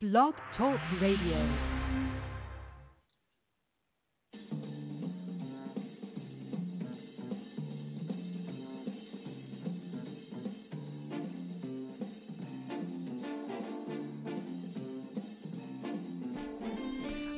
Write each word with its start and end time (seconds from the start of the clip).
Blog 0.00 0.32
Talk 0.56 0.78
Radio. 1.02 1.34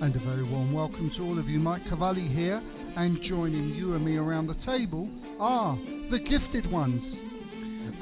And 0.03 0.15
a 0.15 0.19
very 0.19 0.43
warm 0.43 0.75
welcome 0.75 1.11
to 1.17 1.23
all 1.23 1.39
of 1.39 1.49
you. 1.49 1.59
Mike 1.59 1.81
Cavalli 1.89 2.29
here, 2.29 2.61
and 2.95 3.23
joining 3.27 3.71
you 3.71 3.95
and 3.95 4.05
me 4.05 4.19
around 4.19 4.49
the 4.49 4.67
table 4.67 5.09
are 5.39 5.79
the 6.11 6.19
gifted 6.19 6.71
ones. 6.71 7.01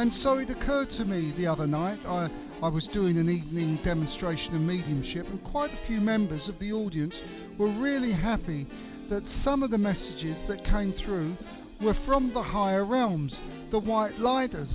And 0.01 0.11
so 0.25 0.39
it 0.39 0.51
occurred 0.51 0.89
to 0.99 1.05
me 1.05 1.33
the 1.37 1.47
other 1.47 1.69
night, 1.69 2.01
I, 2.05 2.29
I 2.61 2.67
was 2.67 2.83
doing 2.93 3.19
an 3.19 3.31
evening 3.31 3.79
demonstration 3.85 4.57
of 4.57 4.61
mediumship, 4.61 5.29
and 5.29 5.45
quite 5.45 5.71
a 5.71 5.87
few 5.87 6.01
members 6.01 6.41
of 6.49 6.59
the 6.59 6.73
audience 6.73 7.15
were 7.57 7.71
really 7.71 8.13
happy 8.13 8.67
that 9.11 9.23
some 9.45 9.63
of 9.63 9.71
the 9.71 9.79
messages 9.79 10.37
that 10.49 10.65
came 10.65 10.93
through 11.05 11.37
were 11.81 11.97
from 12.05 12.35
the 12.35 12.43
higher 12.43 12.85
realms, 12.85 13.33
the 13.71 13.79
white 13.79 14.19
lighters, 14.19 14.69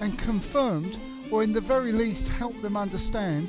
and 0.00 0.18
confirmed, 0.20 1.30
or 1.30 1.42
in 1.42 1.52
the 1.52 1.60
very 1.60 1.92
least 1.92 2.26
helped 2.38 2.62
them 2.62 2.74
understand 2.74 3.48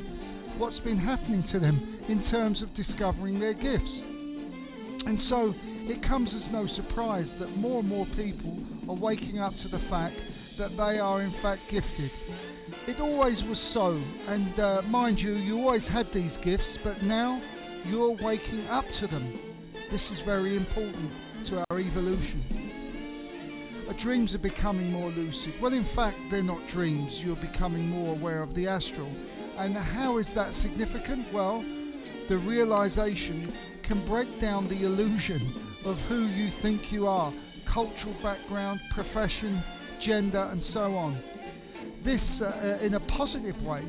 what's 0.58 0.80
been 0.80 1.00
happening 1.00 1.48
to 1.54 1.60
them 1.60 2.00
in 2.10 2.30
terms 2.30 2.62
of 2.62 2.76
discovering 2.76 3.40
their 3.40 3.54
gifts. 3.54 4.04
And 5.06 5.18
so 5.30 5.54
it 5.88 6.06
comes 6.06 6.28
as 6.36 6.52
no 6.52 6.68
surprise 6.76 7.28
that 7.40 7.56
more 7.56 7.80
and 7.80 7.88
more 7.88 8.06
people 8.18 8.60
are 8.90 8.96
waking 8.96 9.40
up 9.40 9.54
to 9.64 9.70
the 9.70 9.82
fact 9.90 10.18
that 10.60 10.72
they 10.72 11.00
are 11.00 11.22
in 11.22 11.32
fact 11.42 11.62
gifted. 11.72 12.12
It 12.88 13.00
always 13.00 13.38
was 13.44 13.58
so, 13.74 14.02
and 14.32 14.60
uh, 14.60 14.82
mind 14.84 15.20
you, 15.20 15.34
you 15.34 15.58
always 15.58 15.84
had 15.92 16.08
these 16.14 16.32
gifts, 16.44 16.64
but 16.84 17.04
now 17.04 17.42
you're 17.86 18.16
waking 18.22 18.68
up 18.68 18.86
to 19.02 19.08
them. 19.08 19.40
This 19.92 20.02
is 20.12 20.20
very 20.26 20.58
important 20.58 21.12
to 21.50 21.64
our 21.70 21.80
evolution. 21.80 22.68
Our 23.88 24.04
dreams 24.04 24.34
are 24.34 24.40
becoming 24.40 24.92
more 24.92 25.10
lucid. 25.10 25.62
Well, 25.62 25.74
in 25.74 25.88
fact, 25.96 26.18
they're 26.30 26.44
not 26.44 26.60
dreams. 26.74 27.12
You're 27.24 27.38
becoming 27.38 27.88
more 27.88 28.16
aware 28.16 28.42
of 28.42 28.54
the 28.54 28.68
astral. 28.68 29.14
And 29.58 29.76
how 29.76 30.18
is 30.18 30.26
that 30.36 30.52
significant? 30.62 31.34
Well, 31.34 31.64
the 32.30 32.38
realization 32.38 33.54
can 33.88 34.08
break 34.08 34.42
down 34.42 34.68
the 34.68 34.86
illusion 34.86 35.80
of 35.86 35.96
who 36.10 36.28
you 36.28 36.52
think 36.62 36.82
you 36.92 37.08
are 37.08 37.34
cultural 37.74 38.16
background, 38.24 38.80
profession, 38.94 39.64
gender, 40.06 40.44
and 40.52 40.62
so 40.74 40.96
on. 40.96 41.22
This, 42.08 42.22
uh, 42.42 42.78
in 42.82 42.94
a 42.94 43.02
positive 43.02 43.62
way, 43.64 43.84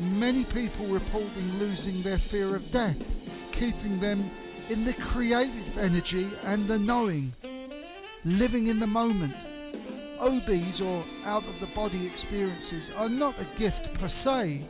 many 0.00 0.42
people 0.46 0.88
reporting 0.88 1.52
losing 1.60 2.02
their 2.02 2.20
fear 2.28 2.56
of 2.56 2.62
death, 2.72 2.96
keeping 3.52 4.00
them 4.00 4.28
in 4.68 4.84
the 4.84 4.92
creative 5.12 5.78
energy 5.78 6.28
and 6.42 6.68
the 6.68 6.76
knowing, 6.76 7.32
living 8.24 8.66
in 8.66 8.80
the 8.80 8.88
moment. 8.88 9.34
OBs 10.20 10.80
or 10.82 11.04
out 11.26 11.44
of 11.44 11.60
the 11.60 11.72
body 11.76 12.10
experiences 12.12 12.90
are 12.96 13.08
not 13.08 13.36
a 13.38 13.46
gift 13.56 14.00
per 14.00 14.10
se, 14.24 14.68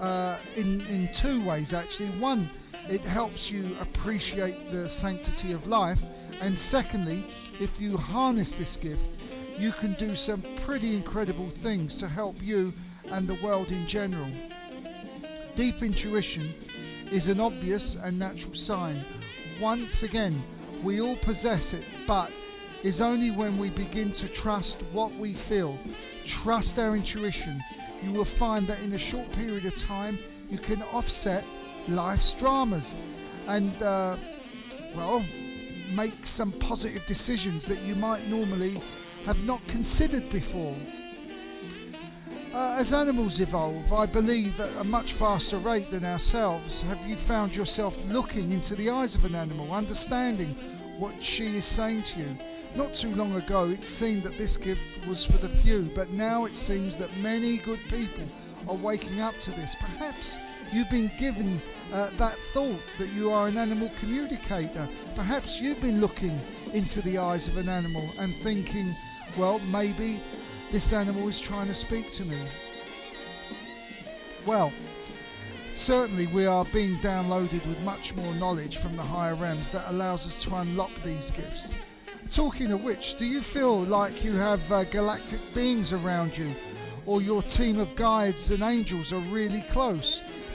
uh, 0.00 0.38
in, 0.56 0.80
in 0.80 1.08
two 1.22 1.44
ways 1.44 1.68
actually. 1.72 2.18
One, 2.18 2.50
it 2.88 3.02
helps 3.02 3.38
you 3.50 3.76
appreciate 3.78 4.72
the 4.72 4.90
sanctity 5.00 5.52
of 5.52 5.64
life, 5.68 5.98
and 6.42 6.58
secondly, 6.72 7.24
if 7.60 7.70
you 7.78 7.96
harness 7.96 8.48
this 8.58 8.82
gift, 8.82 9.00
you 9.60 9.72
can 9.80 9.94
do 9.98 10.14
some 10.26 10.42
pretty 10.64 10.96
incredible 10.96 11.52
things 11.62 11.92
to 12.00 12.08
help 12.08 12.34
you 12.40 12.72
and 13.12 13.28
the 13.28 13.36
world 13.42 13.68
in 13.68 13.86
general. 13.92 14.32
Deep 15.56 15.82
intuition 15.82 16.54
is 17.12 17.22
an 17.26 17.40
obvious 17.40 17.82
and 18.02 18.18
natural 18.18 18.52
sign. 18.66 19.04
Once 19.60 19.90
again, 20.02 20.42
we 20.82 21.00
all 21.00 21.16
possess 21.26 21.60
it, 21.72 21.84
but 22.06 22.30
is 22.82 22.94
only 23.00 23.30
when 23.30 23.58
we 23.58 23.68
begin 23.68 24.14
to 24.18 24.42
trust 24.42 24.72
what 24.92 25.14
we 25.18 25.38
feel, 25.50 25.78
trust 26.42 26.68
our 26.78 26.96
intuition. 26.96 27.60
You 28.02 28.12
will 28.12 28.28
find 28.38 28.66
that 28.70 28.80
in 28.80 28.94
a 28.94 29.10
short 29.10 29.30
period 29.34 29.66
of 29.66 29.74
time, 29.86 30.18
you 30.48 30.58
can 30.58 30.80
offset 30.82 31.44
life's 31.86 32.22
dramas 32.40 32.82
and, 33.46 33.82
uh, 33.82 34.16
well, 34.96 35.22
make 35.92 36.14
some 36.38 36.54
positive 36.66 37.02
decisions 37.06 37.62
that 37.68 37.82
you 37.82 37.94
might 37.94 38.26
normally 38.26 38.82
have 39.26 39.36
not 39.38 39.60
considered 39.68 40.30
before. 40.32 40.76
Uh, 42.54 42.80
as 42.80 42.92
animals 42.92 43.32
evolve, 43.38 43.92
I 43.92 44.06
believe 44.06 44.58
at 44.58 44.76
a 44.78 44.84
much 44.84 45.06
faster 45.18 45.58
rate 45.60 45.88
than 45.92 46.04
ourselves, 46.04 46.68
have 46.84 46.98
you 47.06 47.16
found 47.28 47.52
yourself 47.52 47.94
looking 48.06 48.50
into 48.50 48.74
the 48.74 48.90
eyes 48.90 49.10
of 49.14 49.24
an 49.24 49.36
animal, 49.36 49.72
understanding 49.72 50.56
what 50.98 51.14
she 51.36 51.44
is 51.44 51.64
saying 51.76 52.02
to 52.14 52.20
you? 52.20 52.36
Not 52.76 52.90
too 53.00 53.14
long 53.14 53.34
ago, 53.34 53.70
it 53.70 53.80
seemed 54.00 54.24
that 54.24 54.36
this 54.38 54.50
gift 54.64 54.80
was 55.06 55.18
for 55.26 55.38
the 55.38 55.62
few, 55.62 55.90
but 55.94 56.10
now 56.10 56.44
it 56.44 56.52
seems 56.66 56.92
that 56.98 57.16
many 57.18 57.58
good 57.64 57.80
people 57.88 58.28
are 58.68 58.76
waking 58.76 59.20
up 59.20 59.34
to 59.44 59.50
this. 59.52 59.70
Perhaps 59.80 60.18
you've 60.72 60.90
been 60.90 61.10
given 61.20 61.62
uh, 61.92 62.10
that 62.18 62.36
thought 62.54 62.80
that 62.98 63.12
you 63.12 63.30
are 63.30 63.48
an 63.48 63.58
animal 63.58 63.90
communicator. 64.00 64.88
Perhaps 65.16 65.48
you've 65.60 65.80
been 65.80 66.00
looking 66.00 66.40
into 66.72 67.02
the 67.02 67.18
eyes 67.18 67.42
of 67.48 67.56
an 67.56 67.68
animal 67.68 68.08
and 68.18 68.34
thinking, 68.44 68.96
well, 69.38 69.58
maybe 69.58 70.22
this 70.72 70.82
animal 70.92 71.28
is 71.28 71.34
trying 71.48 71.68
to 71.68 71.80
speak 71.86 72.04
to 72.18 72.24
me. 72.24 72.48
Well, 74.46 74.72
certainly 75.86 76.26
we 76.26 76.46
are 76.46 76.64
being 76.72 77.00
downloaded 77.04 77.66
with 77.66 77.78
much 77.78 78.00
more 78.14 78.34
knowledge 78.34 78.76
from 78.82 78.96
the 78.96 79.02
higher 79.02 79.34
realms 79.34 79.66
that 79.72 79.90
allows 79.90 80.20
us 80.20 80.32
to 80.44 80.54
unlock 80.56 80.90
these 81.04 81.22
gifts. 81.36 82.34
Talking 82.36 82.70
of 82.72 82.82
which, 82.82 83.02
do 83.18 83.24
you 83.24 83.42
feel 83.52 83.84
like 83.86 84.12
you 84.22 84.34
have 84.36 84.60
uh, 84.70 84.84
galactic 84.84 85.40
beings 85.54 85.88
around 85.90 86.32
you, 86.36 86.54
or 87.06 87.20
your 87.20 87.42
team 87.58 87.80
of 87.80 87.88
guides 87.98 88.36
and 88.48 88.62
angels 88.62 89.06
are 89.10 89.32
really 89.32 89.64
close? 89.72 90.04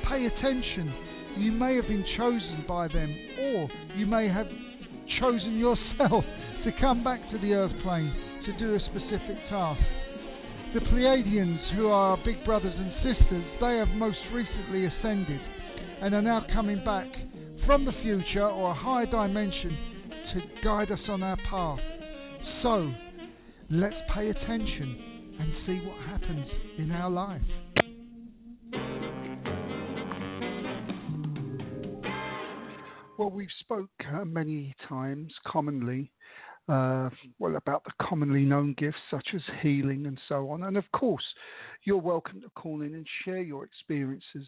Pay 0.08 0.26
attention. 0.26 0.94
You 1.38 1.52
may 1.52 1.76
have 1.76 1.88
been 1.88 2.06
chosen 2.16 2.64
by 2.66 2.88
them, 2.88 3.14
or 3.40 3.70
you 3.98 4.06
may 4.06 4.30
have 4.30 4.48
chosen 5.20 5.58
yourself 5.58 6.24
to 6.64 6.72
come 6.80 7.04
back 7.04 7.20
to 7.32 7.38
the 7.40 7.54
earth 7.54 7.74
plane 7.84 8.25
to 8.46 8.54
do 8.60 8.76
a 8.76 8.80
specific 8.80 9.38
task. 9.50 9.82
The 10.74 10.82
Pleiadians, 10.82 11.74
who 11.76 11.88
are 11.88 12.12
our 12.12 12.18
big 12.24 12.44
brothers 12.46 12.74
and 12.76 12.94
sisters, 12.98 13.44
they 13.60 13.78
have 13.78 13.88
most 13.90 14.20
recently 14.34 14.86
ascended 14.86 15.40
and 16.02 16.14
are 16.14 16.22
now 16.22 16.46
coming 16.54 16.84
back 16.84 17.08
from 17.66 17.86
the 17.86 17.94
future 18.04 18.46
or 18.46 18.72
a 18.72 18.74
higher 18.74 19.06
dimension 19.06 19.78
to 20.34 20.42
guide 20.64 20.92
us 20.92 21.00
on 21.08 21.24
our 21.24 21.38
path. 21.50 21.80
So, 22.62 22.92
let's 23.70 23.96
pay 24.14 24.30
attention 24.30 25.36
and 25.40 25.54
see 25.66 25.86
what 25.86 25.98
happens 26.08 26.46
in 26.78 26.92
our 26.92 27.10
life. 27.10 27.42
Well, 33.18 33.32
we've 33.32 33.48
spoke 33.62 33.90
uh, 34.14 34.26
many 34.26 34.76
times 34.90 35.34
commonly 35.48 36.12
uh, 36.68 37.10
well, 37.40 37.56
about 37.58 37.84
the 37.84 37.92
commonly 38.02 38.44
known 38.44 38.74
gifts 38.78 38.98
such 39.12 39.28
as 39.36 39.42
healing 39.62 40.08
and 40.08 40.20
so 40.28 40.50
on. 40.50 40.64
And 40.64 40.78
of 40.78 40.92
course, 40.94 41.24
you're 41.84 41.98
welcome 41.98 42.42
to 42.42 42.50
call 42.56 42.82
in 42.82 42.96
and 42.96 43.06
share 43.24 43.42
your 43.42 43.64
experiences 43.64 44.48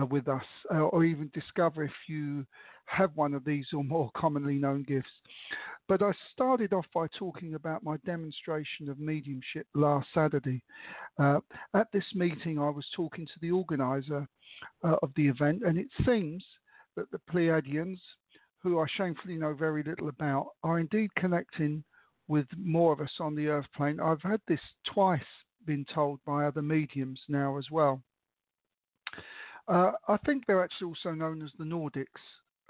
uh, 0.00 0.06
with 0.06 0.28
us, 0.28 0.44
uh, 0.74 0.78
or 0.78 1.04
even 1.04 1.30
discover 1.34 1.84
if 1.84 1.92
you 2.08 2.46
have 2.86 3.10
one 3.14 3.34
of 3.34 3.44
these 3.44 3.66
or 3.74 3.84
more 3.84 4.10
commonly 4.16 4.54
known 4.54 4.82
gifts. 4.82 5.10
But 5.88 6.02
I 6.02 6.12
started 6.32 6.72
off 6.72 6.86
by 6.94 7.06
talking 7.18 7.54
about 7.54 7.82
my 7.82 7.96
demonstration 8.04 8.88
of 8.88 8.98
mediumship 8.98 9.66
last 9.74 10.08
Saturday. 10.14 10.62
Uh, 11.18 11.40
at 11.74 11.88
this 11.92 12.04
meeting, 12.14 12.58
I 12.58 12.70
was 12.70 12.86
talking 12.94 13.26
to 13.26 13.40
the 13.40 13.50
organizer 13.50 14.26
uh, 14.84 14.96
of 15.02 15.10
the 15.16 15.28
event, 15.28 15.62
and 15.66 15.78
it 15.78 15.88
seems 16.04 16.44
that 16.96 17.10
the 17.10 17.20
Pleiadians, 17.30 17.98
who 18.62 18.80
I 18.80 18.86
shamefully 18.96 19.36
know 19.36 19.54
very 19.54 19.82
little 19.82 20.08
about, 20.08 20.48
are 20.62 20.78
indeed 20.78 21.10
connecting 21.16 21.84
with 22.26 22.46
more 22.56 22.92
of 22.92 23.00
us 23.00 23.12
on 23.20 23.34
the 23.34 23.48
earth 23.48 23.66
plane. 23.76 24.00
I've 24.00 24.22
had 24.22 24.40
this 24.46 24.60
twice 24.92 25.20
been 25.66 25.86
told 25.94 26.20
by 26.26 26.44
other 26.44 26.62
mediums 26.62 27.20
now 27.28 27.58
as 27.58 27.66
well. 27.70 28.02
Uh, 29.66 29.92
I 30.08 30.16
think 30.24 30.44
they're 30.46 30.64
actually 30.64 30.88
also 30.88 31.12
known 31.12 31.42
as 31.42 31.50
the 31.58 31.64
Nordics. 31.64 32.06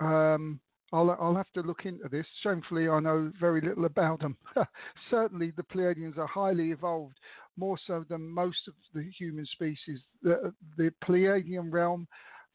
Um, 0.01 0.61
I'll, 0.93 1.11
I'll, 1.21 1.35
have 1.35 1.53
to 1.55 1.61
look 1.61 1.85
into 1.85 2.09
this. 2.09 2.27
Shamefully, 2.43 2.89
I 2.89 2.99
know 2.99 3.31
very 3.39 3.61
little 3.61 3.85
about 3.85 4.21
them. 4.21 4.37
Certainly, 5.11 5.53
the 5.57 5.63
Pleiadians 5.65 6.17
are 6.17 6.27
highly 6.27 6.71
evolved, 6.71 7.17
more 7.57 7.79
so 7.87 8.05
than 8.09 8.29
most 8.29 8.67
of 8.67 8.75
the 8.95 9.09
human 9.19 9.47
species. 9.47 10.01
The, 10.23 10.53
the 10.77 10.93
Pleiadian 11.05 11.71
realm 11.71 12.09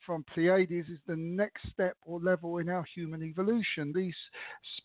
from 0.06 0.26
Pleiades 0.34 0.90
is 0.90 1.00
the 1.08 1.16
next 1.16 1.70
step 1.72 1.96
or 2.06 2.20
level 2.20 2.58
in 2.60 2.70
our 2.70 2.86
human 2.96 3.24
evolution. 3.24 3.92
These 3.96 4.16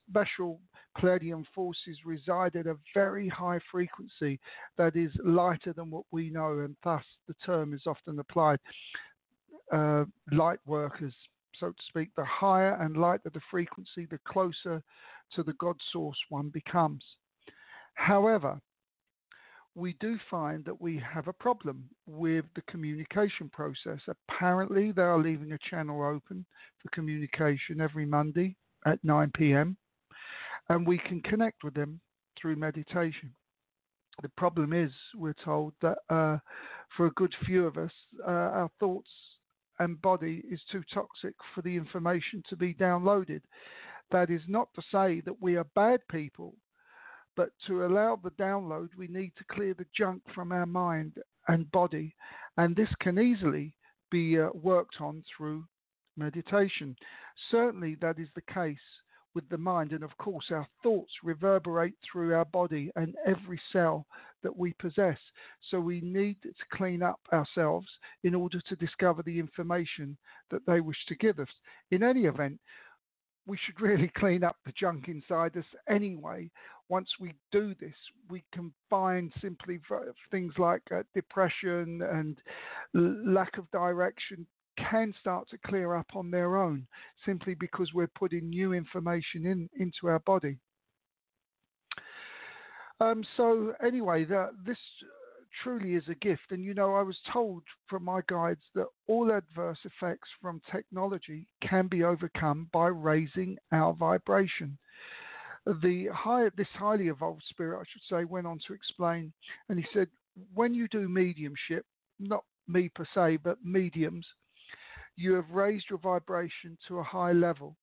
special 0.09 0.61
Pleiadian 0.97 1.45
forces 1.55 1.99
reside 2.05 2.57
at 2.57 2.67
a 2.67 2.77
very 2.95 3.29
high 3.29 3.61
frequency 3.71 4.41
that 4.77 4.97
is 4.97 5.11
lighter 5.25 5.73
than 5.73 5.91
what 5.91 6.05
we 6.11 6.31
know, 6.31 6.61
and 6.61 6.77
thus 6.83 7.05
the 7.27 7.35
term 7.45 7.75
is 7.75 7.83
often 7.87 8.19
applied. 8.19 8.59
uh, 9.73 10.05
light 10.33 10.59
workers, 10.67 11.15
so 11.59 11.69
to 11.69 11.83
speak. 11.89 12.11
The 12.17 12.25
higher 12.25 12.75
and 12.81 12.97
lighter 12.97 13.31
the 13.33 13.41
frequency, 13.51 14.07
the 14.11 14.19
closer 14.27 14.83
to 15.35 15.43
the 15.43 15.53
God 15.55 15.77
source 15.93 16.19
one 16.31 16.49
becomes. 16.49 17.05
However, 17.95 18.61
we 19.79 19.95
do 20.01 20.19
find 20.31 20.65
that 20.65 20.81
we 20.81 21.01
have 21.15 21.29
a 21.29 21.33
problem 21.33 21.85
with 22.07 22.45
the 22.57 22.63
communication 22.63 23.49
process. 23.51 24.01
Apparently, 24.09 24.91
they 24.91 25.03
are 25.03 25.23
leaving 25.23 25.53
a 25.53 25.59
channel 25.71 26.03
open 26.03 26.45
for 26.83 26.89
communication 26.91 27.81
every 27.81 28.05
Monday 28.05 28.57
at 28.87 29.03
9 29.05 29.31
p.m., 29.35 29.77
and 30.69 30.87
we 30.87 30.99
can 30.99 31.21
connect 31.23 31.63
with 31.63 31.75
them 31.75 32.01
through 32.41 32.57
meditation. 32.57 33.33
The 34.21 34.29
problem 34.31 34.73
is, 34.73 34.91
we're 35.15 35.35
told 35.45 35.75
that 35.81 35.99
uh, 36.11 36.39
for 36.97 37.07
a 37.07 37.13
good 37.13 37.35
few 37.47 37.65
of 37.67 37.79
us, 37.79 37.93
uh, 38.27 38.31
our 38.31 38.71
thoughts 38.81 39.11
and 39.79 40.03
body 40.03 40.43
is 40.51 40.61
too 40.73 40.83
toxic 40.93 41.35
for 41.55 41.63
the 41.63 41.77
information 41.77 42.43
to 42.49 42.57
be 42.57 42.75
downloaded. 42.75 43.43
That 44.11 44.29
is 44.29 44.43
not 44.49 44.69
to 44.75 44.83
say 44.91 45.21
that 45.21 45.41
we 45.41 45.57
are 45.57 45.67
bad 45.77 46.01
people 46.11 46.55
but 47.39 47.53
to 47.69 47.87
allow 47.87 48.19
the 48.21 48.33
download, 48.33 48.89
we 48.99 49.07
need 49.07 49.31
to 49.39 49.45
clear 49.45 49.73
the 49.73 49.87
junk 49.97 50.21
from 50.35 50.51
our 50.51 50.67
mind 50.67 51.13
and 51.47 51.71
body. 51.71 52.13
And 52.57 52.75
this 52.75 52.89
can 52.99 53.17
easily 53.17 53.73
be 54.11 54.41
uh, 54.41 54.49
worked 54.55 54.97
on 55.01 55.23
through 55.37 55.65
meditation. 56.17 56.97
Certainly, 57.53 57.99
that 58.01 58.19
is 58.19 58.27
the 58.35 58.53
case 58.53 58.77
with 59.37 59.49
the 59.51 59.57
mind. 59.57 59.93
And 59.93 60.03
of 60.03 60.11
course, 60.19 60.47
our 60.51 60.67
thoughts 60.83 61.13
reverberate 61.23 61.95
through 62.03 62.35
our 62.35 62.45
body 62.45 62.91
and 62.97 63.15
every 63.25 63.61
cell 63.73 64.05
that 64.43 64.57
we 64.57 64.73
possess. 64.73 65.19
So 65.71 65.79
we 65.79 66.01
need 66.01 66.43
to 66.43 66.51
clean 66.73 67.05
up 67.05 67.21
ourselves 67.33 67.87
in 68.25 68.35
order 68.35 68.61
to 68.69 68.75
discover 68.75 69.23
the 69.23 69.39
information 69.39 70.17
that 70.51 70.67
they 70.67 70.81
wish 70.81 70.99
to 71.07 71.15
give 71.15 71.39
us. 71.39 71.49
In 71.93 72.03
any 72.03 72.25
event, 72.25 72.59
we 73.49 73.59
should 73.65 73.81
really 73.81 74.11
clean 74.17 74.45
up 74.45 74.57
the 74.65 74.73
junk 74.79 75.09
inside 75.09 75.57
us 75.57 75.65
anyway, 75.89 76.51
once 76.89 77.09
we 77.21 77.35
do 77.53 77.75
this, 77.81 77.95
we 78.31 78.43
can 78.53 78.73
find 78.89 79.33
simply 79.41 79.81
things 80.31 80.55
like 80.59 80.83
uh, 80.91 81.03
depression 81.15 82.01
and 82.03 82.39
lack 82.95 83.59
of 83.59 83.71
direction 83.71 84.47
can 84.79 85.13
start 85.21 85.49
to 85.51 85.59
clear 85.67 85.95
up 85.95 86.07
on 86.15 86.31
their 86.31 86.57
own 86.57 86.87
simply 87.27 87.55
because 87.55 87.93
we're 87.93 88.07
putting 88.07 88.49
new 88.49 88.73
information 88.73 89.45
in 89.45 89.69
into 89.79 90.07
our 90.07 90.21
body. 90.21 90.59
Um, 93.01 93.25
so 93.37 93.75
anyway, 93.85 94.25
the, 94.25 94.51
this 94.67 94.79
truly 95.63 95.95
is 95.95 96.05
a 96.09 96.15
gift, 96.17 96.51
and 96.51 96.65
you 96.65 96.75
know 96.75 96.95
I 96.95 97.03
was 97.03 97.19
told 97.33 97.63
from 97.89 98.05
my 98.05 98.21
guides 98.29 98.63
that 98.75 98.87
all 99.07 99.31
adverse 99.31 99.79
effects 99.85 100.29
from 100.41 100.61
technology 100.71 101.47
can 101.61 101.87
be 101.89 102.05
overcome 102.05 102.69
by 102.73 102.89
raising 102.89 103.57
our 103.73 103.93
vibration 103.93 104.79
the 105.83 106.09
high, 106.13 106.49
this 106.57 106.69
highly 106.75 107.09
evolved 107.09 107.43
spirit, 107.49 107.81
I 107.81 107.85
should 107.91 108.03
say, 108.09 108.25
went 108.25 108.47
on 108.47 108.59
to 108.67 108.73
explain, 108.73 109.33
and 109.69 109.79
he 109.79 109.87
said, 109.93 110.09
when 110.55 110.73
you 110.73 110.89
do 110.89 111.09
mediumship, 111.09 111.85
not 112.19 112.45
me 112.67 112.91
per 112.95 113.07
se, 113.15 113.39
but 113.43 113.59
mediums, 113.65 114.27
you 115.17 115.35
have 115.35 115.51
raised 115.51 115.87
your 115.91 115.99
vibration 115.99 116.79
to 116.87 116.99
a 116.99 117.03
high 117.03 117.33
level. 117.33 117.77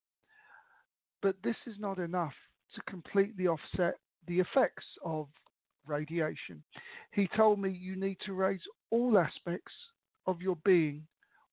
But 1.22 1.36
this 1.44 1.58
is 1.68 1.76
not 1.80 1.98
enough 1.98 2.34
to 2.76 2.82
completely 2.90 3.48
offset 3.48 3.96
the 4.28 4.40
effects 4.40 4.86
of 5.04 5.28
radiation. 5.86 6.64
He 7.12 7.28
told 7.36 7.60
me 7.60 7.70
you 7.70 7.96
need 7.96 8.18
to 8.26 8.34
raise 8.34 8.62
all 8.90 9.18
aspects 9.18 9.74
of 10.28 10.42
your 10.42 10.58
being 10.66 11.04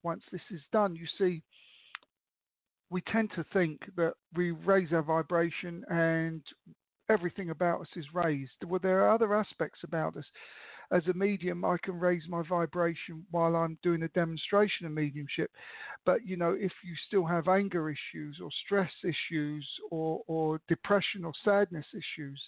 once 0.03 0.23
this 0.31 0.43
is 0.51 0.61
done. 0.73 0.97
You 0.97 1.07
see, 1.19 1.43
we 2.93 3.01
tend 3.01 3.31
to 3.35 3.45
think 3.55 3.81
that 3.97 4.13
we 4.35 4.51
raise 4.51 4.93
our 4.93 5.03
vibration 5.03 5.83
and 5.89 6.43
everything 7.09 7.51
about 7.51 7.81
us 7.81 7.89
is 7.97 8.05
raised. 8.13 8.53
Well, 8.67 8.81
there 8.83 9.03
are 9.05 9.15
other 9.15 9.35
aspects 9.35 9.81
about 9.83 10.17
us. 10.17 10.27
As 10.91 11.03
a 11.07 11.15
medium, 11.15 11.65
I 11.65 11.79
can 11.83 11.99
raise 11.99 12.25
my 12.29 12.43
vibration 12.47 13.25
while 13.31 13.57
I'm 13.57 13.79
doing 13.83 14.03
a 14.03 14.09
demonstration 14.09 14.85
of 14.85 14.93
mediumship. 14.93 15.51
But 16.05 16.27
you 16.27 16.37
know, 16.37 16.53
if 16.53 16.73
you 16.85 16.95
still 17.07 17.25
have 17.25 17.49
anger 17.49 17.89
issues 17.89 18.39
or 18.43 18.51
stress 18.67 18.93
issues 19.03 19.67
or, 19.91 20.21
or 20.27 20.61
depression 20.69 21.25
or 21.25 21.33
sadness 21.43 21.87
issues, 21.93 22.39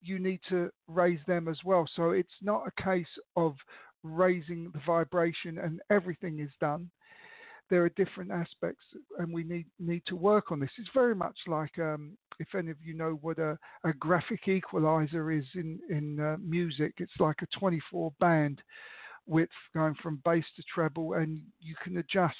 you 0.00 0.18
need 0.18 0.40
to 0.48 0.70
raise 0.88 1.20
them 1.26 1.46
as 1.46 1.58
well. 1.62 1.86
So 1.94 2.12
it's 2.12 2.30
not 2.40 2.66
a 2.66 2.82
case 2.82 3.06
of 3.36 3.54
raising 4.02 4.70
the 4.72 4.80
vibration 4.86 5.58
and 5.58 5.80
everything 5.90 6.40
is 6.40 6.50
done 6.58 6.90
there 7.72 7.82
are 7.82 7.88
different 8.04 8.30
aspects, 8.30 8.84
and 9.18 9.32
we 9.32 9.44
need 9.44 9.64
need 9.80 10.02
to 10.04 10.14
work 10.14 10.52
on 10.52 10.60
this. 10.60 10.68
It's 10.76 10.90
very 10.92 11.14
much 11.14 11.38
like 11.46 11.78
um, 11.78 12.18
if 12.38 12.54
any 12.54 12.70
of 12.70 12.76
you 12.84 12.92
know 12.92 13.18
what 13.22 13.38
a, 13.38 13.58
a 13.82 13.94
graphic 13.94 14.46
equalizer 14.46 15.30
is 15.30 15.46
in 15.54 15.80
in 15.88 16.20
uh, 16.20 16.36
music. 16.38 16.92
It's 16.98 17.18
like 17.18 17.36
a 17.40 17.58
24 17.58 18.12
band 18.20 18.60
width 19.26 19.50
going 19.72 19.94
from 20.02 20.20
bass 20.22 20.44
to 20.56 20.62
treble, 20.64 21.14
and 21.14 21.40
you 21.60 21.74
can 21.82 21.96
adjust 21.96 22.36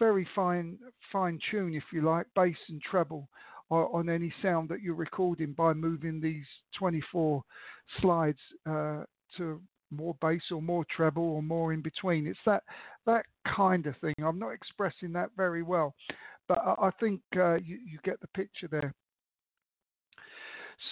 very 0.00 0.26
fine 0.34 0.76
fine 1.12 1.38
tune, 1.48 1.72
if 1.74 1.84
you 1.92 2.02
like, 2.02 2.26
bass 2.34 2.58
and 2.70 2.82
treble 2.82 3.28
on 3.70 4.08
any 4.08 4.34
sound 4.42 4.68
that 4.68 4.82
you're 4.82 4.96
recording 4.96 5.52
by 5.52 5.72
moving 5.72 6.20
these 6.20 6.46
24 6.76 7.40
slides 8.00 8.40
uh, 8.68 9.04
to 9.36 9.60
more 9.90 10.14
bass 10.20 10.42
or 10.50 10.62
more 10.62 10.84
treble 10.94 11.24
or 11.24 11.42
more 11.42 11.72
in 11.72 11.82
between. 11.82 12.26
It's 12.26 12.38
that 12.46 12.62
that 13.06 13.24
kind 13.46 13.86
of 13.86 13.96
thing. 13.98 14.14
I'm 14.22 14.38
not 14.38 14.50
expressing 14.50 15.12
that 15.12 15.30
very 15.36 15.62
well, 15.62 15.94
but 16.48 16.58
I, 16.58 16.86
I 16.86 16.90
think 17.00 17.20
uh, 17.36 17.54
you, 17.54 17.78
you, 17.84 17.98
get 18.04 18.20
the 18.20 18.28
picture 18.28 18.68
there. 18.68 18.94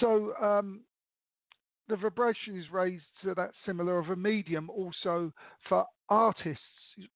So 0.00 0.34
um, 0.40 0.80
the 1.88 1.96
vibration 1.96 2.58
is 2.58 2.70
raised 2.70 3.04
to 3.24 3.34
that 3.34 3.50
similar 3.64 3.98
of 3.98 4.10
a 4.10 4.16
medium 4.16 4.70
also 4.70 5.32
for 5.68 5.86
artists, 6.08 6.62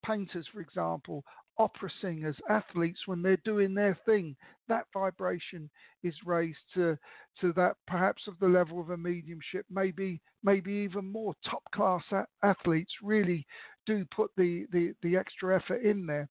painters, 0.05 0.47
for 0.53 0.61
example, 0.61 1.25
opera 1.59 1.91
singers, 2.01 2.37
athletes, 2.49 3.01
when 3.07 3.23
they're 3.23 3.37
doing 3.45 3.75
their 3.75 3.99
thing, 4.07 4.37
that 4.69 4.87
vibration 4.93 5.69
is 6.03 6.15
raised 6.25 6.59
to 6.75 6.99
to 7.41 7.53
that 7.55 7.77
perhaps 7.87 8.23
of 8.27 8.39
the 8.41 8.49
level 8.49 8.81
of 8.81 8.91
a 8.91 8.97
mediumship, 8.97 9.67
maybe 9.71 10.21
maybe 10.43 10.73
even 10.73 11.11
more. 11.11 11.35
Top 11.45 11.63
class 11.75 12.03
a- 12.13 12.27
athletes 12.43 12.93
really 13.03 13.47
do 13.87 14.05
put 14.15 14.31
the, 14.37 14.67
the, 14.73 14.95
the 15.03 15.17
extra 15.17 15.57
effort 15.57 15.83
in 15.83 16.07
there. 16.07 16.29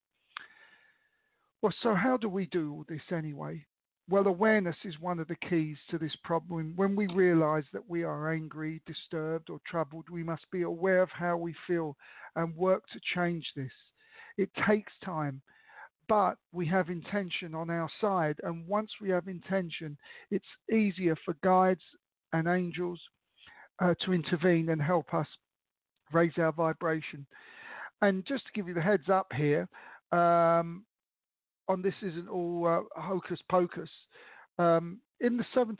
Well, 1.62 1.74
so 1.84 1.94
how 1.94 2.18
do 2.18 2.28
we 2.30 2.48
do 2.48 2.72
all 2.74 2.86
this 2.88 3.02
anyway? 3.12 3.66
Well, 4.10 4.28
awareness 4.28 4.76
is 4.84 5.00
one 5.00 5.20
of 5.20 5.28
the 5.28 5.36
keys 5.48 5.78
to 5.90 5.98
this 5.98 6.16
problem. 6.24 6.74
When 6.76 6.96
we 6.96 7.08
realize 7.08 7.64
that 7.72 7.88
we 7.88 8.04
are 8.04 8.34
angry, 8.34 8.82
disturbed, 8.86 9.50
or 9.50 9.60
troubled, 9.66 10.10
we 10.10 10.24
must 10.24 10.50
be 10.52 10.64
aware 10.64 11.02
of 11.02 11.10
how 11.12 11.38
we 11.38 11.56
feel 11.68 11.96
and 12.36 12.56
work 12.56 12.84
to 12.92 13.00
change 13.16 13.46
this. 13.56 13.72
It 14.42 14.50
takes 14.68 14.92
time, 15.06 15.40
but 16.10 16.36
we 16.52 16.66
have 16.66 16.90
intention 16.90 17.54
on 17.54 17.70
our 17.70 17.90
side. 18.02 18.38
And 18.42 18.68
once 18.68 18.90
we 19.00 19.10
have 19.10 19.28
intention, 19.28 19.96
it's 20.32 20.46
easier 20.74 21.16
for 21.24 21.36
guides 21.44 21.82
and 22.34 22.48
angels 22.48 23.00
uh, 23.80 23.94
to 24.04 24.14
intervene 24.14 24.70
and 24.70 24.82
help 24.82 25.14
us 25.14 25.28
raise 26.12 26.34
our 26.38 26.52
vibration. 26.52 27.26
And 28.02 28.26
just 28.26 28.46
to 28.48 28.52
give 28.56 28.68
you 28.68 28.74
the 28.74 28.82
heads 28.82 29.10
up 29.10 29.32
here, 29.36 29.70
um, 30.12 30.86
on 31.68 31.84
this 31.84 31.94
isn't 32.02 32.28
all 32.28 32.68
uh, 32.68 33.00
hocus 33.00 33.40
pocus. 33.48 33.90
Um, 34.58 34.98
in 35.20 35.38
the 35.38 35.46
70s, 35.56 35.78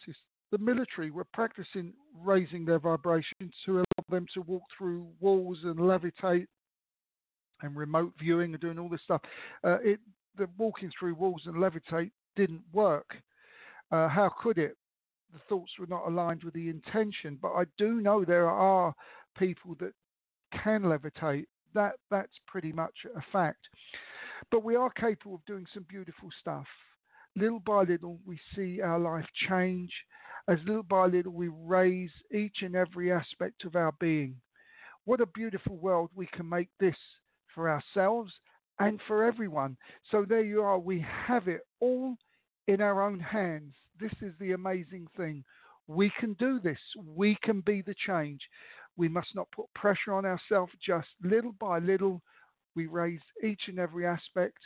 the 0.52 0.60
military 0.60 1.10
were 1.10 1.26
practicing 1.34 1.94
raising 2.24 2.64
their 2.64 2.80
vibration 2.80 3.52
to 3.66 3.78
allow 3.78 4.06
them 4.10 4.28
to 4.36 4.42
walk 4.42 4.64
through 4.78 5.08
walls 5.20 5.58
and 5.64 5.78
levitate 5.78 6.46
and 7.62 7.76
remote 7.76 8.14
viewing 8.20 8.54
and 8.54 8.62
doing 8.62 8.80
all 8.80 8.90
this 8.90 9.02
stuff. 9.04 9.22
Uh, 9.64 9.78
it, 9.84 10.00
the 10.38 10.48
walking 10.58 10.92
through 10.98 11.16
walls 11.16 11.44
and 11.46 11.56
levitate 11.56 12.12
didn't 12.36 12.64
work. 12.74 13.16
Uh, 13.92 14.08
how 14.08 14.32
could 14.42 14.58
it? 14.58 14.78
The 15.34 15.40
thoughts 15.50 15.72
were 15.80 15.88
not 15.88 16.08
aligned 16.08 16.44
with 16.44 16.54
the 16.54 16.70
intention. 16.70 17.38
But 17.42 17.54
I 17.54 17.64
do 17.78 18.02
know 18.02 18.24
there 18.24 18.50
are 18.50 18.94
people 19.38 19.76
that 19.80 19.94
can 20.64 20.84
levitate. 20.84 21.46
That 21.74 21.94
that's 22.10 22.38
pretty 22.48 22.72
much 22.72 22.94
a 23.16 23.22
fact. 23.32 23.68
But 24.50 24.64
we 24.64 24.76
are 24.76 24.90
capable 24.90 25.36
of 25.36 25.46
doing 25.46 25.66
some 25.74 25.86
beautiful 25.88 26.30
stuff. 26.40 26.66
Little 27.36 27.62
by 27.62 27.84
little, 27.84 28.20
we 28.26 28.40
see 28.56 28.82
our 28.82 29.00
life 29.00 29.28
change. 29.48 29.92
As 30.50 30.58
little 30.66 30.84
by 30.84 31.06
little, 31.06 31.32
we 31.32 31.48
raise 31.48 32.12
each 32.34 32.58
and 32.62 32.76
every 32.76 33.12
aspect 33.12 33.64
of 33.64 33.76
our 33.76 33.94
being. 34.00 34.36
What 35.06 35.22
a 35.22 35.26
beautiful 35.28 35.78
world 35.78 36.10
we 36.14 36.28
can 36.28 36.50
make 36.50 36.70
this 36.80 36.96
for 37.54 37.70
ourselves 37.70 38.32
and 38.80 39.00
for 39.08 39.24
everyone. 39.24 39.78
So 40.10 40.26
there 40.28 40.44
you 40.44 40.62
are. 40.62 40.80
We 40.80 41.06
have 41.28 41.48
it 41.48 41.62
all 41.80 42.16
in 42.68 42.82
our 42.82 43.02
own 43.02 43.20
hands. 43.20 43.74
This 44.00 44.14
is 44.22 44.34
the 44.40 44.54
amazing 44.54 45.08
thing. 45.16 45.44
We 45.88 46.12
can 46.20 46.34
do 46.34 46.60
this. 46.60 46.80
We 47.06 47.38
can 47.44 47.62
be 47.62 47.82
the 47.82 47.96
change. 48.08 48.42
We 48.98 49.08
must 49.08 49.36
not 49.36 49.52
put 49.52 49.74
pressure 49.74 50.14
on 50.14 50.26
ourselves. 50.26 50.72
Just 50.86 51.08
little 51.24 51.54
by 51.60 51.80
little, 51.80 52.22
we 52.76 52.88
raise 52.88 53.22
each 53.44 53.62
and 53.68 53.80
every 53.80 54.06
aspect 54.06 54.58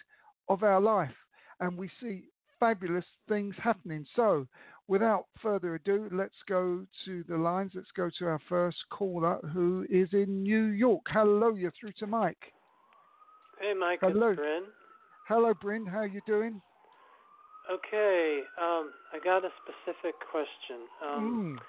of 0.49 0.63
our 0.63 0.79
life, 0.79 1.15
and 1.59 1.77
we 1.77 1.89
see 1.99 2.25
fabulous 2.59 3.05
things 3.27 3.55
happening. 3.61 4.05
So, 4.15 4.47
without 4.87 5.25
further 5.41 5.75
ado, 5.75 6.09
let's 6.11 6.35
go 6.47 6.85
to 7.05 7.23
the 7.27 7.37
lines. 7.37 7.71
Let's 7.75 7.91
go 7.95 8.09
to 8.19 8.25
our 8.27 8.41
first 8.47 8.77
caller, 8.91 9.39
who 9.53 9.85
is 9.89 10.09
in 10.13 10.43
New 10.43 10.65
York. 10.65 11.03
Hello, 11.09 11.55
you're 11.55 11.73
through 11.79 11.93
to 11.99 12.07
Mike. 12.07 12.53
Hey, 13.65 13.73
Mike. 13.73 13.97
Hello. 13.99 14.27
It's 14.29 14.37
Bryn. 14.37 14.63
Hello, 15.27 15.53
Bryn. 15.55 15.87
How 15.87 16.03
you 16.03 16.21
doing? 16.27 16.61
Okay. 17.65 18.43
Um, 18.61 18.93
I 19.09 19.17
got 19.17 19.41
a 19.43 19.49
specific 19.65 20.13
question. 20.29 20.85
Um, 21.01 21.57
Mm. 21.57 21.59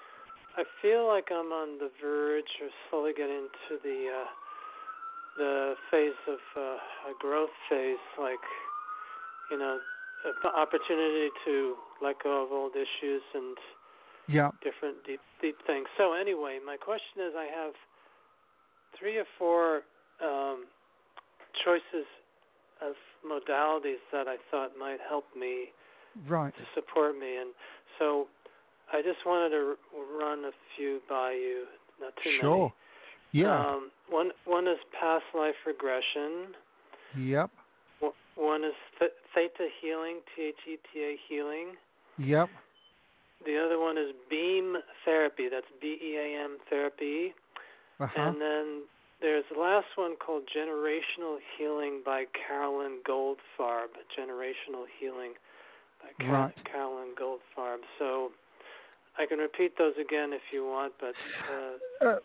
I 0.57 0.63
feel 0.79 1.07
like 1.07 1.31
I'm 1.31 1.51
on 1.51 1.79
the 1.79 1.89
verge 1.99 2.53
of 2.61 2.69
slowly 2.89 3.13
getting 3.17 3.49
into 3.49 3.81
the 3.81 4.09
uh, 4.13 4.29
the 5.37 5.75
phase 5.89 6.21
of 6.27 6.39
uh, 6.55 6.77
a 7.09 7.13
growth 7.19 7.49
phase, 7.67 7.97
like 8.19 8.45
you 9.49 9.57
know, 9.57 9.79
the 10.43 10.49
opportunity 10.49 11.31
to 11.45 11.77
let 11.99 12.21
go 12.23 12.45
of 12.45 12.51
old 12.51 12.75
issues 12.75 13.23
and 13.33 13.57
Yeah. 14.27 14.51
different 14.61 15.03
deep 15.03 15.21
deep 15.41 15.57
things. 15.65 15.87
So 15.97 16.13
anyway, 16.13 16.59
my 16.63 16.77
question 16.77 17.25
is, 17.25 17.33
I 17.35 17.45
have 17.49 17.73
three 18.99 19.17
or 19.17 19.25
four 19.39 19.81
um, 20.21 20.65
choices 21.63 22.05
of 22.81 22.93
modalities 23.25 24.01
that 24.11 24.27
I 24.27 24.37
thought 24.51 24.77
might 24.77 24.99
help 25.07 25.25
me 25.35 25.69
Right. 26.27 26.53
to 26.55 26.63
support 26.73 27.17
me, 27.17 27.37
and 27.37 27.53
so 27.99 28.27
I 28.91 29.01
just 29.01 29.25
wanted 29.25 29.49
to 29.49 29.77
run 30.17 30.45
a 30.45 30.51
few 30.75 31.01
by 31.09 31.31
you, 31.33 31.67
not 31.99 32.15
too 32.23 32.31
Sure. 32.39 32.57
many. 32.57 32.73
Yeah. 33.33 33.59
Um, 33.59 33.91
one 34.09 34.31
one 34.45 34.67
is 34.67 34.79
past 34.99 35.25
life 35.33 35.55
regression. 35.65 36.55
yep. 37.15 37.49
One- 38.35 38.63
is 38.63 38.75
th- 38.99 39.11
theta 39.33 39.67
healing, 39.81 40.21
T 40.35 40.43
H 40.43 40.55
E 40.67 40.77
T 40.93 41.03
A 41.03 41.15
healing. 41.27 41.75
Yep. 42.19 42.49
The 43.45 43.57
other 43.57 43.79
one 43.79 43.97
is 43.97 44.13
beam 44.29 44.77
therapy. 45.05 45.49
That's 45.49 45.69
B 45.81 45.97
E 46.01 46.17
A 46.17 46.43
M 46.43 46.57
therapy. 46.69 47.33
Uh 47.99 48.05
huh. 48.07 48.21
And 48.21 48.41
then 48.41 48.83
there's 49.21 49.43
the 49.53 49.59
last 49.59 49.87
one 49.95 50.15
called 50.17 50.43
Generational 50.55 51.37
Healing 51.57 52.01
by 52.05 52.25
Carolyn 52.47 52.99
Goldfarb. 53.07 53.89
Generational 54.17 54.85
Healing 54.99 55.33
by 56.01 56.25
Car- 56.25 56.33
Right. 56.45 56.65
Carolyn 56.71 57.15
Goldfarb. 57.19 57.79
So 57.97 58.31
I 59.17 59.25
can 59.25 59.39
repeat 59.39 59.77
those 59.77 59.93
again 59.99 60.33
if 60.33 60.41
you 60.53 60.65
want, 60.65 60.93
but 60.99 61.13
uh, 61.51 62.05
Uh, 62.07 62.19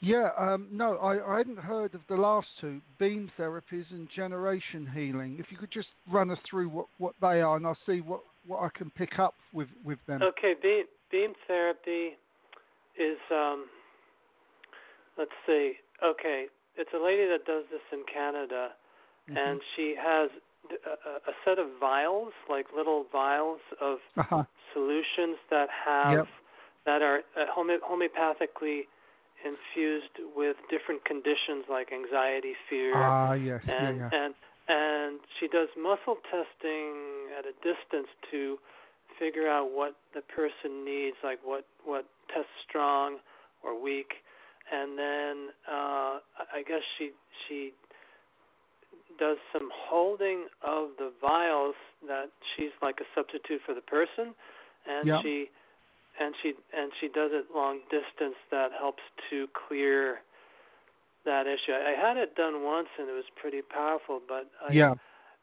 yeah. 0.00 0.30
Um, 0.38 0.66
no, 0.72 0.96
I, 0.96 1.34
I 1.34 1.38
hadn't 1.38 1.58
heard 1.58 1.94
of 1.94 2.00
the 2.08 2.16
last 2.16 2.46
two, 2.60 2.80
beam 2.98 3.30
therapies 3.38 3.84
and 3.90 4.08
generation 4.16 4.88
healing. 4.94 5.36
If 5.38 5.46
you 5.52 5.58
could 5.58 5.70
just 5.70 5.88
run 6.10 6.30
us 6.30 6.38
through 6.48 6.70
what, 6.70 6.86
what 6.96 7.14
they 7.20 7.42
are, 7.42 7.56
and 7.56 7.66
I'll 7.66 7.76
see 7.84 8.00
what, 8.00 8.22
what 8.46 8.60
I 8.62 8.70
can 8.76 8.90
pick 8.90 9.18
up 9.18 9.34
with 9.52 9.68
with 9.84 9.98
them. 10.06 10.22
okay, 10.22 10.54
beam, 10.62 10.84
beam 11.10 11.34
therapy 11.46 12.16
is 12.98 13.18
um, 13.30 13.66
let's 15.18 15.30
see. 15.46 15.74
Okay, 16.04 16.46
it's 16.76 16.90
a 16.94 17.02
lady 17.02 17.26
that 17.28 17.44
does 17.46 17.64
this 17.70 17.82
in 17.92 18.04
Canada. 18.12 18.72
Mhm. 19.28 19.36
and 19.36 19.60
she 19.76 19.94
has 19.94 20.30
a, 20.70 21.30
a- 21.30 21.34
set 21.44 21.58
of 21.58 21.66
vials, 21.78 22.32
like 22.48 22.66
little 22.74 23.04
vials 23.12 23.60
of 23.80 23.98
uh-huh. 24.16 24.44
solutions 24.72 25.36
that 25.50 25.68
have 25.70 26.12
Yep. 26.12 26.28
that 26.86 27.02
are 27.02 27.18
uh, 27.36 27.46
home, 27.52 27.68
homeopathically 27.84 28.86
infused 29.44 30.16
with 30.34 30.56
different 30.68 31.04
conditions 31.04 31.64
like 31.68 31.92
anxiety, 31.92 32.54
fear, 32.68 32.92
Ah, 32.96 33.32
yes. 33.34 33.62
and 33.68 33.98
yeah. 33.98 34.08
Yeah. 34.12 34.24
and 34.24 34.34
and 34.68 35.20
she 35.38 35.46
does 35.48 35.68
muscle 35.76 36.16
testing 36.30 37.28
at 37.38 37.44
a 37.44 37.52
distance 37.62 38.08
to 38.30 38.58
figure 39.18 39.48
out 39.48 39.70
what 39.70 39.94
the 40.14 40.22
person 40.22 40.84
needs, 40.84 41.16
like 41.22 41.38
what 41.44 41.66
what 41.84 42.06
tests 42.32 42.50
strong 42.68 43.18
or 43.62 43.78
weak, 43.80 44.12
and 44.72 44.98
then 44.98 45.48
uh, 45.68 46.18
I 46.54 46.62
guess 46.66 46.82
she 46.98 47.10
she 47.48 47.72
does 49.18 49.36
some 49.52 49.68
holding 49.72 50.46
of 50.62 50.90
the 50.98 51.12
vials 51.20 51.74
that 52.06 52.30
she's 52.56 52.72
like 52.82 52.96
a 53.00 53.04
substitute 53.14 53.60
for 53.66 53.74
the 53.74 53.82
person, 53.82 54.34
and 54.86 55.06
Yeah. 55.06 55.22
she 55.22 55.50
and 56.18 56.34
she 56.42 56.54
and 56.72 56.92
she 57.00 57.08
does 57.08 57.30
it 57.32 57.46
long 57.54 57.80
distance 57.90 58.36
that 58.50 58.72
helps 58.72 59.02
to 59.30 59.48
clear 59.68 60.20
that 61.24 61.46
issue. 61.46 61.72
I 61.72 61.92
had 61.92 62.16
it 62.16 62.34
done 62.34 62.64
once 62.64 62.88
and 62.98 63.08
it 63.08 63.12
was 63.12 63.28
pretty 63.36 63.60
powerful, 63.62 64.20
but 64.26 64.48
I, 64.64 64.72
yeah. 64.72 64.94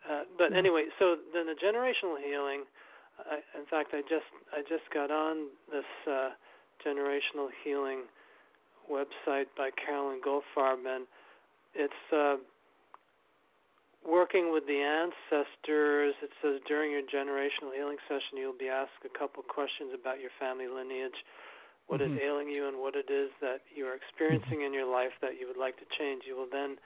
uh, 0.10 0.24
but 0.38 0.54
anyway, 0.56 0.86
so 0.98 1.16
then 1.34 1.46
the 1.46 1.54
generational 1.54 2.18
healing. 2.18 2.64
I, 3.20 3.42
in 3.58 3.66
fact, 3.66 3.94
I 3.94 4.02
just 4.02 4.30
I 4.54 4.62
just 4.62 4.90
got 4.94 5.12
on 5.12 5.48
this 5.72 5.86
uh, 6.10 6.30
generational 6.86 7.50
healing 7.64 8.02
website 8.92 9.48
by 9.56 9.70
Carolyn 9.72 10.22
Goldfarb, 10.26 10.86
and 10.88 11.06
it's 11.76 12.04
uh, 12.12 12.38
working 14.08 14.52
with 14.52 14.66
the 14.68 14.80
ancestors. 14.80 16.16
It 16.24 16.32
says 16.42 16.62
during 16.68 16.92
your 16.92 17.04
generational 17.04 17.76
healing 17.76 17.98
session, 18.08 18.38
you'll 18.38 18.58
be 18.58 18.70
asked 18.70 19.04
a 19.06 19.18
couple 19.18 19.44
questions 19.44 19.92
about 19.94 20.20
your 20.20 20.32
family 20.40 20.68
lineage, 20.68 21.18
what 21.88 22.02
is 22.02 22.12
Mhm. 22.12 22.20
ailing 22.20 22.50
you, 22.50 22.68
and 22.68 22.80
what 22.80 22.96
it 22.96 23.10
is 23.10 23.32
that 23.42 23.62
you 23.74 23.86
are 23.88 23.96
experiencing 23.96 24.62
in 24.64 24.74
your 24.74 24.88
life 24.88 25.14
that 25.22 25.40
you 25.40 25.48
would 25.48 25.58
like 25.58 25.78
to 25.78 25.86
change. 25.98 26.24
You 26.26 26.36
will 26.36 26.50
then 26.52 26.80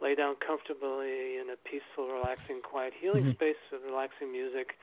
lay 0.00 0.14
down 0.14 0.36
comfortably 0.36 1.38
in 1.38 1.50
a 1.50 1.56
peaceful, 1.68 2.08
relaxing, 2.08 2.60
quiet 2.62 2.92
healing 3.00 3.24
Mhm. 3.24 3.34
space 3.36 3.60
with 3.70 3.82
relaxing 3.84 4.32
music. 4.32 4.76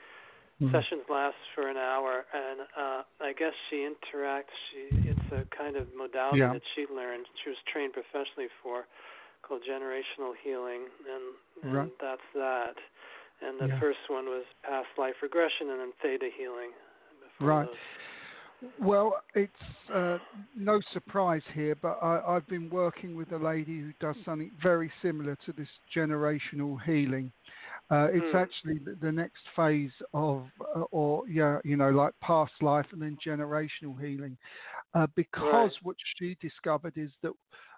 Mhm. 0.61 0.71
Sessions 0.71 1.09
last 1.09 1.37
for 1.55 1.67
an 1.67 1.77
hour, 1.77 2.25
and 2.33 2.61
uh, 2.77 3.03
I 3.19 3.33
guess 3.33 3.53
she 3.69 3.77
interacts. 3.77 4.53
She 4.71 5.00
a 5.31 5.43
kind 5.55 5.75
of 5.75 5.87
modality 5.95 6.39
Yeah. 6.39 6.53
that 6.53 6.61
she 6.75 6.85
learned. 6.93 7.25
She 7.43 7.49
was 7.49 7.57
trained 7.71 7.93
professionally 7.93 8.49
for, 8.61 8.85
called 9.41 9.63
generational 9.63 10.33
healing, 10.43 10.87
and, 11.07 11.25
and 11.63 11.73
Right. 11.73 11.91
that's 11.99 12.27
that. 12.35 12.75
And 13.41 13.59
the 13.59 13.67
Yeah. 13.67 13.79
first 13.79 13.99
one 14.07 14.25
was 14.25 14.45
past 14.63 14.87
life 14.97 15.15
regression, 15.21 15.69
and 15.71 15.79
then 15.79 15.93
theta 16.01 16.29
healing. 16.37 16.71
Right. 17.39 17.67
those. 17.67 18.71
Well, 18.79 19.15
it's 19.33 19.51
uh, 19.91 20.19
no 20.55 20.79
surprise 20.93 21.41
here, 21.53 21.75
but 21.81 21.97
I, 22.01 22.21
I've 22.27 22.47
been 22.47 22.69
working 22.69 23.15
with 23.15 23.31
a 23.31 23.37
lady 23.37 23.79
who 23.79 23.91
does 23.99 24.15
something 24.23 24.51
very 24.61 24.91
similar 25.01 25.35
to 25.47 25.53
this 25.53 25.67
generational 25.95 26.79
healing. 26.83 27.31
Uh, 27.91 28.07
it's 28.11 28.25
Hmm. 28.31 28.37
actually 28.37 28.79
the, 28.85 28.95
the 29.01 29.11
next 29.11 29.41
phase 29.55 29.91
of, 30.13 30.43
uh, 30.75 30.81
or 30.91 31.27
yeah, 31.27 31.59
you 31.65 31.75
know, 31.75 31.89
like 31.89 32.13
past 32.21 32.53
life 32.61 32.85
and 32.93 33.01
then 33.01 33.17
generational 33.25 33.99
healing, 33.99 34.37
uh, 34.93 35.07
because 35.15 35.41
Right. 35.51 35.71
what 35.83 35.95
she 36.17 36.37
discovered 36.41 36.93
is 36.95 37.11
that 37.21 37.33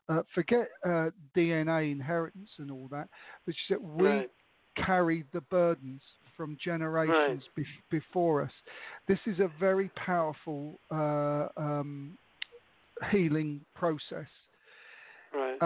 uh, 0.09 0.21
forget 0.35 0.67
uh, 0.85 1.09
DNA 1.35 1.91
inheritance 1.91 2.49
and 2.59 2.69
all 2.71 2.87
that, 2.91 3.07
but 3.45 3.55
she 3.55 3.73
said 3.73 3.77
we 3.81 4.03
Right. 4.05 4.29
carry 4.77 5.23
the 5.33 5.41
burdens 5.41 6.01
from 6.37 6.57
generations 6.63 7.43
bef- 7.57 7.65
before 7.91 8.41
us. 8.41 8.51
This 9.07 9.19
is 9.25 9.39
a 9.39 9.49
very 9.59 9.89
powerful 9.95 10.79
uh, 10.91 11.47
um, 11.57 12.17
healing 13.11 13.61
process. 13.75 14.27
Right. 15.33 15.61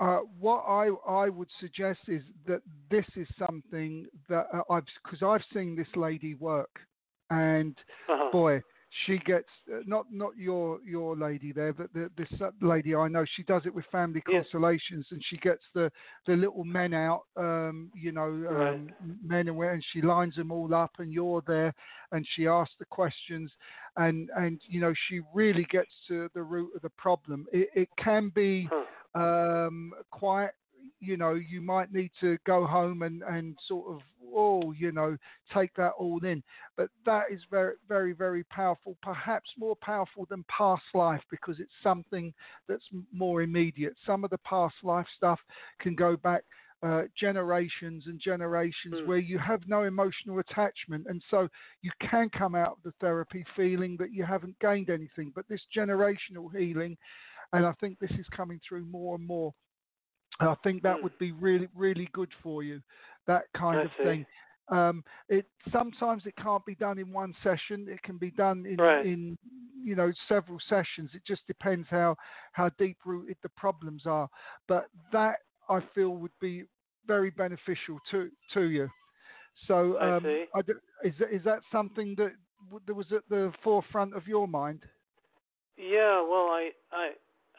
Uh, 0.00 0.20
what 0.38 0.64
I 0.66 0.88
I 1.06 1.28
would 1.28 1.50
suggest 1.60 2.00
is 2.08 2.22
that 2.46 2.62
this 2.90 3.04
is 3.16 3.28
something 3.46 4.06
that 4.30 4.46
uh, 4.52 4.62
I've 4.70 4.84
because 5.04 5.22
I've 5.22 5.44
seen 5.52 5.76
this 5.76 5.94
lady 5.94 6.34
work, 6.34 6.80
and 7.28 7.76
uh-huh. 8.08 8.30
boy, 8.32 8.62
she 9.04 9.18
gets 9.18 9.48
uh, 9.70 9.80
not 9.86 10.06
not 10.10 10.36
your 10.38 10.80
your 10.86 11.16
lady 11.16 11.52
there, 11.52 11.74
but 11.74 11.92
the, 11.92 12.10
this 12.16 12.28
lady 12.62 12.94
I 12.94 13.08
know. 13.08 13.26
She 13.36 13.42
does 13.42 13.62
it 13.66 13.74
with 13.74 13.84
family 13.92 14.22
Yeah. 14.26 14.40
constellations, 14.40 15.06
and 15.10 15.22
she 15.28 15.36
gets 15.36 15.62
the 15.74 15.92
the 16.26 16.34
little 16.34 16.64
men 16.64 16.94
out, 16.94 17.24
um, 17.36 17.90
you 17.94 18.12
know, 18.12 18.30
um, 18.30 18.46
Right. 18.48 19.22
men 19.22 19.48
and 19.48 19.56
women, 19.56 19.74
and 19.74 19.84
she 19.92 20.00
lines 20.00 20.34
them 20.36 20.50
all 20.50 20.74
up, 20.74 20.92
and 20.98 21.12
you're 21.12 21.42
there, 21.46 21.74
and 22.12 22.26
she 22.34 22.46
asks 22.46 22.74
the 22.78 22.86
questions, 22.86 23.52
and 23.96 24.30
and 24.34 24.62
you 24.66 24.80
know 24.80 24.94
she 25.08 25.20
really 25.34 25.64
gets 25.70 25.92
to 26.08 26.30
the 26.32 26.42
root 26.42 26.70
of 26.74 26.80
the 26.80 26.90
problem. 26.90 27.46
It, 27.52 27.68
it 27.74 27.88
can 27.98 28.30
be 28.30 28.66
Huh. 28.70 28.84
Um, 29.14 29.92
quite, 30.10 30.50
you 31.00 31.16
know, 31.16 31.34
you 31.34 31.60
might 31.60 31.92
need 31.92 32.10
to 32.20 32.38
go 32.46 32.66
home 32.66 33.02
and, 33.02 33.22
and 33.22 33.56
sort 33.66 33.94
of, 33.94 34.00
oh, 34.34 34.72
you 34.72 34.92
know, 34.92 35.16
take 35.52 35.74
that 35.74 35.92
all 35.98 36.24
in. 36.24 36.42
But 36.76 36.90
that 37.06 37.24
is 37.32 37.40
very, 37.50 37.74
very, 37.88 38.12
very 38.12 38.44
powerful, 38.44 38.96
perhaps 39.02 39.50
more 39.58 39.76
powerful 39.76 40.26
than 40.28 40.44
past 40.48 40.84
life 40.94 41.22
because 41.30 41.58
it's 41.58 41.72
something 41.82 42.32
that's 42.68 42.84
more 43.12 43.42
immediate. 43.42 43.94
Some 44.06 44.24
of 44.24 44.30
the 44.30 44.38
past 44.38 44.76
life 44.82 45.06
stuff 45.16 45.40
can 45.80 45.94
go 45.94 46.16
back. 46.16 46.42
Uh, 46.82 47.02
generations 47.14 48.04
and 48.06 48.18
generations 48.18 48.94
Mm. 48.94 49.06
where 49.06 49.18
you 49.18 49.36
have 49.38 49.60
no 49.68 49.82
emotional 49.82 50.38
attachment, 50.38 51.06
and 51.10 51.22
so 51.28 51.46
you 51.82 51.90
can 52.00 52.30
come 52.30 52.54
out 52.54 52.68
of 52.78 52.82
the 52.82 52.92
therapy 52.92 53.44
feeling 53.54 53.98
that 53.98 54.14
you 54.14 54.24
haven't 54.24 54.58
gained 54.60 54.88
anything. 54.88 55.30
But 55.34 55.46
this 55.46 55.60
generational 55.76 56.50
healing 56.56 56.96
and 57.52 57.66
I 57.66 57.72
think 57.80 57.98
this 57.98 58.10
is 58.12 58.26
coming 58.34 58.60
through 58.66 58.84
more 58.84 59.16
and 59.16 59.26
more. 59.26 59.52
I 60.38 60.54
think 60.62 60.82
that 60.82 60.98
Mm. 60.98 61.02
would 61.02 61.18
be 61.18 61.32
really, 61.32 61.68
really 61.74 62.06
good 62.12 62.32
for 62.42 62.62
you. 62.62 62.82
That 63.26 63.52
kind 63.52 63.78
I 63.80 63.82
of 63.82 63.90
see. 63.96 64.04
thing. 64.04 64.26
Um, 64.68 65.04
it 65.28 65.46
sometimes 65.72 66.26
it 66.26 66.36
can't 66.36 66.64
be 66.64 66.76
done 66.76 66.98
in 66.98 67.12
one 67.12 67.34
session. 67.42 67.88
It 67.88 68.00
can 68.02 68.18
be 68.18 68.30
done 68.30 68.64
in, 68.66 68.76
Right. 68.76 69.04
in 69.04 69.36
you 69.82 69.96
know 69.96 70.12
several 70.28 70.60
sessions. 70.60 71.10
It 71.14 71.24
just 71.24 71.46
depends 71.46 71.88
how 71.88 72.16
how 72.52 72.68
deep 72.70 72.98
rooted 73.04 73.36
the 73.42 73.48
problems 73.50 74.06
are. 74.06 74.28
But 74.68 74.88
that 75.12 75.40
I 75.68 75.80
feel 75.94 76.10
would 76.16 76.38
be 76.40 76.64
very 77.06 77.30
beneficial 77.30 77.98
to 78.10 78.30
to 78.54 78.62
you. 78.70 78.88
So 79.66 80.00
um. 80.00 80.46
I 80.54 80.62
d- 80.62 80.72
is 81.04 81.18
that- 81.18 81.34
is 81.34 81.42
that 81.44 81.62
something 81.72 82.14
that 82.14 82.32
that 82.86 82.94
was 82.94 83.10
at 83.12 83.28
the 83.28 83.52
forefront 83.62 84.14
of 84.14 84.28
your 84.28 84.46
mind? 84.46 84.86
Yeah, 85.76 86.20
well, 86.20 86.48
I, 86.50 86.70
I, 86.92 87.10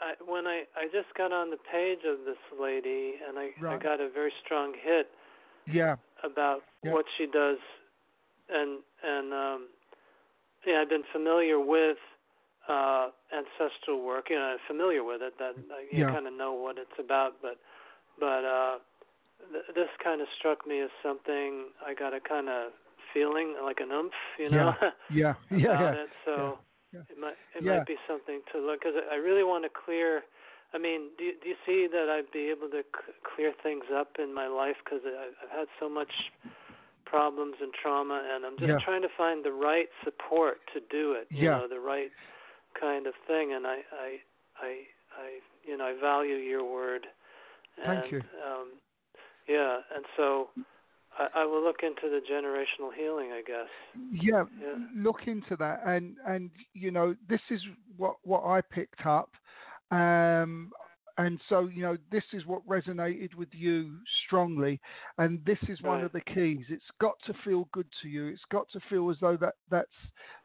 I, 0.01 0.13
when 0.25 0.48
I, 0.48 0.63
I 0.75 0.86
just 0.86 1.13
got 1.17 1.31
on 1.31 1.51
the 1.51 1.58
page 1.72 2.00
of 2.08 2.25
this 2.25 2.41
lady, 2.60 3.15
and 3.27 3.38
I, 3.39 3.51
I 3.70 3.77
got 3.77 4.01
a 4.01 4.10
very 4.10 4.34
strong 4.46 4.74
hit 4.81 5.08
Yeah, 5.67 5.96
about 6.24 6.62
Yeah. 6.84 6.91
what 6.93 7.05
she 7.17 7.27
does, 7.27 7.58
and 8.50 8.79
and 9.03 9.34
um, 9.34 9.67
yeah, 10.65 10.81
I've 10.81 10.89
been 10.89 11.03
familiar 11.13 11.60
with 11.60 11.98
uh, 12.70 13.10
ancestral 13.34 14.03
work. 14.05 14.29
You 14.29 14.38
know, 14.38 14.43
I'm 14.43 14.60
familiar 14.67 15.03
with 15.03 15.22
it. 15.22 15.34
That 15.39 15.55
uh, 15.72 15.79
you 15.79 16.00
Yeah. 16.00 16.12
kind 16.12 16.27
of 16.27 16.34
know 16.34 16.53
what 16.53 16.77
it's 16.77 16.98
about, 17.00 17.34
but 17.41 17.58
but 18.20 18.46
uh, 18.46 18.77
th- 19.51 19.65
this 19.75 19.89
kind 20.03 20.22
of 20.22 20.27
struck 20.39 20.67
me 20.67 20.81
as 20.81 20.89
something 21.03 21.70
I 21.86 21.93
got 21.93 22.13
a 22.13 22.20
kind 22.22 22.50
of 22.50 22.72
feeling 23.13 23.55
like 23.63 23.79
an 23.79 23.91
oomph, 23.91 24.13
you 24.39 24.50
know, 24.50 24.74
yeah, 25.10 25.34
yeah, 25.34 25.34
about 25.58 25.81
yeah. 25.81 25.96
it. 25.96 26.10
So 26.25 26.36
yeah. 26.38 26.51
It 26.93 27.17
might 27.19 27.38
it 27.55 27.63
Yeah. 27.63 27.77
might 27.77 27.88
be 27.88 27.95
something 28.07 28.41
to 28.51 28.60
look 28.60 28.81
because 28.81 28.95
I 29.12 29.15
really 29.15 29.43
want 29.43 29.63
to 29.65 29.69
clear. 29.69 30.24
I 30.74 30.77
mean, 30.77 31.10
do 31.17 31.25
you, 31.25 31.33
do 31.41 31.50
you 31.50 31.55
see 31.65 31.88
that 31.91 32.07
I'd 32.10 32.31
be 32.31 32.48
able 32.50 32.69
to 32.69 32.83
c- 32.83 33.13
clear 33.36 33.51
things 33.62 33.83
up 33.93 34.15
in 34.19 34.33
my 34.33 34.48
life 34.48 34.77
because 34.83 35.01
I've 35.03 35.50
had 35.51 35.67
so 35.79 35.89
much 35.89 36.12
problems 37.05 37.55
and 37.62 37.74
trauma, 37.74 38.24
and 38.33 38.45
I'm 38.45 38.57
just 38.57 38.69
Yeah. 38.71 38.79
trying 38.86 39.01
to 39.01 39.10
find 39.17 39.43
the 39.43 39.51
right 39.51 39.89
support 40.03 40.60
to 40.74 40.79
do 40.79 41.12
it. 41.13 41.27
You 41.29 41.43
Yeah. 41.43 41.57
know, 41.60 41.67
the 41.67 41.79
right 41.79 42.12
kind 42.79 43.05
of 43.05 43.13
thing, 43.27 43.51
and 43.53 43.67
I, 43.67 43.83
I, 43.91 44.19
I, 44.62 44.88
I, 45.19 45.39
you 45.67 45.75
know, 45.77 45.86
I 45.86 45.93
value 46.00 46.36
your 46.36 46.63
word. 46.63 47.05
And, 47.83 48.00
Thank 48.00 48.12
you. 48.13 48.24
Um, 48.48 48.67
yeah, 49.48 49.81
and 49.93 50.05
so 50.15 50.50
I, 51.22 51.42
I 51.42 51.46
will 51.46 51.63
look 51.63 51.84
into 51.84 52.10
the 52.10 52.22
generational 52.22 52.94
healing, 52.96 53.32
I 53.32 53.42
guess. 53.46 53.70
Yeah, 54.12 54.44
Yeah. 54.62 54.75
look 54.96 55.28
into 55.28 55.56
that, 55.58 55.82
and 55.86 56.16
and 56.25 56.51
you 56.74 56.92
know 56.92 57.16
this 57.30 57.42
is 57.50 57.62
what 57.98 58.16
what 58.24 58.44
I 58.46 58.62
picked 58.62 59.06
up, 59.06 59.30
um, 59.92 60.72
and 61.18 61.40
so 61.50 61.68
you 61.68 61.82
know 61.84 61.98
this 62.12 62.24
is 62.34 62.46
what 62.46 62.66
resonated 62.68 63.36
with 63.36 63.50
you 63.51 63.98
strongly, 64.25 64.80
and 65.18 65.44
this 65.46 65.58
is 65.70 65.82
one 65.82 66.01
Right. 66.01 66.04
of 66.04 66.12
the 66.12 66.22
keys. 66.22 66.66
It's 66.70 66.84
got 67.00 67.16
to 67.25 67.34
feel 67.44 67.68
good 67.74 67.88
to 68.01 68.08
you. 68.10 68.28
It's 68.28 68.42
got 68.51 68.68
to 68.74 68.80
feel 68.90 69.10
as 69.10 69.18
though 69.22 69.38
that 69.38 69.56
that's 69.70 69.90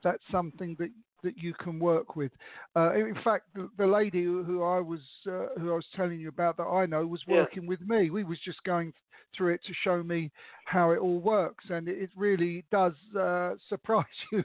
that's 0.02 0.22
something 0.30 0.76
that 0.78 0.90
that 1.22 1.36
you 1.38 1.54
can 1.54 1.78
work 1.78 2.16
with. 2.16 2.32
Uh, 2.74 2.94
in 2.94 3.16
fact, 3.24 3.46
the, 3.54 3.68
the 3.78 3.86
lady 3.86 4.24
who, 4.24 4.62
I 4.62 4.80
was 4.80 5.00
uh, 5.26 5.46
who 5.58 5.72
I 5.72 5.76
was 5.76 5.86
telling 5.94 6.20
you 6.20 6.28
about 6.28 6.56
that 6.58 6.64
I 6.64 6.86
know 6.86 7.06
was 7.06 7.22
Yeah. 7.26 7.40
working 7.40 7.66
with 7.66 7.80
me. 7.80 8.10
We 8.10 8.24
was 8.24 8.38
just 8.44 8.62
going 8.64 8.92
through 9.36 9.54
it 9.54 9.60
to 9.66 9.72
show 9.82 10.02
me 10.02 10.30
how 10.66 10.92
it 10.92 10.98
all 10.98 11.18
works, 11.20 11.64
and 11.68 11.88
it, 11.88 11.98
it 11.98 12.10
really 12.16 12.64
does 12.70 12.94
uh, 13.18 13.54
surprise 13.68 14.04
you 14.32 14.44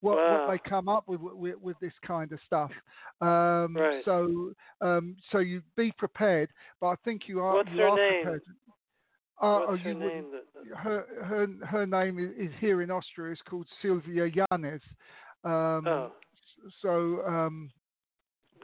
what, 0.00 0.16
Wow. 0.16 0.46
what 0.46 0.52
they 0.52 0.68
come 0.68 0.88
up 0.88 1.04
with, 1.06 1.20
with 1.20 1.56
with 1.60 1.76
this 1.80 1.92
kind 2.06 2.32
of 2.32 2.38
stuff. 2.46 2.70
Um, 3.20 3.74
Right. 3.76 4.02
So 4.04 4.52
um, 4.80 5.16
so 5.32 5.38
you 5.38 5.62
be 5.76 5.92
prepared, 5.98 6.50
but 6.80 6.88
I 6.88 6.94
think 7.04 7.22
you 7.26 7.40
are 7.40 7.54
What's 7.54 7.70
you 7.70 7.80
her 7.80 7.88
are 7.88 7.96
name? 7.96 8.22
prepared. 8.22 8.42
Uh, 9.42 9.58
What's 9.58 9.72
oh, 9.72 9.76
her 9.76 9.94
name? 9.94 10.26
That, 10.32 10.44
that, 10.54 10.76
her 10.76 11.06
her 11.24 11.66
her 11.66 11.86
name 11.86 12.18
is, 12.18 12.48
is 12.48 12.54
here 12.60 12.82
in 12.82 12.90
Austria. 12.90 13.32
It's 13.32 13.42
called 13.42 13.66
Sylvia 13.82 14.30
Yanes. 14.30 14.80
Um, 15.44 15.86
oh. 15.86 16.12
So, 16.80 17.24
um, 17.26 17.70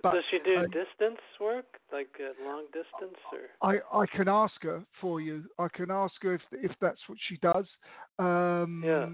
but 0.02 0.14
Does 0.14 0.24
she 0.30 0.38
do 0.38 0.58
I- 0.58 0.66
distance 0.66 1.20
work, 1.40 1.66
like 1.92 2.08
uh, 2.20 2.32
long 2.44 2.64
distance, 2.72 3.18
or? 3.32 3.48
I 3.62 3.80
I 4.02 4.06
can 4.06 4.28
ask 4.28 4.54
her 4.62 4.84
for 5.00 5.20
you. 5.20 5.44
I 5.58 5.68
can 5.68 5.90
ask 5.90 6.14
her 6.22 6.34
if 6.34 6.42
if 6.52 6.72
that's 6.80 7.00
what 7.08 7.18
she 7.28 7.36
does. 7.38 7.66
Um, 8.18 8.82
Yeah. 8.84 9.08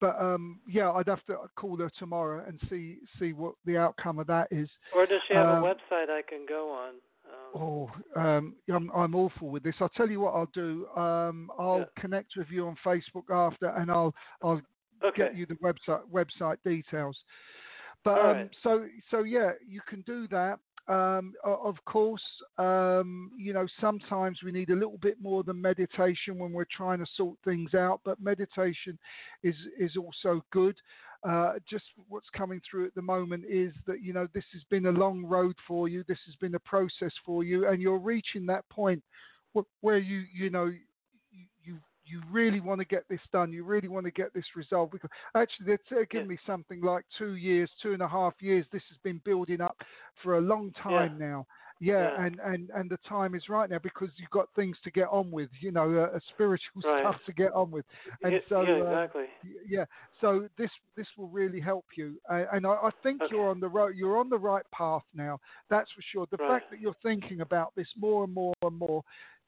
But 0.00 0.20
um, 0.20 0.60
yeah, 0.68 0.92
I'd 0.92 1.08
have 1.08 1.24
to 1.26 1.36
call 1.56 1.76
her 1.78 1.90
tomorrow 1.98 2.44
and 2.46 2.60
see 2.68 2.98
see 3.18 3.32
what 3.32 3.54
the 3.64 3.76
outcome 3.78 4.18
of 4.20 4.26
that 4.28 4.48
is. 4.52 4.68
Or 4.94 5.06
does 5.06 5.20
she 5.26 5.34
have 5.34 5.48
Um, 5.48 5.64
a 5.64 5.66
website 5.66 6.08
I 6.10 6.22
can 6.22 6.44
go 6.46 6.70
on? 6.70 6.94
Um, 7.26 7.54
Oh, 7.54 7.90
um, 8.20 8.56
I'm 8.68 8.90
I'm 8.92 9.14
awful 9.14 9.48
with 9.48 9.62
this. 9.62 9.74
I'll 9.80 9.88
tell 9.88 10.10
you 10.10 10.20
what 10.20 10.34
I'll 10.34 10.50
do. 10.52 10.86
Um, 10.96 11.50
I'll 11.58 11.78
Yeah. 11.80 12.02
connect 12.02 12.36
with 12.36 12.48
you 12.50 12.66
on 12.68 12.76
Facebook 12.84 13.30
after, 13.30 13.68
and 13.70 13.90
I'll 13.90 14.14
I'll 14.42 14.60
okay. 15.04 15.28
get 15.28 15.36
you 15.36 15.46
the 15.46 15.54
website 15.56 16.02
website 16.12 16.56
details. 16.64 17.16
But 18.04 18.18
um, 18.18 18.26
right. 18.26 18.50
so 18.62 18.86
so 19.10 19.22
yeah, 19.22 19.52
you 19.66 19.80
can 19.88 20.02
do 20.02 20.28
that. 20.28 20.58
Um, 20.88 21.34
of 21.44 21.76
course, 21.84 22.22
um, 22.56 23.30
you 23.36 23.52
know 23.52 23.66
sometimes 23.80 24.38
we 24.42 24.52
need 24.52 24.70
a 24.70 24.74
little 24.74 24.98
bit 25.02 25.20
more 25.20 25.42
than 25.42 25.60
meditation 25.60 26.38
when 26.38 26.52
we're 26.52 26.64
trying 26.74 26.98
to 26.98 27.06
sort 27.16 27.36
things 27.44 27.74
out. 27.74 28.00
But 28.04 28.20
meditation 28.20 28.98
is 29.42 29.56
is 29.78 29.96
also 29.96 30.42
good. 30.52 30.76
Uh, 31.28 31.54
just 31.68 31.84
what's 32.08 32.28
coming 32.30 32.60
through 32.70 32.86
at 32.86 32.94
the 32.94 33.02
moment 33.02 33.44
is 33.48 33.74
that 33.86 34.02
you 34.02 34.12
know 34.12 34.28
this 34.32 34.44
has 34.52 34.62
been 34.70 34.86
a 34.86 34.90
long 34.90 35.24
road 35.24 35.56
for 35.66 35.88
you. 35.88 36.04
This 36.06 36.20
has 36.26 36.36
been 36.36 36.54
a 36.54 36.60
process 36.60 37.12
for 37.26 37.42
you, 37.44 37.68
and 37.68 37.82
you're 37.82 37.98
reaching 37.98 38.46
that 38.46 38.68
point 38.70 39.02
where 39.80 39.98
you 39.98 40.22
you 40.32 40.48
know 40.50 40.72
you, 42.08 42.20
really 42.30 42.60
want 42.60 42.80
to 42.80 42.84
get 42.84 43.08
this 43.08 43.20
done. 43.32 43.52
You 43.52 43.64
really 43.64 43.88
want 43.88 44.04
to 44.06 44.10
get 44.10 44.32
this 44.34 44.44
resolved. 44.56 44.92
Because 44.92 45.10
actually, 45.34 45.76
they're 45.90 46.04
giving 46.06 46.28
Yeah. 46.28 46.34
me 46.34 46.38
something 46.46 46.80
like 46.80 47.04
two 47.16 47.34
years, 47.34 47.70
two 47.82 47.92
and 47.92 48.02
a 48.02 48.08
half 48.08 48.34
years. 48.40 48.66
This 48.72 48.82
has 48.88 48.98
been 49.02 49.20
building 49.24 49.60
up 49.60 49.76
for 50.22 50.38
a 50.38 50.40
long 50.40 50.72
time 50.82 51.16
now. 51.18 51.46
Yeah, 51.80 52.10
Yeah. 52.10 52.24
and, 52.24 52.40
and 52.40 52.70
and 52.70 52.90
the 52.90 52.98
time 53.08 53.34
is 53.34 53.48
right 53.48 53.70
now 53.70 53.78
because 53.78 54.08
you've 54.16 54.30
got 54.30 54.48
things 54.56 54.76
to 54.84 54.90
get 54.90 55.08
on 55.10 55.30
with. 55.30 55.48
You 55.60 55.70
know, 55.70 55.94
uh, 55.96 56.16
uh, 56.16 56.18
spiritual 56.30 56.82
Right. 56.84 57.00
stuff 57.00 57.16
to 57.26 57.32
get 57.32 57.52
on 57.52 57.70
with. 57.70 57.84
And 58.22 58.32
yeah, 58.32 58.38
so, 58.48 58.60
yeah, 58.62 58.72
um, 58.82 58.86
exactly. 58.94 59.24
Y- 59.44 59.50
Yeah, 59.68 59.84
so 60.20 60.48
this 60.58 60.70
this 60.96 61.06
will 61.16 61.28
really 61.28 61.60
help 61.60 61.84
you, 61.96 62.18
uh, 62.28 62.44
and 62.52 62.66
I, 62.66 62.70
I 62.70 62.90
think 63.02 63.22
Okay. 63.22 63.30
you're 63.30 63.48
on 63.50 63.60
the 63.60 63.68
right 63.68 63.94
you're 63.94 64.18
on 64.18 64.28
the 64.28 64.38
right 64.38 64.64
path 64.72 65.04
now. 65.14 65.38
That's 65.70 65.90
for 65.92 66.02
sure. 66.02 66.26
The 66.30 66.38
Right. 66.38 66.48
fact 66.48 66.70
that 66.70 66.80
you're 66.80 66.96
thinking 67.02 67.40
about 67.42 67.72
this 67.76 67.88
more 67.96 68.24
and 68.24 68.34
more 68.34 68.54
and 68.62 68.76
more 68.76 69.02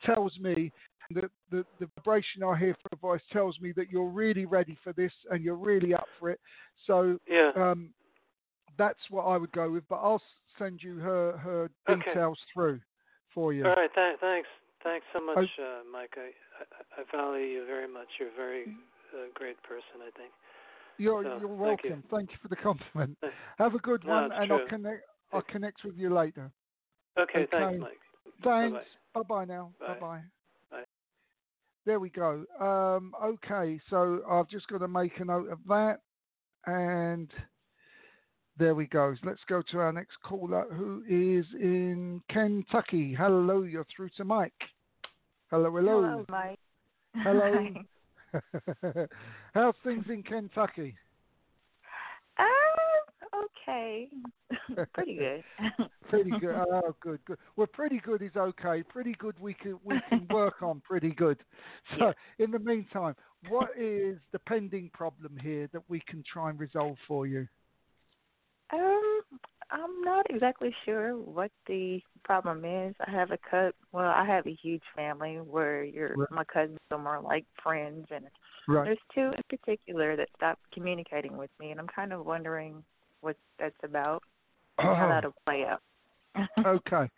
tells 0.05 0.39
me 0.39 0.73
that 1.13 1.31
the 1.51 1.65
the 1.79 1.89
vibration 1.97 2.43
I 2.43 2.57
hear 2.57 2.75
from 2.75 2.91
the 2.91 2.97
voice 2.97 3.23
tells 3.33 3.59
me 3.61 3.73
that 3.77 3.91
you're 3.91 4.09
really 4.09 4.47
ready 4.47 4.79
for 4.83 4.93
this 4.93 5.13
and 5.31 5.43
you're 5.45 5.57
really 5.57 5.95
up 5.95 6.09
for 6.19 6.31
it. 6.31 6.41
So 6.87 7.19
yeah. 7.29 7.51
um, 7.57 7.91
that's 8.79 9.01
what 9.11 9.23
I 9.23 9.37
would 9.37 9.53
go 9.53 9.71
with. 9.71 9.85
But 9.89 9.97
I'll 9.97 10.23
send 10.59 10.83
you 10.83 10.99
her 10.99 11.37
her 11.39 11.71
Okay. 11.89 12.13
details 12.13 12.39
through 12.53 12.81
for 13.35 13.53
you. 13.53 13.67
All 13.67 13.75
right. 13.75 13.91
Th- 13.95 14.17
thanks. 14.21 14.49
Thanks 14.83 15.05
so 15.13 15.21
much, 15.25 15.37
I- 15.59 15.63
uh, 15.63 15.81
Mike. 15.93 16.15
I, 16.17 16.31
I 16.61 17.03
I 17.03 17.17
value 17.17 17.45
you 17.45 17.67
very 17.67 17.89
much. 17.89 18.09
You're 18.19 18.31
a 18.31 18.37
very 18.37 18.65
uh, 19.15 19.27
great 19.35 19.63
person. 19.63 20.01
I 20.07 20.11
think. 20.17 20.33
You're 20.99 21.23
So, 21.25 21.39
you're 21.41 21.49
thank 21.49 21.85
you. 21.85 21.91
welcome. 21.91 22.05
Thank 22.11 22.31
you 22.31 22.37
for 22.43 22.49
the 22.49 22.57
compliment. 22.57 23.19
Have 23.59 23.75
a 23.75 23.79
good 23.79 24.05
No, 24.05 24.13
one, 24.13 24.33
and 24.33 24.53
I'll 24.53 24.67
connect. 24.69 25.03
I'll 25.33 25.43
connect 25.43 25.85
with 25.85 25.97
you 25.97 26.15
later. 26.15 26.51
Okay. 27.19 27.41
Okay. 27.41 27.49
Thanks, 27.51 27.81
Mike. 27.81 27.99
Thanks. 28.43 28.87
Bye 29.15 29.23
bye 29.23 29.45
now. 29.45 29.73
Bye. 29.81 29.87
Bye 29.87 30.01
bye. 30.01 30.21
Bye. 30.71 30.85
There 31.87 32.01
we 32.01 32.11
go. 32.11 32.45
Um, 32.61 33.15
okay, 33.23 33.81
so 33.89 34.23
I've 34.31 34.49
just 34.49 34.69
got 34.69 34.79
to 34.79 34.89
make 34.89 35.19
a 35.19 35.25
note 35.25 35.51
of 35.51 35.59
that, 35.69 36.01
and 36.67 37.31
there 38.59 38.75
we 38.75 38.87
go. 38.87 39.15
Let's 39.25 39.41
go 39.49 39.63
to 39.71 39.79
our 39.79 39.93
next 39.93 40.17
caller, 40.23 40.67
who 40.73 41.03
is 41.09 41.47
in 41.55 42.23
Kentucky. 42.29 43.15
Hello, 43.15 43.63
you're 43.63 43.87
through 43.97 44.11
to 44.19 44.25
Mike. 44.25 44.53
Hello, 45.51 45.71
hello. 45.75 46.03
Hello, 46.03 46.27
Mike. 46.29 46.59
Hello. 47.15 47.69
How's 49.55 49.75
things 49.83 50.05
in 50.09 50.23
Kentucky? 50.23 50.95
Okay. 53.63 54.09
Pretty 54.95 55.15
good. 55.17 55.45
Pretty 56.09 56.31
good. 56.41 56.57
Oh, 56.57 56.97
good, 57.01 57.21
good. 57.25 57.39
Well, 57.57 57.67
pretty 57.69 58.01
good 58.05 58.23
is 58.23 58.35
okay. 58.37 58.83
Pretty 58.83 59.15
good 59.19 59.39
we 59.41 59.55
can 59.55 59.79
we 59.85 60.01
can 60.09 60.27
work 60.31 60.63
on. 60.63 60.81
Pretty 60.81 61.11
good. 61.13 61.39
So, 61.99 61.99
Yeah. 61.99 62.13
in 62.39 62.51
the 62.51 62.59
meantime, 62.59 63.15
what 63.49 63.71
is 63.79 64.19
the 64.33 64.39
pending 64.41 64.91
problem 64.93 65.37
here 65.41 65.69
that 65.73 65.83
we 65.89 66.01
can 66.09 66.25
try 66.33 66.51
and 66.51 66.59
resolve 66.59 66.97
for 67.07 67.27
you? 67.27 67.47
um, 68.73 69.21
I'm 69.71 70.03
not 70.03 70.27
exactly 70.31 70.75
sure 70.85 71.17
what 71.17 71.51
the 71.67 72.01
problem 72.25 72.65
is. 72.65 72.95
I 73.07 73.11
have 73.11 73.31
a 73.31 73.39
cut. 73.51 73.75
Well, 73.93 74.07
I 74.07 74.25
have 74.27 74.47
a 74.47 74.57
huge 74.63 74.83
family 74.97 75.37
where 75.37 75.85
your 75.85 76.17
Right. 76.17 76.29
my 76.31 76.45
cousins 76.45 76.79
are 76.91 76.99
more 76.99 77.21
like 77.21 77.47
friends, 77.63 78.07
and 78.11 78.27
Right. 78.69 78.85
there's 78.85 78.99
two 79.15 79.33
in 79.37 79.59
particular 79.59 80.17
that 80.17 80.29
stopped 80.37 80.63
communicating 80.73 81.37
with 81.37 81.51
me, 81.61 81.71
and 81.71 81.81
I'm 81.81 81.89
kind 81.89 82.13
of 82.13 82.25
wondering 82.27 82.83
what 83.21 83.37
that's 83.59 83.75
about, 83.83 84.23
how 84.79 85.07
Oh, 85.07 85.09
that'll 85.09 85.35
play 85.47 85.65
out. 85.65 85.83
okay. 86.67 87.09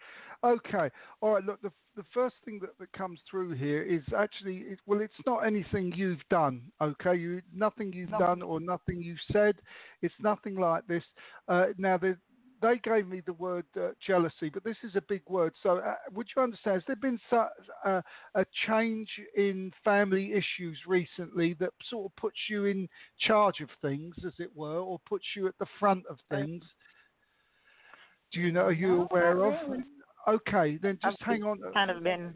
Okay. 0.45 0.91
All 1.21 1.35
right. 1.35 1.45
Look, 1.45 1.63
the 1.63 1.71
the 1.95 2.05
first 2.15 2.37
thing 2.45 2.59
that, 2.61 2.71
that 2.79 2.91
comes 2.93 3.21
through 3.31 3.53
here 3.53 3.83
is 3.83 4.03
actually 4.17 4.59
it, 4.59 4.79
well, 4.87 5.01
it's 5.01 5.13
not 5.27 5.41
anything 5.41 5.93
you've 5.95 6.27
done. 6.31 6.63
Okay, 6.81 7.17
you 7.17 7.43
nothing 7.55 7.93
you've 7.93 8.11
No. 8.11 8.19
done 8.19 8.43
or 8.43 8.61
nothing 8.61 9.03
you've 9.03 9.19
said. 9.31 9.57
It's 10.01 10.15
nothing 10.19 10.57
like 10.57 10.87
this. 10.87 11.05
Uh, 11.49 11.67
now, 11.79 11.99
the, 11.99 12.17
they 12.63 12.79
gave 12.79 13.07
me 13.09 13.21
the 13.27 13.33
word 13.35 13.67
uh, 13.77 13.89
jealousy, 14.07 14.49
but 14.49 14.65
this 14.65 14.77
is 14.85 14.97
a 14.97 15.03
big 15.03 15.23
word. 15.29 15.53
So, 15.63 15.79
uh, 15.79 15.95
would 16.15 16.29
you 16.35 16.43
understand? 16.43 16.77
Has 16.77 16.85
there 16.87 16.97
been 16.97 17.21
su- 17.29 17.45
uh, 17.85 18.01
a 18.35 18.47
change 18.67 19.09
in 19.37 19.73
family 19.85 20.33
issues 20.33 20.79
recently 20.87 21.55
that 21.55 21.73
sort 21.91 22.07
of 22.07 22.17
puts 22.17 22.37
you 22.49 22.65
in 22.67 22.89
charge 23.21 23.61
of 23.61 23.69
things, 23.83 24.15
as 24.27 24.33
it 24.39 24.51
were, 24.57 24.79
or 24.79 24.99
puts 25.09 25.25
you 25.37 25.49
at 25.49 25.59
the 25.59 25.67
front 25.79 26.05
of 26.09 26.17
Uh, 26.31 26.37
things? 26.37 26.65
Do 28.33 28.41
you 28.41 28.53
know? 28.53 28.67
Are 28.67 28.73
you 28.73 28.89
No, 28.89 29.09
aware 29.11 29.37
not 29.37 29.49
of? 29.49 29.55
really. 29.69 29.85
Okay, 30.29 30.79
then 30.81 30.99
I've 31.03 31.11
just 31.11 31.23
hang 31.23 31.43
on. 31.43 31.59
kind 31.75 31.91
of 31.91 32.03
been 32.03 32.35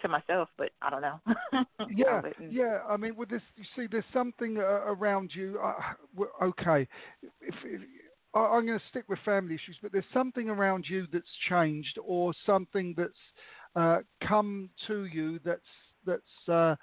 to 0.00 0.08
myself, 0.08 0.48
but 0.58 0.70
I 0.82 0.90
don't 0.90 1.02
know. 1.02 1.20
Yeah, 1.94 2.22
I 2.24 2.30
yeah. 2.50 2.78
I 2.88 2.96
mean, 2.96 3.16
with 3.16 3.28
this, 3.28 3.42
you 3.56 3.64
see, 3.76 3.86
there's 3.90 4.04
something 4.12 4.58
uh, 4.58 4.62
around 4.62 5.32
you. 5.34 5.60
Uh, 5.62 6.24
okay, 6.44 6.86
if, 7.40 7.54
if, 7.64 7.80
I, 8.34 8.40
I'm 8.40 8.66
going 8.66 8.78
to 8.78 8.84
stick 8.90 9.04
with 9.08 9.18
family 9.24 9.54
issues, 9.54 9.76
but 9.82 9.92
there's 9.92 10.04
something 10.12 10.48
around 10.48 10.86
you 10.88 11.06
that's 11.12 11.24
changed, 11.48 11.98
or 12.04 12.32
something 12.46 12.94
that's 12.96 13.12
uh, 13.76 13.98
come 14.26 14.70
to 14.86 15.04
you 15.06 15.40
that's 15.44 15.60
that's 16.06 16.48
uh, 16.48 16.76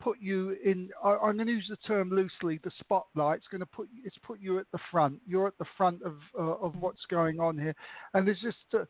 put 0.00 0.18
you 0.20 0.56
in. 0.64 0.90
I, 1.04 1.16
I'm 1.16 1.36
going 1.36 1.46
to 1.46 1.52
use 1.52 1.66
the 1.68 1.76
term 1.86 2.10
loosely. 2.10 2.60
The 2.62 2.70
spotlight. 2.80 3.38
It's 3.38 3.48
going 3.48 3.60
to 3.60 3.66
put 3.66 3.88
it's 4.04 4.16
put 4.22 4.40
you 4.40 4.58
at 4.58 4.66
the 4.72 4.78
front. 4.90 5.20
You're 5.26 5.48
at 5.48 5.58
the 5.58 5.66
front 5.76 6.02
of 6.02 6.14
uh, 6.38 6.64
of 6.64 6.74
what's 6.80 7.04
going 7.10 7.40
on 7.40 7.58
here, 7.58 7.74
and 8.14 8.26
there's 8.26 8.40
just 8.40 8.56
uh, 8.74 8.84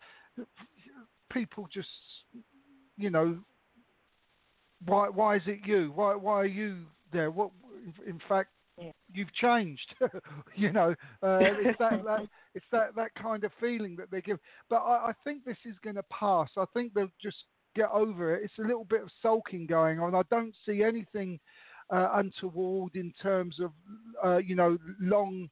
people 1.30 1.68
just 1.72 1.88
you 2.96 3.10
know 3.10 3.38
why 4.84 5.08
why 5.08 5.36
is 5.36 5.42
it 5.46 5.60
you? 5.64 5.92
Why 5.94 6.14
why 6.14 6.34
are 6.34 6.46
you 6.46 6.78
there? 7.12 7.30
What 7.30 7.50
in 8.06 8.20
fact 8.28 8.50
Yeah. 8.78 8.90
you've 9.12 9.32
changed. 9.32 9.94
you 10.54 10.72
know, 10.72 10.94
uh, 11.22 11.38
it's 11.40 11.78
that, 11.78 12.04
that 12.04 12.28
it's 12.54 12.66
that 12.72 12.94
that 12.96 13.14
kind 13.14 13.44
of 13.44 13.52
feeling 13.60 13.96
that 13.96 14.10
they 14.10 14.20
give. 14.20 14.38
But 14.68 14.76
I, 14.76 15.08
I 15.08 15.12
think 15.24 15.44
this 15.44 15.56
is 15.64 15.76
going 15.82 15.96
to 15.96 16.02
pass. 16.04 16.48
I 16.56 16.64
think 16.74 16.92
they'll 16.94 17.08
just 17.20 17.44
get 17.74 17.90
over 17.90 18.34
it. 18.34 18.44
It's 18.44 18.58
a 18.58 18.66
little 18.66 18.84
bit 18.84 19.02
of 19.02 19.08
sulking 19.22 19.66
going 19.66 20.00
on. 20.00 20.14
I 20.14 20.22
don't 20.30 20.54
see 20.66 20.82
anything 20.82 21.38
uh, 21.90 22.08
untoward 22.14 22.96
in 22.96 23.12
terms 23.22 23.56
of 23.60 23.70
uh, 24.24 24.38
you 24.38 24.54
know 24.54 24.76
long 25.00 25.48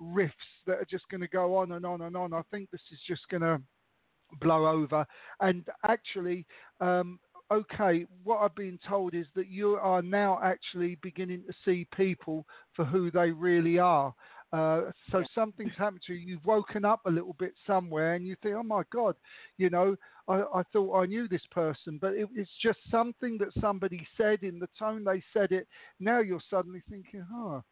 riffs 0.00 0.30
that 0.66 0.76
are 0.78 0.86
just 0.90 1.08
going 1.10 1.20
to 1.20 1.28
go 1.28 1.56
on 1.56 1.72
and 1.72 1.84
on 1.84 2.02
and 2.02 2.16
on. 2.16 2.32
I 2.32 2.42
think 2.50 2.70
this 2.70 2.80
is 2.90 2.98
just 3.06 3.28
going 3.28 3.42
to 3.42 3.60
blow 4.40 4.66
over. 4.66 5.06
And 5.40 5.66
actually, 5.86 6.46
um, 6.80 7.18
okay, 7.52 8.06
what 8.24 8.38
I've 8.38 8.54
been 8.54 8.78
told 8.88 9.14
is 9.14 9.26
that 9.34 9.48
you 9.48 9.76
are 9.76 10.02
now 10.02 10.40
actually 10.42 10.96
beginning 11.02 11.44
to 11.46 11.54
see 11.64 11.86
people 11.94 12.46
for 12.74 12.84
who 12.84 13.10
they 13.10 13.30
really 13.30 13.78
are. 13.78 14.14
Uh, 14.52 14.90
so 15.10 15.18
Yeah. 15.20 15.26
something's 15.34 15.76
happened 15.76 16.02
to 16.06 16.14
you. 16.14 16.20
You've 16.34 16.44
woken 16.46 16.84
up 16.84 17.00
a 17.06 17.10
little 17.10 17.34
bit 17.38 17.54
somewhere, 17.66 18.14
and 18.14 18.26
you 18.26 18.36
think, 18.42 18.54
"Oh 18.54 18.62
my 18.62 18.82
God, 18.90 19.16
you 19.56 19.70
know, 19.70 19.96
I, 20.28 20.42
I 20.54 20.62
thought 20.72 20.94
I 21.02 21.06
knew 21.06 21.26
this 21.28 21.46
person, 21.50 21.98
but 21.98 22.14
it, 22.14 22.28
it's 22.34 22.50
just 22.62 22.78
something 22.90 23.38
that 23.38 23.52
somebody 23.60 24.06
said 24.16 24.42
in 24.42 24.58
the 24.58 24.68
tone 24.78 25.04
they 25.04 25.22
said 25.32 25.52
it. 25.52 25.66
Now 26.00 26.20
you're 26.20 26.40
suddenly 26.50 26.82
thinking, 26.88 27.24
"Oh, 27.32 27.62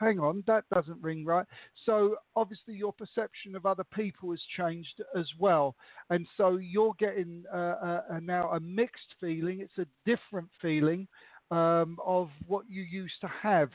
hang 0.00 0.18
on, 0.18 0.42
that 0.46 0.64
doesn't 0.74 1.00
ring 1.02 1.24
right." 1.24 1.46
So 1.86 2.16
obviously 2.34 2.74
your 2.74 2.92
perception 2.92 3.54
of 3.54 3.66
other 3.66 3.84
people 3.84 4.30
has 4.30 4.42
changed 4.56 5.02
as 5.16 5.28
well, 5.38 5.76
and 6.08 6.26
so 6.36 6.56
you're 6.56 6.94
getting 6.98 7.44
uh, 7.52 7.56
uh, 7.56 8.02
uh, 8.14 8.20
now 8.20 8.50
a 8.50 8.60
mixed 8.60 9.14
feeling. 9.20 9.60
It's 9.60 9.78
a 9.78 9.86
different 10.04 10.48
feeling 10.60 11.06
um, 11.50 11.98
of 12.04 12.28
what 12.46 12.64
you 12.68 12.82
used 12.82 13.20
to 13.22 13.28
have. 13.28 13.70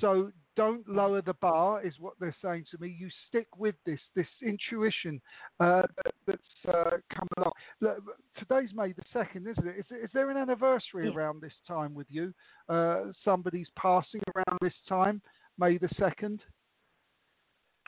So 0.00 0.30
don't 0.56 0.86
lower 0.88 1.22
the 1.22 1.34
bar, 1.34 1.84
is 1.84 1.94
what 1.98 2.14
they're 2.20 2.36
saying 2.42 2.66
to 2.70 2.78
me. 2.80 2.94
You 2.98 3.08
stick 3.28 3.48
with 3.56 3.74
this, 3.86 3.98
this 4.14 4.26
intuition 4.42 5.20
uh, 5.58 5.82
that, 6.04 6.14
that's 6.26 6.74
uh, 6.74 6.90
come 7.12 7.28
along. 7.38 7.52
Look, 7.80 7.98
today's 8.38 8.70
May 8.74 8.92
the 8.92 9.02
second, 9.12 9.46
isn't 9.48 9.66
it? 9.66 9.76
Is, 9.78 9.86
is 10.04 10.10
there 10.12 10.30
an 10.30 10.36
anniversary 10.36 11.06
Yeah. 11.08 11.14
around 11.14 11.40
this 11.40 11.54
time 11.66 11.94
with 11.94 12.06
you? 12.10 12.32
Uh, 12.68 13.06
somebody's 13.24 13.68
passing 13.76 14.20
around 14.36 14.58
this 14.60 14.74
time, 14.88 15.20
May 15.58 15.78
the 15.78 15.88
second. 15.98 16.40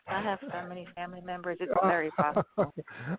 I 0.08 0.22
have 0.22 0.38
so 0.40 0.68
many 0.68 0.86
family 0.94 1.20
members. 1.20 1.58
It's 1.60 1.72
very 1.82 2.10
possible. 2.12 2.72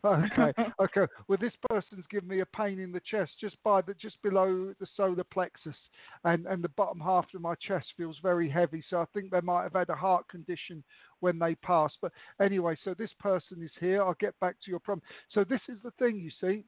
okay, 0.06 0.54
okay. 0.82 1.12
Well, 1.28 1.38
this 1.40 1.52
person's 1.70 2.06
given 2.10 2.30
me 2.30 2.40
a 2.40 2.46
pain 2.46 2.80
in 2.80 2.94
the 2.94 3.02
chest 3.02 3.34
just 3.42 3.58
by 3.64 3.82
the 3.82 3.94
just 3.94 4.22
below 4.22 4.74
the 4.80 4.88
solar 4.96 5.26
plexus, 5.26 5.76
and 6.24 6.46
and 6.46 6.64
the 6.64 6.70
bottom 6.70 7.00
half 7.02 7.26
of 7.36 7.42
my 7.42 7.56
chest 7.56 7.88
feels 7.98 8.18
very 8.24 8.50
heavy. 8.50 8.84
So 8.90 9.02
I 9.02 9.06
think 9.14 9.32
they 9.32 9.42
might 9.42 9.64
have 9.64 9.74
had 9.74 9.90
a 9.90 9.96
heart 9.96 10.28
condition 10.30 10.82
when 11.20 11.38
they 11.40 11.56
passed. 11.56 11.98
But 12.02 12.14
anyway, 12.42 12.78
so 12.84 12.94
this 12.94 13.12
person 13.20 13.62
is 13.62 13.72
here. 13.80 14.02
I'll 14.02 14.16
get 14.20 14.40
back 14.40 14.56
to 14.64 14.72
your 14.72 14.80
problem. 14.80 15.04
So 15.32 15.44
this 15.44 15.62
is 15.68 15.78
the 15.84 15.92
thing, 16.00 16.18
you 16.18 16.32
see. 16.40 16.64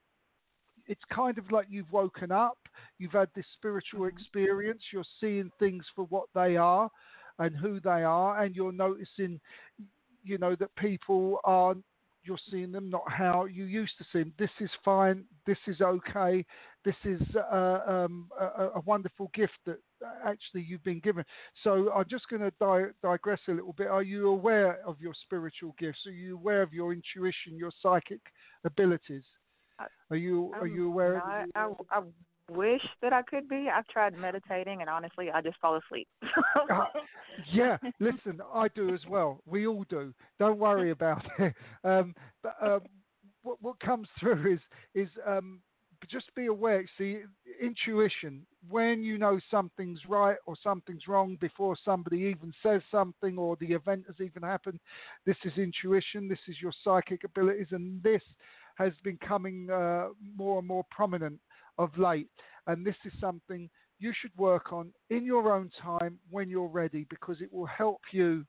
It's 0.86 1.02
kind 1.14 1.38
of 1.38 1.52
like 1.52 1.68
you've 1.70 1.92
woken 1.92 2.32
up. 2.32 2.58
You've 2.98 3.12
had 3.12 3.30
this 3.36 3.46
spiritual 3.54 4.02
Mhm. 4.02 4.10
experience. 4.10 4.82
You're 4.92 5.04
seeing 5.20 5.52
things 5.60 5.86
for 5.96 6.06
what 6.06 6.28
they 6.34 6.58
are 6.58 6.90
and 7.40 7.56
who 7.56 7.80
they 7.80 8.04
are, 8.04 8.44
and 8.44 8.56
you're 8.56 8.72
noticing 8.72 9.40
you 10.24 10.38
know 10.38 10.56
that 10.56 10.76
people 10.76 11.40
are 11.44 11.76
you're 12.24 12.38
seeing 12.52 12.72
them 12.72 12.90
not 12.90 13.04
how 13.08 13.46
you 13.46 13.64
used 13.64 13.94
to 13.98 14.04
see 14.12 14.20
them 14.20 14.34
this 14.38 14.50
is 14.60 14.70
fine 14.84 15.24
this 15.48 15.58
is 15.68 15.80
okay 15.82 16.46
this 16.86 16.96
is 17.04 17.22
uh, 17.52 17.80
um, 17.88 18.30
a, 18.40 18.70
a 18.76 18.82
wonderful 18.86 19.30
gift 19.34 19.54
that 19.66 19.80
actually 20.26 20.62
you've 20.62 20.84
been 20.84 21.00
given. 21.00 21.26
So 21.64 21.92
i'm 21.94 22.06
just 22.10 22.28
going 22.30 22.42
to 22.42 22.52
di- 22.60 22.92
digress 23.04 23.40
a 23.48 23.52
little 23.52 23.74
bit. 23.74 23.88
Are 23.88 24.04
you 24.04 24.30
aware 24.30 24.80
of 24.86 25.00
your 25.02 25.14
spiritual 25.24 25.76
gifts? 25.78 26.00
Are 26.08 26.12
you 26.12 26.36
aware 26.36 26.62
of 26.62 26.74
your 26.74 26.94
intuition 26.94 27.58
your 27.58 27.72
psychic 27.82 28.22
abilities? 28.64 29.24
Are 30.10 30.16
you 30.16 30.52
are 30.56 30.68
Um, 30.68 30.76
you 30.76 30.88
aware 30.88 31.16
no, 31.16 31.20
of 31.20 31.24
I, 31.56 31.96
I, 31.96 32.00
I 32.00 32.02
wish 32.52 32.82
that 33.02 33.14
I 33.14 33.22
could 33.22 33.48
be. 33.48 33.68
I've 33.74 33.88
tried 33.88 34.18
meditating, 34.18 34.82
and 34.82 34.90
honestly, 34.90 35.30
I 35.32 35.42
just 35.42 35.60
fall 35.60 35.78
asleep. 35.78 36.08
Uh, 36.24 36.86
yeah, 37.54 37.78
listen, 38.00 38.40
I 38.54 38.68
do 38.70 38.94
as 38.94 39.02
well. 39.10 39.42
We 39.46 39.68
all 39.68 39.86
do. 39.90 40.14
Don't 40.40 40.60
worry 40.60 40.92
about 40.92 41.24
it. 41.40 41.54
Um, 41.84 42.14
but 42.44 42.56
um, 42.62 42.82
what, 43.44 43.58
what 43.62 43.80
comes 43.80 44.08
through 44.20 44.54
is 44.54 44.60
is 44.96 45.10
um, 45.26 45.62
just 46.10 46.34
be 46.36 46.48
aware. 46.48 46.86
See, 46.98 47.20
intuition. 47.62 48.46
When 48.68 49.04
you 49.04 49.18
know 49.18 49.40
something's 49.52 50.00
right 50.08 50.38
or 50.46 50.56
something's 50.62 51.08
wrong 51.08 51.38
before 51.40 51.76
somebody 51.84 52.18
even 52.18 52.54
says 52.64 52.82
something 52.92 53.38
or 53.38 53.58
the 53.60 53.74
event 53.74 54.06
has 54.08 54.16
even 54.20 54.44
happened, 54.44 54.80
this 55.26 55.38
is 55.44 55.54
intuition. 55.58 56.28
This 56.28 56.40
is 56.48 56.56
your 56.62 56.74
psychic 56.84 57.24
abilities, 57.24 57.68
and 57.72 58.02
this 58.04 58.22
has 58.78 58.94
been 59.04 59.18
coming 59.18 59.70
uh, 59.70 60.08
more 60.38 60.60
and 60.60 60.68
more 60.68 60.86
prominent 60.90 61.40
of 61.80 61.98
late. 61.98 62.30
And 62.68 62.86
this 62.86 62.96
is 63.06 63.14
something 63.20 63.70
you 63.98 64.14
should 64.22 64.36
work 64.38 64.72
on 64.72 64.94
in 65.10 65.26
your 65.26 65.52
own 65.52 65.72
time 65.82 66.20
when 66.30 66.50
you're 66.50 66.68
ready 66.68 67.08
because 67.10 67.42
it 67.42 67.52
will 67.52 67.66
help 67.66 68.02
you 68.12 68.46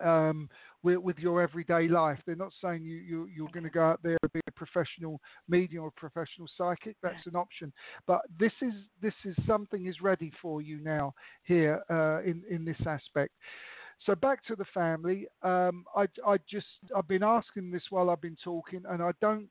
um, 0.00 0.48
with, 0.82 0.98
with 0.98 1.18
your 1.18 1.42
everyday 1.42 1.88
life. 1.88 2.18
They're 2.24 2.36
not 2.36 2.52
saying 2.62 2.84
you, 2.84 2.96
you, 2.96 3.28
you're 3.34 3.50
going 3.52 3.64
to 3.64 3.70
go 3.70 3.82
out 3.82 4.00
there 4.02 4.16
and 4.22 4.32
be 4.32 4.40
a 4.46 4.52
professional 4.52 5.20
medium 5.48 5.82
or 5.82 5.90
professional 5.96 6.48
psychic. 6.56 6.96
That's 7.02 7.26
an 7.26 7.34
option. 7.34 7.72
But 8.06 8.20
this 8.38 8.52
is 8.62 8.74
this 9.02 9.14
is 9.24 9.34
something 9.46 9.86
is 9.86 10.00
ready 10.00 10.32
for 10.40 10.62
you 10.62 10.78
now 10.80 11.14
here 11.42 11.82
uh, 11.90 12.22
in 12.22 12.42
in 12.48 12.64
this 12.64 12.78
aspect. 12.86 13.32
So 14.06 14.14
back 14.14 14.44
to 14.44 14.54
the 14.54 14.64
family. 14.72 15.26
Um, 15.42 15.84
I, 15.96 16.06
I 16.24 16.38
just 16.48 16.66
I've 16.96 17.08
been 17.08 17.24
asking 17.24 17.72
this 17.72 17.82
while 17.90 18.10
I've 18.10 18.20
been 18.20 18.36
talking, 18.42 18.82
and 18.88 19.02
I 19.02 19.10
don't 19.20 19.48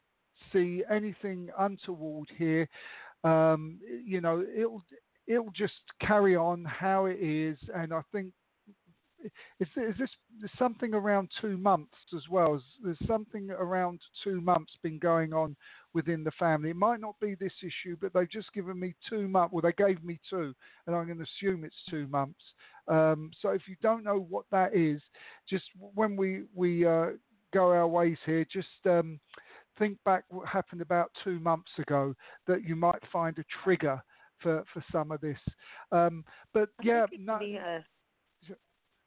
see 0.51 0.83
anything 0.89 1.49
untoward 1.57 2.29
here. 2.37 2.67
Um, 3.23 3.79
you 4.05 4.21
know, 4.21 4.43
it'll 4.55 4.83
it'll 5.27 5.51
just 5.55 5.73
carry 6.01 6.35
on 6.35 6.63
how 6.65 7.05
it 7.05 7.19
is, 7.19 7.57
and 7.73 7.93
I 7.93 8.01
think 8.11 8.33
is, 9.59 9.67
is 9.75 9.95
this 9.97 10.09
something 10.57 10.93
around 10.93 11.29
two 11.41 11.57
months 11.57 11.95
as 12.15 12.23
well? 12.29 12.61
There's 12.83 12.97
something 13.07 13.49
around 13.51 13.99
two 14.23 14.41
months 14.41 14.73
been 14.83 14.99
going 14.99 15.33
on 15.33 15.55
within 15.93 16.23
the 16.23 16.31
family. 16.31 16.69
It 16.69 16.75
might 16.75 16.99
not 16.99 17.19
be 17.19 17.35
this 17.35 17.53
issue, 17.63 17.97
but 17.99 18.13
they've 18.13 18.29
just 18.29 18.53
given 18.53 18.79
me 18.79 18.95
two 19.09 19.27
months. 19.27 19.53
Well, 19.53 19.61
they 19.61 19.83
gave 19.83 20.03
me 20.03 20.19
two, 20.29 20.53
and 20.85 20.95
I'm 20.95 21.05
going 21.05 21.17
to 21.17 21.25
assume 21.25 21.63
it's 21.63 21.75
two 21.89 22.07
months. 22.07 22.39
Um, 22.87 23.31
so 23.41 23.49
if 23.49 23.63
you 23.67 23.75
don't 23.81 24.03
know 24.03 24.27
what 24.29 24.45
that 24.51 24.75
is, 24.75 25.01
just 25.49 25.65
when 25.93 26.15
we 26.15 26.43
we 26.55 26.85
uh, 26.85 27.07
go 27.53 27.71
our 27.71 27.87
ways 27.87 28.17
here, 28.25 28.45
just 28.51 28.67
um, 28.85 29.19
think 29.77 29.97
back 30.05 30.23
what 30.29 30.47
happened 30.47 30.81
about 30.81 31.11
two 31.23 31.39
months 31.39 31.71
ago 31.77 32.13
that 32.47 32.63
you 32.63 32.75
might 32.75 33.01
find 33.11 33.37
a 33.37 33.45
trigger 33.63 34.01
for 34.41 34.63
for 34.73 34.83
some 34.91 35.11
of 35.11 35.21
this. 35.21 35.37
Um, 35.91 36.23
but 36.53 36.69
I 36.79 36.83
yeah, 36.83 37.05
no, 37.19 37.39
be 37.39 37.55
a, 37.55 37.83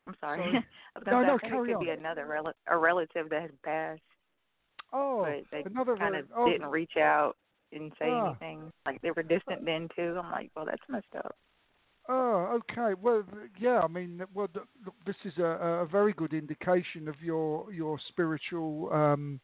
I'm 0.07 0.15
sorry. 0.21 0.41
Sorry. 0.41 0.67
I 0.97 0.99
was 0.99 1.05
gonna 1.05 1.23
No, 1.23 1.27
no, 1.27 1.35
I 1.35 1.39
think 1.39 1.53
carry 1.53 1.71
it 1.71 1.75
could 1.75 1.85
be 1.85 1.91
another 1.91 2.27
rel- 2.27 2.53
a 2.67 2.77
relative 2.77 3.29
that 3.31 3.43
has 3.43 3.51
passed. 3.65 4.01
Oh, 4.93 5.25
but 5.25 5.45
they 5.53 5.71
another 5.71 5.97
kind 5.97 6.17
of 6.17 6.27
oh, 6.37 6.51
didn't 6.51 6.67
reach 6.67 6.97
out 6.97 7.37
and 7.73 7.93
say 7.99 8.09
Ah. 8.11 8.31
anything. 8.31 8.73
Like 8.87 9.01
they 9.03 9.11
were 9.13 9.23
distant 9.23 9.65
then 9.65 9.89
too. 9.95 10.19
I'm 10.19 10.31
like, 10.31 10.51
well, 10.57 10.65
that's 10.65 10.83
messed 10.89 11.15
up. 11.17 11.37
Oh, 12.09 12.61
okay. 12.71 12.95
Well, 13.01 13.23
yeah. 13.59 13.81
I 13.81 13.87
mean, 13.87 14.23
well, 14.35 14.49
th- 14.49 14.67
this 15.07 15.15
is 15.25 15.39
a, 15.39 15.45
a 15.45 15.87
very 15.87 16.13
good 16.13 16.33
indication 16.33 17.07
of 17.07 17.15
your 17.23 17.73
your 17.73 17.99
spiritual 18.09 18.93
um, 18.93 19.41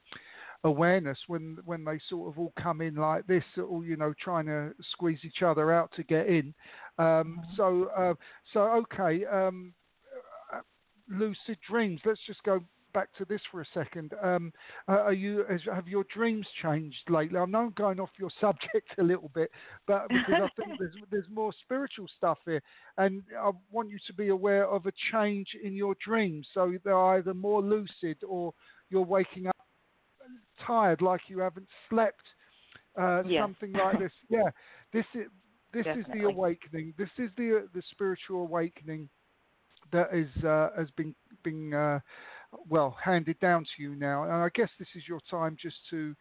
awareness 0.67 1.19
when 1.27 1.59
when 1.65 1.85
they 1.85 1.99
sort 2.09 2.29
of 2.33 2.39
all 2.39 2.53
come 2.61 2.81
in 2.81 2.95
like 2.97 3.27
this, 3.27 3.45
all 3.59 3.85
you 3.85 3.97
know, 3.97 4.13
trying 4.21 4.47
to 4.47 4.73
squeeze 4.93 5.21
each 5.25 5.43
other 5.43 5.73
out 5.73 5.91
to 5.97 6.03
get 6.05 6.27
in. 6.27 6.55
Um, 6.99 7.41
So, 7.57 7.91
uh, 7.97 8.15
so 8.53 8.61
okay. 8.83 9.25
Um, 9.27 9.75
uh, 10.53 10.61
lucid 11.09 11.59
dreams. 11.69 12.01
Let's 12.05 12.21
just 12.27 12.43
go 12.43 12.61
back 12.93 13.13
to 13.19 13.27
this 13.27 13.43
for 13.51 13.61
a 13.61 13.67
second. 13.75 14.15
Um, 14.23 14.53
uh, 14.89 14.93
are 14.93 15.13
you 15.13 15.45
have 15.73 15.87
your 15.87 16.05
dreams 16.15 16.47
changed 16.63 17.11
lately? 17.11 17.39
I 17.39 17.45
know 17.45 17.65
I'm 17.65 17.71
going 17.73 18.01
off 18.01 18.09
your 18.19 18.31
subject 18.41 18.89
a 18.99 19.03
little 19.03 19.31
bit, 19.35 19.51
but 19.87 20.09
because 20.09 20.43
I 20.45 20.49
think 20.57 20.79
there's 20.79 20.95
there's 21.11 21.29
more 21.31 21.53
spiritual 21.65 22.07
stuff 22.17 22.39
here, 22.47 22.63
and 22.97 23.23
I 23.39 23.51
want 23.71 23.91
you 23.91 23.99
to 24.07 24.15
be 24.15 24.29
aware 24.29 24.67
of 24.67 24.87
a 24.87 24.93
change 25.13 25.49
in 25.63 25.75
your 25.75 25.95
dreams. 26.05 26.49
So 26.55 26.75
they're 26.85 27.07
either 27.17 27.35
more 27.35 27.61
lucid 27.63 28.19
or 28.27 28.55
you're 28.89 29.03
waking 29.03 29.47
up 29.49 29.57
tired, 30.65 31.03
like 31.03 31.23
you 31.29 31.39
haven't 31.41 31.69
slept. 31.89 32.23
Uh. 32.99 33.23
Something 33.43 33.73
like 33.73 33.99
this. 33.99 34.13
Yeah, 34.29 34.51
this 34.93 35.05
is 35.15 35.27
this 35.73 35.87
is 35.87 36.05
the 36.13 36.25
awakening. 36.25 36.95
This 36.97 37.11
is 37.19 37.31
the 37.37 37.69
the 37.75 37.83
spiritual 37.91 38.43
awakening 38.43 39.09
that 39.93 40.15
is 40.15 40.45
uh, 40.45 40.71
has 40.77 40.91
been 40.97 41.15
been 41.43 41.75
uh, 41.75 42.01
well 42.69 42.97
handed 43.03 43.39
down 43.41 43.65
to 43.65 43.83
you 43.83 43.95
now, 43.95 44.25
and 44.25 44.33
I 44.33 44.49
guess 44.55 44.71
this 44.79 44.89
is 44.95 45.03
your 45.09 45.21
time 45.31 45.57
just 45.61 45.77
to 45.91 46.15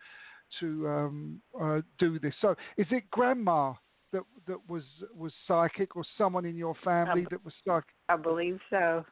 to 0.60 0.88
um, 0.88 1.42
uh, 1.60 1.82
do 1.98 2.20
this. 2.20 2.34
So, 2.42 2.56
is 2.78 2.88
it 2.92 3.10
grandma 3.12 3.74
that 4.12 4.24
that 4.48 4.60
was 4.70 4.84
was 5.16 5.34
psychic, 5.48 5.96
or 5.96 6.04
someone 6.18 6.46
in 6.46 6.56
your 6.56 6.76
family 6.84 7.22
Um, 7.22 7.28
that 7.32 7.44
was 7.44 7.54
psychic? 7.66 7.96
I 8.10 8.18
believe 8.18 8.60
so. 8.70 9.06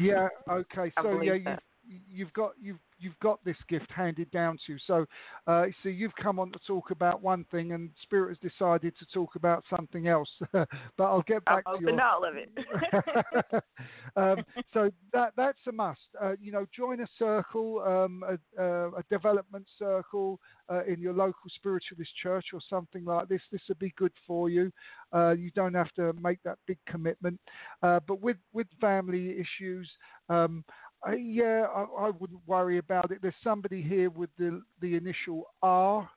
Yeah. 0.00 0.28
Okay. 0.48 0.92
So 1.00 1.20
yeah, 1.22 1.38
believe 1.38 1.46
you 1.84 2.00
you've 2.08 2.32
got 2.32 2.52
you've 2.60 2.78
you've 3.02 3.18
got 3.20 3.42
this 3.44 3.56
gift 3.68 3.90
handed 3.90 4.30
down 4.30 4.58
to 4.66 4.72
you. 4.72 4.78
So 4.86 5.06
uh, 5.46 5.66
so 5.82 5.88
you've 5.88 6.14
come 6.20 6.38
on 6.38 6.52
to 6.52 6.58
talk 6.66 6.90
about 6.90 7.22
one 7.22 7.44
thing, 7.50 7.72
and 7.72 7.90
Spirit 8.02 8.36
has 8.40 8.50
decided 8.52 8.94
to 8.98 9.06
talk 9.12 9.36
about 9.36 9.64
something 9.74 10.08
else. 10.08 10.28
but 10.52 10.68
I'll 10.98 11.22
get 11.22 11.44
back 11.44 11.52
back 11.64 11.64
to 11.64 11.70
open 11.70 11.96
your 11.96 12.02
all 12.02 12.24
of 12.24 12.36
it. 12.36 13.64
um, 14.16 14.44
so 14.72 14.90
that 15.12 15.32
that's 15.36 15.58
a 15.68 15.72
must. 15.72 16.00
Uh, 16.20 16.32
you 16.40 16.52
know, 16.52 16.66
join 16.74 17.00
a 17.00 17.06
circle, 17.18 17.80
um, 17.80 18.24
a, 18.26 18.62
a, 18.62 18.88
a 18.90 19.02
development 19.10 19.66
circle 19.78 20.40
uh, 20.68 20.84
in 20.84 21.00
your 21.00 21.12
local 21.12 21.50
spiritualist 21.54 22.10
church 22.22 22.46
or 22.52 22.60
something 22.68 23.04
like 23.04 23.28
this. 23.28 23.42
This 23.50 23.62
would 23.68 23.78
be 23.78 23.92
good 23.96 24.12
for 24.26 24.48
you. 24.48 24.72
Uh, 25.12 25.30
you 25.30 25.50
don't 25.54 25.74
have 25.74 25.92
to 25.94 26.12
make 26.14 26.42
that 26.44 26.58
big 26.66 26.78
commitment. 26.86 27.38
Uh, 27.82 28.00
but 28.06 28.20
with 28.20 28.38
with 28.52 28.66
family 28.80 29.38
issues. 29.38 29.90
Um, 30.28 30.64
uh, 31.06 31.12
yeah, 31.12 31.66
I, 31.74 32.06
I 32.06 32.10
wouldn't 32.10 32.40
worry 32.46 32.78
about 32.78 33.10
it. 33.10 33.18
There's 33.22 33.34
somebody 33.42 33.82
here 33.82 34.10
with 34.10 34.30
the 34.38 34.62
the 34.80 34.94
initial 34.96 35.44
R, 35.62 36.08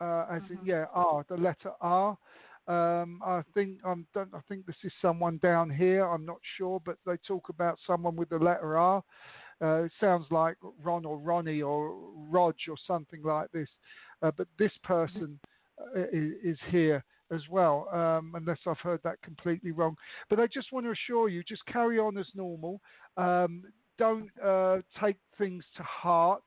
uh, 0.00 0.26
as 0.30 0.42
in 0.50 0.58
Mhm. 0.58 0.66
yeah 0.66 0.86
R, 0.92 1.24
the 1.28 1.36
letter 1.36 1.72
R. 1.80 2.16
Um, 2.66 3.22
I 3.24 3.42
think 3.54 3.78
I'm 3.84 4.06
don't 4.14 4.34
I 4.34 4.40
think 4.48 4.66
this 4.66 4.76
is 4.84 4.92
someone 5.00 5.38
down 5.38 5.70
here. 5.70 6.04
I'm 6.06 6.26
not 6.26 6.40
sure, 6.56 6.80
but 6.84 6.98
they 7.06 7.16
talk 7.18 7.48
about 7.48 7.78
someone 7.86 8.14
with 8.16 8.28
the 8.28 8.38
letter 8.38 8.76
R. 8.76 9.02
Uh, 9.60 9.84
it 9.84 9.92
sounds 9.98 10.26
like 10.30 10.56
Ron 10.82 11.04
or 11.04 11.18
Ronnie 11.18 11.62
or 11.62 11.96
Rog 12.30 12.54
or 12.68 12.76
something 12.86 13.22
like 13.22 13.50
this. 13.52 13.68
Uh, 14.22 14.30
but 14.36 14.46
this 14.58 14.72
person 14.84 15.40
uh, 15.80 16.00
is, 16.12 16.32
is 16.44 16.58
here 16.70 17.02
as 17.32 17.42
well, 17.50 17.88
um, 17.92 18.32
unless 18.34 18.58
I've 18.66 18.78
heard 18.78 19.00
that 19.04 19.20
completely 19.22 19.72
wrong. 19.72 19.96
But 20.30 20.40
I 20.40 20.46
just 20.46 20.72
want 20.72 20.86
to 20.86 20.92
assure 20.92 21.28
you, 21.28 21.42
just 21.42 21.64
carry 21.66 21.98
on 21.98 22.16
as 22.18 22.26
normal. 22.34 22.80
Um, 23.16 23.64
don't 23.98 24.30
uh, 24.42 24.78
take 25.00 25.16
things 25.36 25.64
to 25.76 25.82
heart 25.82 26.42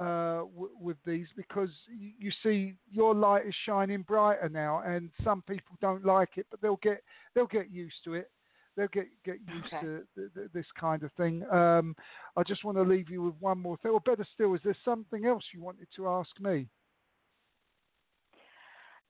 uh, 0.00 0.38
w- 0.54 0.70
with 0.80 0.96
these 1.06 1.26
because 1.36 1.70
you, 1.88 2.12
you 2.18 2.30
see 2.42 2.74
your 2.90 3.14
light 3.14 3.46
is 3.46 3.54
shining 3.64 4.02
brighter 4.02 4.48
now, 4.48 4.82
and 4.86 5.10
some 5.24 5.42
people 5.42 5.76
don't 5.80 6.04
like 6.04 6.30
it, 6.36 6.46
but 6.50 6.60
they'll 6.60 6.80
get 6.82 7.02
they'll 7.34 7.46
get 7.46 7.70
used 7.70 7.96
to 8.04 8.14
it. 8.14 8.30
They'll 8.76 8.88
get 8.88 9.06
get 9.24 9.36
used 9.46 9.66
Okay. 9.66 9.80
to 9.86 10.02
th- 10.14 10.34
th- 10.34 10.48
this 10.52 10.66
kind 10.78 11.02
of 11.02 11.10
thing. 11.12 11.44
Um, 11.50 11.94
I 12.36 12.42
just 12.42 12.64
want 12.64 12.76
to 12.78 12.82
leave 12.82 13.08
you 13.08 13.22
with 13.22 13.34
one 13.40 13.58
more 13.58 13.76
thing, 13.78 13.92
or 13.92 14.00
better 14.00 14.26
still, 14.34 14.54
is 14.54 14.60
there 14.64 14.76
something 14.84 15.24
else 15.24 15.44
you 15.54 15.62
wanted 15.62 15.88
to 15.96 16.08
ask 16.08 16.30
me? 16.40 16.68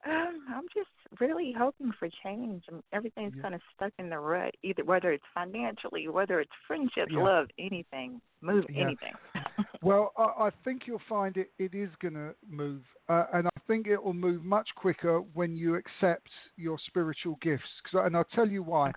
Um, 0.07 0.47
I'm 0.55 0.65
just 0.73 0.91
really 1.21 1.53
hoping 1.57 1.93
for 1.99 2.09
change. 2.23 2.65
and 2.69 2.83
Everything's 2.93 3.35
Yeah. 3.37 3.43
kind 3.43 3.55
of 3.55 3.61
stuck 3.75 3.93
in 3.99 4.09
the 4.09 4.19
rut. 4.19 4.55
Either 4.63 4.85
whether 4.85 5.11
it's 5.13 5.25
financially, 5.35 6.09
whether 6.09 6.39
it's 6.41 6.53
friendships, 6.67 7.11
Yeah. 7.13 7.23
love, 7.23 7.51
anything, 7.59 8.21
move 8.41 8.67
Yeah. 8.71 8.83
anything. 8.85 9.15
Well, 9.83 10.13
I, 10.17 10.47
I 10.47 10.51
think 10.65 10.87
you'll 10.87 10.99
find 11.09 11.37
it, 11.37 11.53
it 11.59 11.75
is 11.75 11.91
going 12.01 12.15
to 12.15 12.35
move. 12.49 12.83
Uh, 13.09 13.27
and 13.33 13.47
I 13.47 13.61
think 13.67 13.87
it 13.87 14.03
will 14.03 14.15
move 14.15 14.43
much 14.45 14.69
quicker 14.75 15.21
when 15.21 15.55
you 15.55 15.75
accept 15.77 16.29
your 16.57 16.79
spiritual 16.79 17.37
gifts. 17.43 17.81
'Cause- 17.83 18.05
and 18.07 18.17
I'll 18.17 18.25
tell 18.25 18.49
you 18.49 18.63
why. 18.63 18.93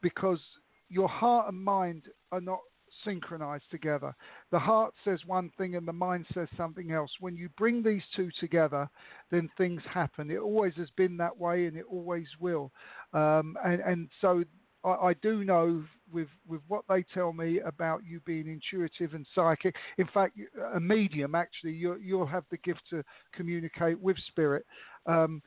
Because 0.00 0.40
your 0.88 1.08
heart 1.08 1.48
and 1.48 1.62
mind 1.62 2.08
are 2.30 2.40
not 2.40 2.60
synchronized 3.04 3.70
together. 3.70 4.14
The 4.50 4.58
heart 4.58 4.94
says 5.04 5.20
one 5.26 5.50
thing 5.56 5.76
and 5.76 5.86
the 5.86 5.92
mind 5.92 6.26
says 6.34 6.48
something 6.56 6.92
else. 6.92 7.10
When 7.20 7.36
you 7.36 7.48
bring 7.56 7.82
these 7.82 8.02
two 8.14 8.30
together, 8.40 8.88
then 9.30 9.48
things 9.56 9.82
happen. 9.92 10.30
It 10.30 10.38
always 10.38 10.74
has 10.76 10.90
been 10.96 11.16
that 11.18 11.36
way 11.36 11.66
and 11.66 11.76
it 11.76 11.84
always 11.90 12.26
will. 12.40 12.72
Um, 13.12 13.56
and, 13.64 13.80
and 13.80 14.08
so 14.20 14.44
I, 14.84 14.88
I 14.88 15.14
do 15.14 15.44
know 15.44 15.84
with 16.12 16.28
with 16.46 16.60
what 16.68 16.84
they 16.88 17.04
tell 17.14 17.32
me 17.32 17.60
about 17.60 18.02
you 18.04 18.20
being 18.20 18.46
intuitive 18.48 19.14
and 19.14 19.26
psychic. 19.34 19.74
In 19.98 20.06
fact, 20.12 20.38
a 20.74 20.80
medium 20.80 21.34
actually, 21.34 21.72
you 21.72 21.96
you'll 21.96 22.26
have 22.26 22.44
the 22.50 22.58
gift 22.58 22.82
to 22.90 23.02
communicate 23.32 23.98
with 24.00 24.16
spirit. 24.28 24.66
Um, 25.06 25.42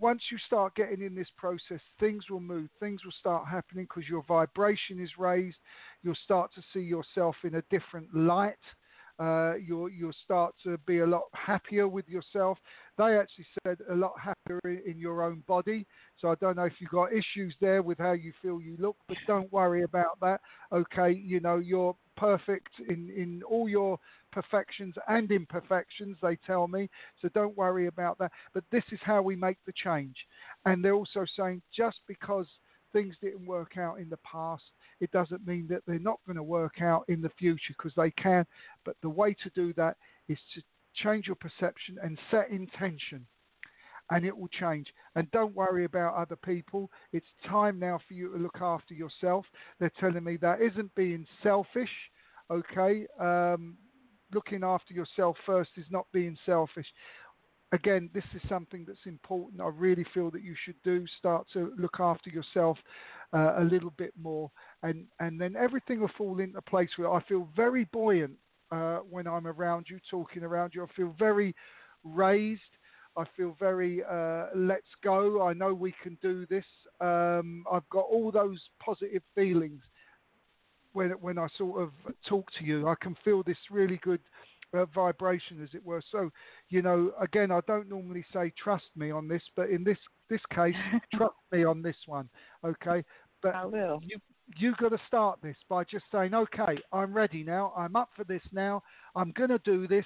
once 0.00 0.22
you 0.30 0.38
start 0.46 0.74
getting 0.74 1.02
in 1.02 1.14
this 1.14 1.28
process, 1.36 1.80
things 2.00 2.24
will 2.30 2.40
move. 2.40 2.68
Things 2.80 3.04
will 3.04 3.14
start 3.18 3.46
happening 3.46 3.84
because 3.84 4.08
your 4.08 4.24
vibration 4.26 5.00
is 5.00 5.10
raised. 5.18 5.58
You'll 6.02 6.14
start 6.24 6.50
to 6.54 6.62
see 6.72 6.80
yourself 6.80 7.36
in 7.44 7.56
a 7.56 7.62
different 7.70 8.14
light. 8.14 8.56
Uh, 9.18 9.54
you'll 9.64 9.90
you'll 9.90 10.12
start 10.24 10.54
to 10.64 10.78
be 10.78 11.00
a 11.00 11.06
lot 11.06 11.22
happier 11.34 11.86
with 11.86 12.08
yourself. 12.08 12.58
They 12.96 13.16
actually 13.16 13.46
said 13.62 13.78
a 13.90 13.94
lot 13.94 14.14
happier 14.18 14.58
in, 14.64 14.98
your 14.98 15.22
own 15.22 15.44
body. 15.46 15.86
So 16.18 16.30
I 16.30 16.34
don't 16.36 16.56
know 16.56 16.64
if 16.64 16.72
you've 16.80 16.90
got 16.90 17.12
issues 17.12 17.54
there 17.60 17.82
with 17.82 17.98
how 17.98 18.12
you 18.12 18.32
feel 18.40 18.60
you 18.60 18.76
look, 18.78 18.96
but 19.06 19.18
don't 19.26 19.52
worry 19.52 19.82
about 19.82 20.18
that. 20.20 20.40
Okay, 20.72 21.12
you 21.12 21.40
know 21.40 21.58
you're 21.58 21.94
perfect 22.16 22.70
in 22.88 23.10
in 23.10 23.42
all 23.48 23.68
your 23.68 23.98
perfections 24.32 24.94
and 25.08 25.30
imperfections. 25.30 26.16
They 26.22 26.36
tell 26.36 26.68
me, 26.68 26.88
so 27.20 27.28
don't 27.34 27.56
worry 27.56 27.86
about 27.86 28.18
that. 28.18 28.32
But 28.54 28.64
this 28.70 28.84
is 28.92 29.00
how 29.02 29.22
we 29.22 29.36
make 29.36 29.58
the 29.66 29.72
change. 29.72 30.16
And 30.64 30.84
they're 30.84 30.94
also 30.94 31.24
saying 31.36 31.62
just 31.74 32.00
because 32.06 32.46
things 32.92 33.14
didn't 33.22 33.46
work 33.46 33.76
out 33.78 33.98
in 33.98 34.08
the 34.08 34.18
past, 34.18 34.64
it 35.00 35.10
doesn't 35.12 35.46
mean 35.46 35.66
that 35.68 35.82
they're 35.86 35.98
not 35.98 36.20
going 36.26 36.36
to 36.36 36.42
work 36.42 36.80
out 36.82 37.04
in 37.08 37.22
the 37.22 37.30
future 37.38 37.74
because 37.76 37.92
they 37.96 38.10
can. 38.12 38.46
But 38.84 38.96
the 39.02 39.08
way 39.08 39.34
to 39.42 39.50
do 39.54 39.72
that 39.74 39.96
is 40.28 40.38
to 40.54 40.62
change 40.94 41.26
your 41.26 41.36
perception 41.36 41.98
and 42.02 42.18
set 42.30 42.50
intention. 42.50 43.26
And 44.14 44.24
it 44.24 44.36
will 44.36 44.48
change. 44.48 44.86
And 45.14 45.30
don't 45.30 45.54
worry 45.54 45.84
about 45.84 46.14
other 46.14 46.36
people. 46.36 46.90
It's 47.12 47.26
time 47.48 47.78
now 47.78 47.98
for 48.06 48.14
you 48.14 48.32
to 48.32 48.38
look 48.38 48.58
after 48.60 48.94
yourself. 48.94 49.46
They're 49.78 49.92
telling 50.00 50.24
me 50.24 50.36
that 50.38 50.60
isn't 50.60 50.94
being 50.94 51.26
selfish, 51.42 51.90
okay? 52.50 53.06
Um, 53.18 53.76
looking 54.32 54.64
after 54.64 54.94
yourself 54.94 55.36
first 55.46 55.70
is 55.76 55.86
not 55.90 56.06
being 56.12 56.36
selfish 56.46 56.86
again, 57.72 58.10
this 58.14 58.24
is 58.34 58.42
something 58.48 58.84
that's 58.86 59.06
important. 59.06 59.60
I 59.60 59.68
really 59.68 60.06
feel 60.14 60.30
that 60.30 60.42
you 60.42 60.54
should 60.64 60.80
do 60.84 61.04
start 61.18 61.46
to 61.54 61.72
look 61.78 61.96
after 61.98 62.30
yourself 62.30 62.78
uh, 63.32 63.54
a 63.58 63.64
little 63.64 63.92
bit 63.96 64.12
more, 64.20 64.50
and 64.82 65.06
and 65.20 65.40
then 65.40 65.56
everything 65.56 66.00
will 66.00 66.10
fall 66.16 66.38
into 66.38 66.60
place. 66.62 66.90
Where 66.96 67.12
I 67.12 67.22
feel 67.24 67.48
very 67.56 67.84
buoyant 67.86 68.34
uh, 68.70 68.98
when 68.98 69.26
I'm 69.26 69.46
around 69.46 69.86
you, 69.88 69.98
talking 70.10 70.42
around 70.42 70.74
you. 70.74 70.84
I 70.84 70.86
feel 70.94 71.14
very 71.18 71.54
raised. 72.04 72.60
I 73.16 73.24
feel 73.36 73.56
very 73.58 74.02
uh, 74.04 74.46
let's 74.54 74.86
go. 75.02 75.42
I 75.42 75.52
know 75.52 75.74
we 75.74 75.94
can 76.02 76.16
do 76.22 76.46
this. 76.46 76.64
Um, 77.00 77.64
I've 77.70 77.88
got 77.90 78.04
all 78.04 78.30
those 78.30 78.60
positive 78.84 79.22
feelings 79.34 79.82
when 80.92 81.10
when 81.12 81.38
I 81.38 81.46
sort 81.56 81.82
of 81.82 81.90
talk 82.28 82.46
to 82.58 82.64
you. 82.64 82.88
I 82.88 82.94
can 83.00 83.16
feel 83.24 83.42
this 83.42 83.58
really 83.70 84.00
good 84.02 84.20
uh, 84.74 84.86
vibration, 84.86 85.62
as 85.62 85.68
it 85.74 85.84
were. 85.84 86.02
So, 86.10 86.30
you 86.68 86.82
know, 86.82 87.12
again, 87.20 87.50
I 87.50 87.60
don't 87.66 87.88
normally 87.88 88.24
say 88.32 88.52
trust 88.62 88.86
me 88.96 89.10
on 89.10 89.28
this, 89.28 89.42
but 89.56 89.70
in 89.70 89.84
this 89.84 89.98
this 90.28 90.40
case, 90.54 90.74
trust 91.14 91.34
me 91.50 91.64
on 91.64 91.82
this 91.82 91.96
one, 92.06 92.28
okay? 92.64 93.04
But 93.42 93.54
I 93.54 93.64
will. 93.66 94.00
you 94.02 94.18
you 94.56 94.74
got 94.78 94.90
to 94.90 94.98
start 95.06 95.38
this 95.42 95.56
by 95.68 95.84
just 95.84 96.04
saying, 96.12 96.34
okay, 96.34 96.78
I'm 96.92 97.12
ready 97.12 97.42
now. 97.42 97.72
I'm 97.76 97.96
up 97.96 98.10
for 98.16 98.24
this 98.24 98.42
now. 98.52 98.82
I'm 99.14 99.32
going 99.32 99.50
to 99.50 99.58
do 99.58 99.86
this. 99.86 100.04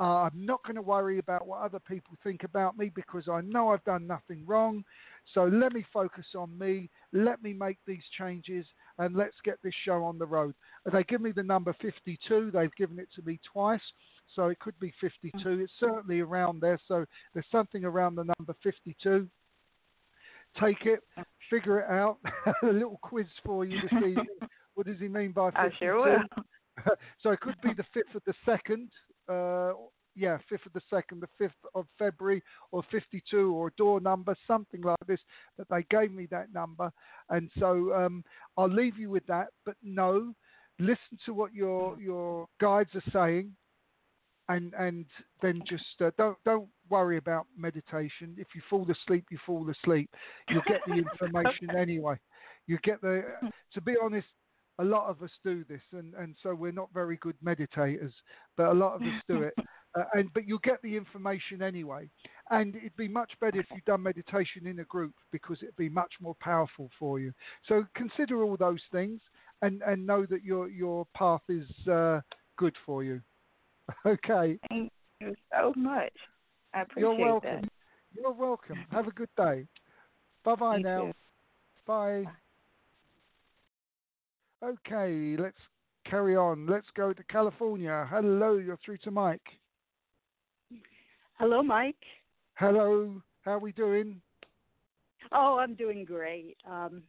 Uh, 0.00 0.24
I'm 0.24 0.46
not 0.46 0.62
going 0.64 0.76
to 0.76 0.82
worry 0.82 1.18
about 1.18 1.46
what 1.46 1.60
other 1.60 1.78
people 1.78 2.16
think 2.24 2.44
about 2.44 2.78
me 2.78 2.90
because 2.94 3.28
I 3.28 3.42
know 3.42 3.68
I've 3.68 3.84
done 3.84 4.06
nothing 4.06 4.44
wrong. 4.46 4.84
So 5.34 5.44
let 5.44 5.72
me 5.72 5.84
focus 5.92 6.24
on 6.36 6.56
me. 6.58 6.88
Let 7.12 7.42
me 7.42 7.52
make 7.52 7.78
these 7.86 8.02
changes 8.18 8.64
and 8.98 9.14
let's 9.14 9.36
get 9.44 9.58
this 9.62 9.74
show 9.84 10.02
on 10.04 10.18
the 10.18 10.26
road. 10.26 10.54
They 10.90 11.04
give 11.04 11.20
me 11.20 11.32
the 11.32 11.42
number 11.42 11.74
52. 11.80 12.50
They've 12.52 12.74
given 12.76 12.98
it 12.98 13.08
to 13.16 13.22
me 13.22 13.38
twice. 13.52 13.82
So 14.34 14.48
it 14.48 14.58
could 14.60 14.78
be 14.80 14.92
52. 15.00 15.36
Mm. 15.36 15.62
It's 15.62 15.72
certainly 15.78 16.20
around 16.20 16.60
there. 16.60 16.80
So 16.88 17.04
there's 17.34 17.46
something 17.52 17.84
around 17.84 18.14
the 18.14 18.24
number 18.38 18.54
52. 18.62 19.28
Take 20.60 20.84
it, 20.84 21.00
figure 21.50 21.80
it 21.80 21.90
out. 21.90 22.18
a 22.62 22.66
little 22.66 22.98
quiz 23.02 23.26
for 23.44 23.64
you 23.64 23.80
this 23.82 23.92
evening. 23.92 24.26
what 24.74 24.86
does 24.86 24.98
he 24.98 25.08
mean 25.08 25.32
by 25.32 25.50
52? 25.50 25.66
I 25.66 25.78
sure 25.78 25.96
will. 25.96 26.44
so 27.22 27.30
it 27.30 27.40
could 27.40 27.56
be 27.62 27.70
the 27.74 27.84
5th 27.94 28.14
of 28.14 28.22
the 28.26 28.34
2nd. 28.46 28.88
Uh, 29.28 29.72
yeah, 30.14 30.36
5th 30.50 30.66
of 30.66 30.72
the 30.74 30.82
2nd, 30.92 31.20
the 31.20 31.44
5th 31.44 31.50
of 31.74 31.86
February, 31.98 32.42
or 32.70 32.82
52, 32.90 33.54
or 33.54 33.68
a 33.68 33.72
door 33.78 33.98
number, 33.98 34.36
something 34.46 34.82
like 34.82 34.98
this. 35.06 35.20
But 35.56 35.68
they 35.70 35.86
gave 35.90 36.12
me 36.12 36.26
that 36.30 36.52
number. 36.52 36.92
And 37.30 37.50
so 37.58 37.94
um, 37.94 38.22
I'll 38.58 38.68
leave 38.68 38.98
you 38.98 39.08
with 39.08 39.26
that. 39.26 39.48
But 39.64 39.76
no, 39.82 40.34
listen 40.78 41.18
to 41.24 41.32
what 41.32 41.54
your, 41.54 41.98
your 41.98 42.46
guides 42.60 42.90
are 42.94 43.10
saying 43.10 43.52
and 44.48 44.74
and 44.74 45.06
then 45.40 45.62
just 45.68 45.84
uh, 46.00 46.10
don't 46.18 46.36
don't 46.44 46.68
worry 46.90 47.16
about 47.16 47.46
meditation. 47.56 48.34
If 48.36 48.48
you 48.54 48.60
fall 48.68 48.86
asleep, 48.90 49.26
you 49.30 49.38
fall 49.46 49.68
asleep. 49.70 50.10
You'll 50.48 50.62
get 50.66 50.80
the 50.86 50.94
information 51.12 51.76
anyway. 51.76 52.16
You 52.66 52.78
get 52.82 53.00
the. 53.00 53.22
To 53.74 53.80
be 53.80 53.94
honest, 54.02 54.26
a 54.82 54.84
lot 54.84 55.08
of 55.08 55.22
us 55.22 55.30
do 55.44 55.64
this, 55.68 55.80
and 55.92 56.14
and 56.14 56.34
so 56.42 56.54
we're 56.54 56.72
not 56.72 56.88
very 56.92 57.16
good 57.18 57.36
meditators, 57.44 58.12
but 58.56 58.66
a 58.66 58.72
lot 58.72 58.94
of 58.94 59.02
us 59.02 59.14
do 59.28 59.42
it. 59.42 59.54
Uh, 59.94 60.04
and 60.14 60.32
but 60.32 60.48
you'll 60.48 60.58
get 60.60 60.80
the 60.80 60.96
information 60.96 61.60
anyway. 61.60 62.08
And 62.50 62.74
it'd 62.76 62.96
be 62.96 63.08
much 63.08 63.30
better 63.42 63.60
if 63.60 63.66
you'd 63.74 63.84
done 63.84 64.02
meditation 64.02 64.66
in 64.66 64.78
a 64.78 64.84
group 64.84 65.12
because 65.32 65.58
it'd 65.62 65.76
be 65.76 65.90
much 65.90 66.14
more 66.18 66.34
powerful 66.40 66.88
for 66.98 67.20
you. 67.20 67.30
So 67.68 67.84
consider 67.94 68.42
all 68.42 68.56
those 68.56 68.80
things 68.90 69.20
and 69.60 69.82
and 69.82 70.06
know 70.06 70.24
that 70.30 70.44
your 70.44 70.70
your 70.70 71.06
path 71.14 71.42
is 71.50 71.68
uh, 71.88 72.22
good 72.56 72.74
for 72.86 73.04
you. 73.04 73.20
Okay. 74.06 74.58
Thank 74.70 74.90
you 75.20 75.34
so 75.52 75.74
much. 75.76 76.14
I 76.72 76.80
appreciate 76.80 77.18
You're 77.18 77.26
welcome. 77.26 77.60
that. 77.60 77.68
You're 78.14 78.32
welcome. 78.32 78.86
Have 78.90 79.08
a 79.08 79.12
good 79.12 79.28
day. 79.36 79.66
Bye 80.42 80.54
bye 80.54 80.78
now. 80.78 81.06
You. 81.08 81.12
Bye. 81.86 82.24
Okay, 84.62 85.36
let's 85.38 85.56
carry 86.08 86.36
on. 86.36 86.66
Let's 86.66 86.86
go 86.94 87.12
to 87.12 87.24
California. 87.24 88.06
Hello, 88.08 88.58
you're 88.58 88.78
through 88.84 88.98
to 88.98 89.10
Mike. 89.10 89.42
Hello, 91.38 91.62
Mike. 91.62 91.96
Hello, 92.54 93.20
how 93.44 93.52
are 93.52 93.58
we 93.58 93.72
doing? 93.72 94.20
Oh, 95.32 95.58
I'm 95.58 95.74
doing 95.74 96.04
great. 96.04 96.56
Um, 96.68 97.02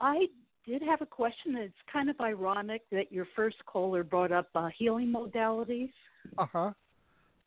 I 0.00 0.26
did 0.66 0.82
have 0.82 1.00
a 1.00 1.06
question. 1.06 1.56
It's 1.56 1.74
kind 1.90 2.10
of 2.10 2.20
ironic 2.20 2.82
that 2.92 3.10
your 3.10 3.26
first 3.34 3.56
caller 3.64 4.04
brought 4.04 4.32
up 4.32 4.48
uh, 4.54 4.68
healing 4.76 5.12
modalities. 5.12 5.90
Uh 6.36 6.46
huh. 6.52 6.72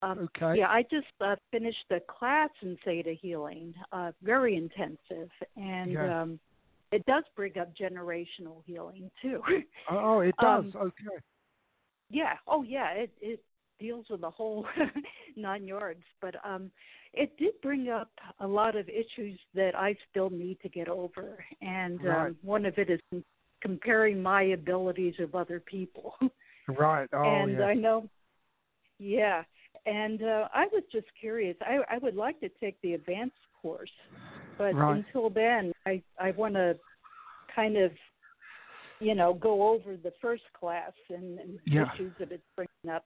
Um, 0.01 0.19
okay. 0.19 0.59
Yeah, 0.59 0.69
I 0.69 0.83
just 0.89 1.05
uh, 1.21 1.35
finished 1.51 1.85
a 1.91 1.99
class 1.99 2.49
in 2.61 2.77
Theta 2.83 3.13
Healing, 3.21 3.73
uh, 3.91 4.11
very 4.21 4.55
intensive, 4.55 5.29
and 5.55 5.91
yeah. 5.91 6.21
um, 6.21 6.39
it 6.93 7.05
does 7.05 7.23
bring 7.35 7.57
up 7.57 7.75
generational 7.75 8.61
healing 8.65 9.09
too. 9.21 9.41
Oh, 9.89 10.19
it 10.19 10.35
does. 10.39 10.65
Um, 10.65 10.71
okay. 10.75 11.17
Yeah. 12.09 12.33
Oh, 12.47 12.63
yeah. 12.63 12.91
It 12.91 13.11
it 13.21 13.43
deals 13.79 14.05
with 14.09 14.21
the 14.21 14.29
whole 14.29 14.65
nine 15.35 15.65
yards, 15.65 16.03
but 16.21 16.35
um, 16.45 16.71
it 17.13 17.35
did 17.37 17.53
bring 17.61 17.89
up 17.89 18.11
a 18.39 18.47
lot 18.47 18.75
of 18.75 18.87
issues 18.87 19.37
that 19.55 19.75
I 19.75 19.95
still 20.09 20.29
need 20.29 20.59
to 20.61 20.69
get 20.69 20.87
over, 20.87 21.43
and 21.61 22.03
right. 22.03 22.27
um, 22.27 22.37
one 22.43 22.65
of 22.65 22.77
it 22.77 22.89
is 22.89 23.23
comparing 23.61 24.21
my 24.21 24.43
abilities 24.43 25.15
of 25.19 25.35
other 25.35 25.59
people. 25.59 26.15
right. 26.67 27.09
Oh, 27.13 27.23
and 27.23 27.57
yeah. 27.57 27.65
I 27.65 27.73
know, 27.73 28.07
yeah. 28.99 29.43
And 29.85 30.23
uh, 30.23 30.47
I 30.53 30.67
was 30.71 30.83
just 30.91 31.07
curious. 31.19 31.57
I, 31.61 31.79
I 31.95 31.97
would 31.97 32.15
like 32.15 32.39
to 32.39 32.49
take 32.61 32.79
the 32.81 32.93
advanced 32.93 33.35
course, 33.61 33.91
but 34.57 34.75
right. 34.75 34.97
until 34.97 35.29
then, 35.29 35.71
I 35.85 36.01
I 36.19 36.31
want 36.31 36.55
to 36.55 36.77
kind 37.55 37.77
of, 37.77 37.91
you 38.99 39.15
know, 39.15 39.33
go 39.33 39.69
over 39.69 39.95
the 39.95 40.13
first 40.21 40.43
class 40.59 40.91
and, 41.09 41.39
and 41.39 41.59
yeah. 41.65 41.85
issues 41.93 42.13
that 42.19 42.31
it's 42.31 42.43
bringing 42.55 42.95
up 42.95 43.05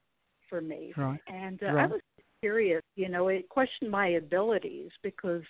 for 0.50 0.62
me. 0.62 0.94
Right. 0.96 1.20
And 1.28 1.62
uh, 1.64 1.74
right. 1.74 1.84
I 1.84 1.88
was 1.88 2.02
curious, 2.42 2.84
you 2.96 3.10
know, 3.10 3.28
it 3.28 3.50
questioned 3.50 3.92
my 3.92 4.08
abilities 4.10 4.92
because 5.04 5.44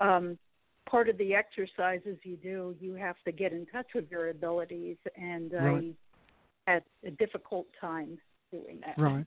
um, 0.00 0.38
part 0.88 1.08
of 1.08 1.18
the 1.18 1.34
exercises 1.34 2.16
you 2.22 2.36
do, 2.36 2.74
you 2.80 2.94
have 2.94 3.16
to 3.24 3.32
get 3.32 3.52
in 3.52 3.66
touch 3.66 3.88
with 3.94 4.10
your 4.10 4.30
abilities, 4.30 4.96
and. 5.16 5.52
I 5.54 6.72
had 6.72 6.82
a 7.04 7.10
difficult 7.12 7.66
time 7.80 8.18
doing 8.50 8.80
that. 8.84 9.00
Right. 9.00 9.24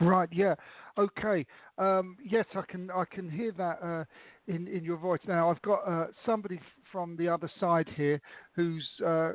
Right. 0.00 0.28
Yeah. 0.32 0.54
Okay. 0.98 1.46
Um, 1.78 2.16
yes, 2.24 2.46
I 2.54 2.62
can. 2.62 2.90
I 2.90 3.04
can 3.04 3.30
hear 3.30 3.52
that 3.52 3.82
uh, 3.82 4.04
in 4.46 4.68
in 4.68 4.84
your 4.84 4.96
voice. 4.96 5.20
Now, 5.26 5.50
I've 5.50 5.62
got 5.62 5.80
uh, 5.86 6.06
somebody 6.26 6.60
from 6.90 7.16
the 7.16 7.28
other 7.28 7.50
side 7.60 7.88
here 7.96 8.20
who's. 8.54 8.88
Uh, 9.00 9.06
uh 9.06 9.32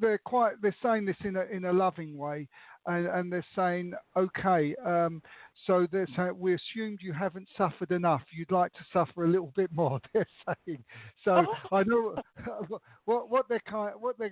they're 0.00 0.18
quite. 0.18 0.60
They're 0.62 0.76
saying 0.82 1.06
this 1.06 1.16
in 1.24 1.36
a 1.36 1.42
in 1.42 1.64
a 1.64 1.72
loving 1.72 2.16
way, 2.16 2.48
and, 2.86 3.06
and 3.06 3.32
they're 3.32 3.46
saying, 3.56 3.94
okay, 4.16 4.74
um, 4.84 5.22
so 5.66 5.86
they're 5.90 6.08
saying, 6.16 6.36
we 6.38 6.54
assumed 6.54 6.98
you 7.02 7.12
haven't 7.12 7.48
suffered 7.56 7.90
enough. 7.90 8.22
You'd 8.36 8.50
like 8.50 8.72
to 8.74 8.84
suffer 8.92 9.24
a 9.24 9.28
little 9.28 9.52
bit 9.56 9.70
more. 9.72 10.00
They're 10.12 10.26
saying. 10.46 10.84
So 11.24 11.46
I 11.72 11.82
know 11.84 12.16
what 13.04 13.30
what 13.30 13.48
they're 13.48 13.62
kind 13.68 13.94
what 13.98 14.18
they 14.18 14.30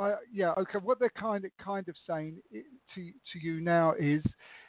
uh, 0.00 0.16
yeah 0.32 0.52
okay 0.58 0.78
what 0.82 0.98
they're 0.98 1.10
kind 1.10 1.44
of 1.44 1.50
kind 1.62 1.88
of 1.88 1.94
saying 2.06 2.38
to 2.52 3.10
to 3.32 3.38
you 3.40 3.60
now 3.60 3.94
is 3.98 4.22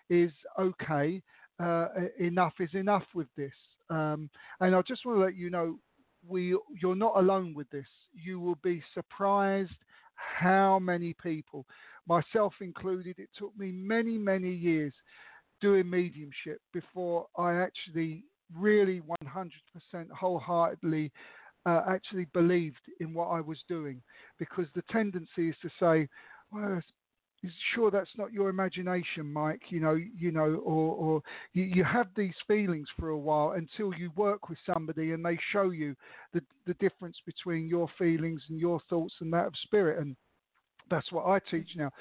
is 0.09 0.31
okay. 0.59 1.21
Uh, 1.57 1.87
enough 2.19 2.53
is 2.59 2.73
enough 2.73 3.05
with 3.13 3.27
this. 3.37 3.53
Um, 3.89 4.29
and 4.59 4.75
I 4.75 4.81
just 4.81 5.05
want 5.05 5.19
to 5.19 5.23
let 5.23 5.35
you 5.35 5.49
know, 5.49 5.79
we 6.27 6.57
you're 6.81 6.95
not 6.95 7.13
alone 7.15 7.53
with 7.53 7.69
this. 7.69 7.85
You 8.13 8.39
will 8.39 8.57
be 8.63 8.83
surprised 8.93 9.71
how 10.15 10.79
many 10.79 11.15
people 11.21 11.65
myself 12.07 12.53
included, 12.61 13.17
it 13.17 13.29
took 13.37 13.57
me 13.57 13.71
many, 13.71 14.17
many 14.17 14.51
years 14.51 14.93
doing 15.61 15.89
mediumship 15.89 16.59
before 16.73 17.27
I 17.37 17.55
actually 17.55 18.23
really 18.53 19.01
100% 19.23 19.49
wholeheartedly 20.11 21.11
uh, 21.65 21.81
actually 21.89 22.25
believed 22.33 22.81
in 22.99 23.13
what 23.13 23.27
I 23.27 23.41
was 23.41 23.57
doing. 23.67 24.01
Because 24.37 24.65
the 24.75 24.83
tendency 24.91 25.49
is 25.49 25.55
to 25.61 25.69
say, 25.79 26.07
well, 26.51 26.81
sure 27.73 27.91
that's 27.91 28.09
not 28.17 28.33
your 28.33 28.49
imagination, 28.49 29.31
Mike. 29.31 29.61
You 29.69 29.79
know, 29.79 29.95
you 29.95 30.31
know, 30.31 30.61
or, 30.63 30.95
or 30.95 31.21
you, 31.53 31.63
you 31.63 31.83
have 31.83 32.07
these 32.15 32.33
feelings 32.47 32.87
for 32.97 33.09
a 33.09 33.17
while 33.17 33.51
until 33.51 33.93
you 33.97 34.11
work 34.15 34.49
with 34.49 34.57
somebody 34.65 35.11
and 35.11 35.23
they 35.23 35.37
show 35.51 35.69
you 35.69 35.95
the 36.33 36.41
the 36.65 36.73
difference 36.75 37.17
between 37.25 37.67
your 37.67 37.87
feelings 37.97 38.41
and 38.49 38.59
your 38.59 38.79
thoughts 38.89 39.13
and 39.21 39.31
that 39.33 39.47
of 39.47 39.53
spirit. 39.63 39.99
And 39.99 40.15
that's 40.89 41.11
what 41.11 41.25
I 41.25 41.39
teach 41.51 41.69
now. 41.75 41.91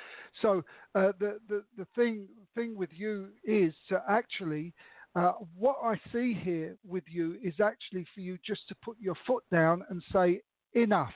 So 0.43 0.63
uh, 0.95 1.13
the, 1.19 1.39
the 1.49 1.65
the 1.77 1.87
thing 1.95 2.27
thing 2.55 2.77
with 2.77 2.91
you 2.93 3.29
is 3.45 3.75
to 3.89 4.03
actually 4.09 4.73
uh, 5.17 5.33
what 5.57 5.77
I 5.83 5.95
see 6.13 6.35
here 6.35 6.77
with 6.87 7.05
you 7.07 7.37
is 7.43 7.55
actually 7.61 8.07
for 8.15 8.21
you 8.21 8.37
just 8.45 8.67
to 8.69 8.75
put 8.85 8.97
your 9.01 9.15
foot 9.27 9.45
down 9.53 9.85
and 9.89 10.03
say 10.13 10.41
enough, 10.75 11.15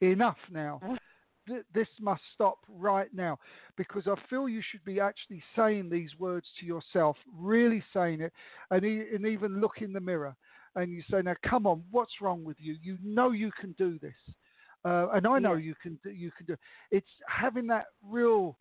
enough 0.00 0.38
now. 0.50 0.80
This 1.74 1.88
must 2.00 2.22
stop 2.34 2.58
right 2.68 3.08
now 3.12 3.38
because 3.76 4.06
I 4.06 4.14
feel 4.28 4.48
you 4.48 4.62
should 4.70 4.84
be 4.84 5.00
actually 5.00 5.42
saying 5.56 5.90
these 5.90 6.10
words 6.18 6.46
to 6.60 6.66
yourself, 6.66 7.16
really 7.36 7.82
saying 7.92 8.20
it, 8.20 8.32
and, 8.70 8.84
e- 8.84 9.06
and 9.14 9.26
even 9.26 9.60
look 9.60 9.80
in 9.80 9.92
the 9.92 10.00
mirror 10.00 10.36
and 10.74 10.92
you 10.92 11.02
say, 11.10 11.22
"Now, 11.22 11.34
come 11.42 11.66
on, 11.66 11.82
what's 11.90 12.20
wrong 12.20 12.44
with 12.44 12.56
you? 12.60 12.76
You 12.80 12.98
know 13.02 13.32
you 13.32 13.50
can 13.60 13.72
do 13.72 13.98
this." 13.98 14.14
Uh, 14.84 15.08
and 15.12 15.26
I 15.26 15.38
know 15.38 15.54
yeah. 15.54 15.66
you 15.66 15.74
can 15.82 15.98
do, 16.04 16.10
you 16.10 16.30
can 16.36 16.46
do. 16.46 16.56
It's 16.90 17.08
having 17.26 17.66
that 17.68 17.86
real 18.02 18.56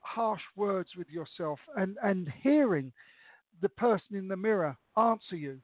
harsh 0.00 0.42
words 0.56 0.90
with 0.96 1.08
yourself 1.10 1.58
and 1.76 1.98
and 2.02 2.32
hearing 2.42 2.92
the 3.60 3.68
person 3.68 4.16
in 4.16 4.28
the 4.28 4.36
mirror 4.36 4.76
answer 4.96 5.36
you. 5.36 5.60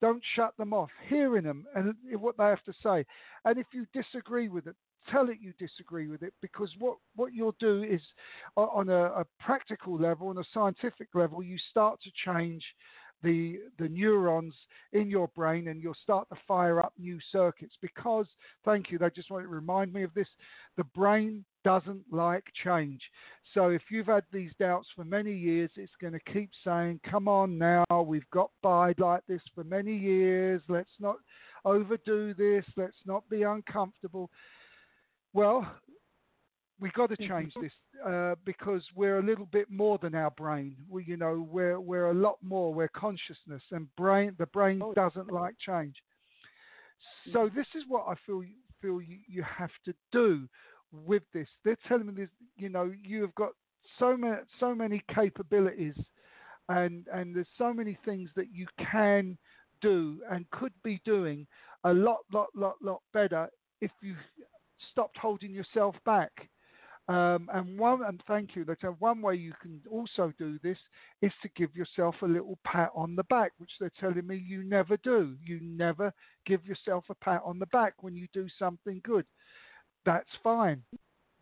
Don't 0.00 0.22
shut 0.34 0.56
them 0.56 0.72
off. 0.72 0.90
Hearing 1.08 1.44
them 1.44 1.66
and 1.74 1.94
what 2.20 2.36
they 2.36 2.44
have 2.44 2.62
to 2.64 2.74
say. 2.82 3.04
And 3.44 3.58
if 3.58 3.66
you 3.72 3.86
disagree 3.92 4.48
with 4.48 4.66
it, 4.66 4.76
tell 5.10 5.28
it 5.28 5.38
you 5.40 5.52
disagree 5.58 6.08
with 6.08 6.22
it 6.22 6.32
because 6.40 6.70
what, 6.78 6.96
what 7.16 7.32
you'll 7.32 7.56
do 7.60 7.82
is 7.82 8.00
on 8.56 8.88
a, 8.88 9.04
a 9.06 9.26
practical 9.40 9.98
level, 9.98 10.28
on 10.28 10.38
a 10.38 10.44
scientific 10.52 11.08
level, 11.14 11.42
you 11.42 11.58
start 11.70 12.00
to 12.02 12.10
change 12.24 12.62
the 13.22 13.58
the 13.78 13.88
neurons 13.88 14.54
in 14.92 15.10
your 15.10 15.28
brain 15.28 15.68
and 15.68 15.82
you'll 15.82 15.96
start 16.02 16.28
to 16.28 16.36
fire 16.46 16.80
up 16.80 16.92
new 16.98 17.18
circuits 17.32 17.74
because 17.82 18.26
thank 18.64 18.90
you 18.90 18.98
they 18.98 19.10
just 19.10 19.30
want 19.30 19.44
to 19.44 19.48
remind 19.48 19.92
me 19.92 20.02
of 20.02 20.14
this 20.14 20.28
the 20.76 20.84
brain 20.84 21.44
doesn't 21.64 22.04
like 22.12 22.44
change. 22.64 23.00
So 23.52 23.68
if 23.70 23.82
you've 23.90 24.06
had 24.06 24.22
these 24.32 24.52
doubts 24.58 24.86
for 24.94 25.04
many 25.04 25.32
years 25.32 25.70
it's 25.76 25.92
going 26.00 26.12
to 26.12 26.32
keep 26.32 26.50
saying 26.64 27.00
come 27.10 27.26
on 27.28 27.58
now 27.58 27.84
we've 28.06 28.30
got 28.32 28.50
by 28.62 28.94
like 28.98 29.26
this 29.26 29.42
for 29.54 29.64
many 29.64 29.96
years. 29.96 30.62
Let's 30.68 30.88
not 31.00 31.16
overdo 31.64 32.34
this. 32.34 32.64
Let's 32.76 32.96
not 33.04 33.28
be 33.28 33.42
uncomfortable 33.42 34.30
well 35.32 35.66
we 36.80 36.90
got 36.90 37.10
to 37.10 37.16
change 37.16 37.52
this 37.60 37.72
uh, 38.06 38.34
because 38.44 38.82
we're 38.94 39.18
a 39.18 39.22
little 39.22 39.46
bit 39.46 39.70
more 39.70 39.98
than 40.00 40.14
our 40.14 40.30
brain. 40.30 40.76
We, 40.88 41.04
you 41.04 41.16
know, 41.16 41.46
we're 41.50 41.80
we're 41.80 42.10
a 42.10 42.14
lot 42.14 42.36
more. 42.42 42.72
We're 42.72 42.88
consciousness, 42.88 43.62
and 43.72 43.88
brain. 43.96 44.34
The 44.38 44.46
brain 44.46 44.80
oh, 44.82 44.92
doesn't 44.94 45.32
like 45.32 45.54
change. 45.58 45.96
So 47.32 47.46
mm-hmm. 47.46 47.56
this 47.56 47.66
is 47.74 47.84
what 47.88 48.04
I 48.08 48.14
feel 48.26 48.42
feel 48.80 49.00
you, 49.00 49.18
you 49.26 49.42
have 49.42 49.70
to 49.86 49.94
do 50.12 50.48
with 50.92 51.22
this. 51.34 51.48
They're 51.64 51.76
telling 51.88 52.06
me 52.06 52.12
this. 52.14 52.30
You 52.56 52.68
know, 52.68 52.92
you 53.02 53.22
have 53.22 53.34
got 53.34 53.50
so 53.98 54.16
many 54.16 54.36
so 54.60 54.74
many 54.74 55.02
capabilities, 55.12 55.94
and 56.68 57.06
and 57.12 57.34
there's 57.34 57.46
so 57.56 57.72
many 57.72 57.98
things 58.04 58.30
that 58.36 58.52
you 58.52 58.66
can 58.78 59.36
do 59.80 60.20
and 60.30 60.48
could 60.50 60.72
be 60.84 61.00
doing 61.04 61.46
a 61.84 61.92
lot 61.92 62.18
lot 62.32 62.48
lot 62.54 62.74
lot 62.82 63.00
better 63.12 63.48
if 63.80 63.90
you 64.00 64.14
stopped 64.90 65.16
holding 65.18 65.52
yourself 65.52 65.94
back 66.04 66.48
um, 67.08 67.48
and 67.54 67.78
one, 67.78 68.04
and 68.04 68.22
thank 68.28 68.54
you. 68.54 68.66
That 68.66 68.82
one 68.98 69.22
way 69.22 69.34
you 69.34 69.54
can 69.62 69.80
also 69.90 70.30
do 70.38 70.58
this 70.62 70.76
is 71.22 71.32
to 71.40 71.48
give 71.56 71.74
yourself 71.74 72.14
a 72.20 72.26
little 72.26 72.58
pat 72.64 72.90
on 72.94 73.16
the 73.16 73.24
back, 73.24 73.52
which 73.56 73.70
they're 73.80 73.90
telling 73.98 74.26
me 74.26 74.36
you 74.36 74.62
never 74.62 74.98
do. 74.98 75.34
You 75.42 75.58
never 75.62 76.12
give 76.44 76.66
yourself 76.66 77.04
a 77.08 77.14
pat 77.14 77.40
on 77.46 77.58
the 77.58 77.66
back 77.66 77.94
when 78.02 78.14
you 78.14 78.26
do 78.34 78.46
something 78.58 79.00
good. 79.04 79.24
That's 80.04 80.28
fine 80.42 80.82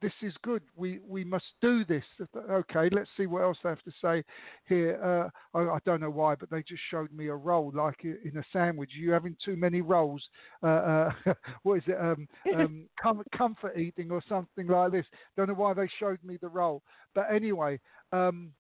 this 0.07 0.31
is 0.31 0.37
good. 0.45 0.63
We 0.77 1.01
we 1.05 1.25
must 1.25 1.47
do 1.61 1.85
this. 1.85 2.05
Okay, 2.37 2.89
let's 2.93 3.11
see 3.17 3.27
what 3.27 3.43
else 3.43 3.59
they 3.61 3.71
have 3.71 3.83
to 3.83 3.93
say 4.01 4.23
here. 4.69 5.01
Uh, 5.03 5.59
I, 5.59 5.63
I, 5.75 5.79
don't 5.85 6.01
know 6.01 6.11
why, 6.11 6.37
but 6.37 6.49
they 6.49 6.63
just 6.63 6.83
showed 6.93 7.13
me 7.13 7.27
a 7.27 7.35
roll 7.35 7.73
like 7.75 8.05
in 8.05 8.39
a 8.39 8.45
sandwich. 8.53 8.93
You 8.97 9.11
having 9.11 9.37
too 9.45 9.57
many 9.57 9.81
rolls? 9.81 10.23
Uh, 10.63 10.67
uh, 10.67 11.11
what 11.65 11.79
is 11.79 11.83
it? 11.89 12.01
Um, 12.01 12.29
um, 12.55 12.87
com- 13.03 13.25
comfort 13.37 13.77
eating 13.77 14.13
or 14.13 14.23
something 14.29 14.69
like 14.69 14.93
this. 14.93 15.07
Don't 15.37 15.49
know 15.49 15.55
why 15.55 15.75
they 15.75 15.89
showed 15.99 16.23
me 16.23 16.39
the 16.41 16.49
roll, 16.49 16.85
but 17.13 17.27
anyway. 17.29 17.81
Um, 18.13 18.53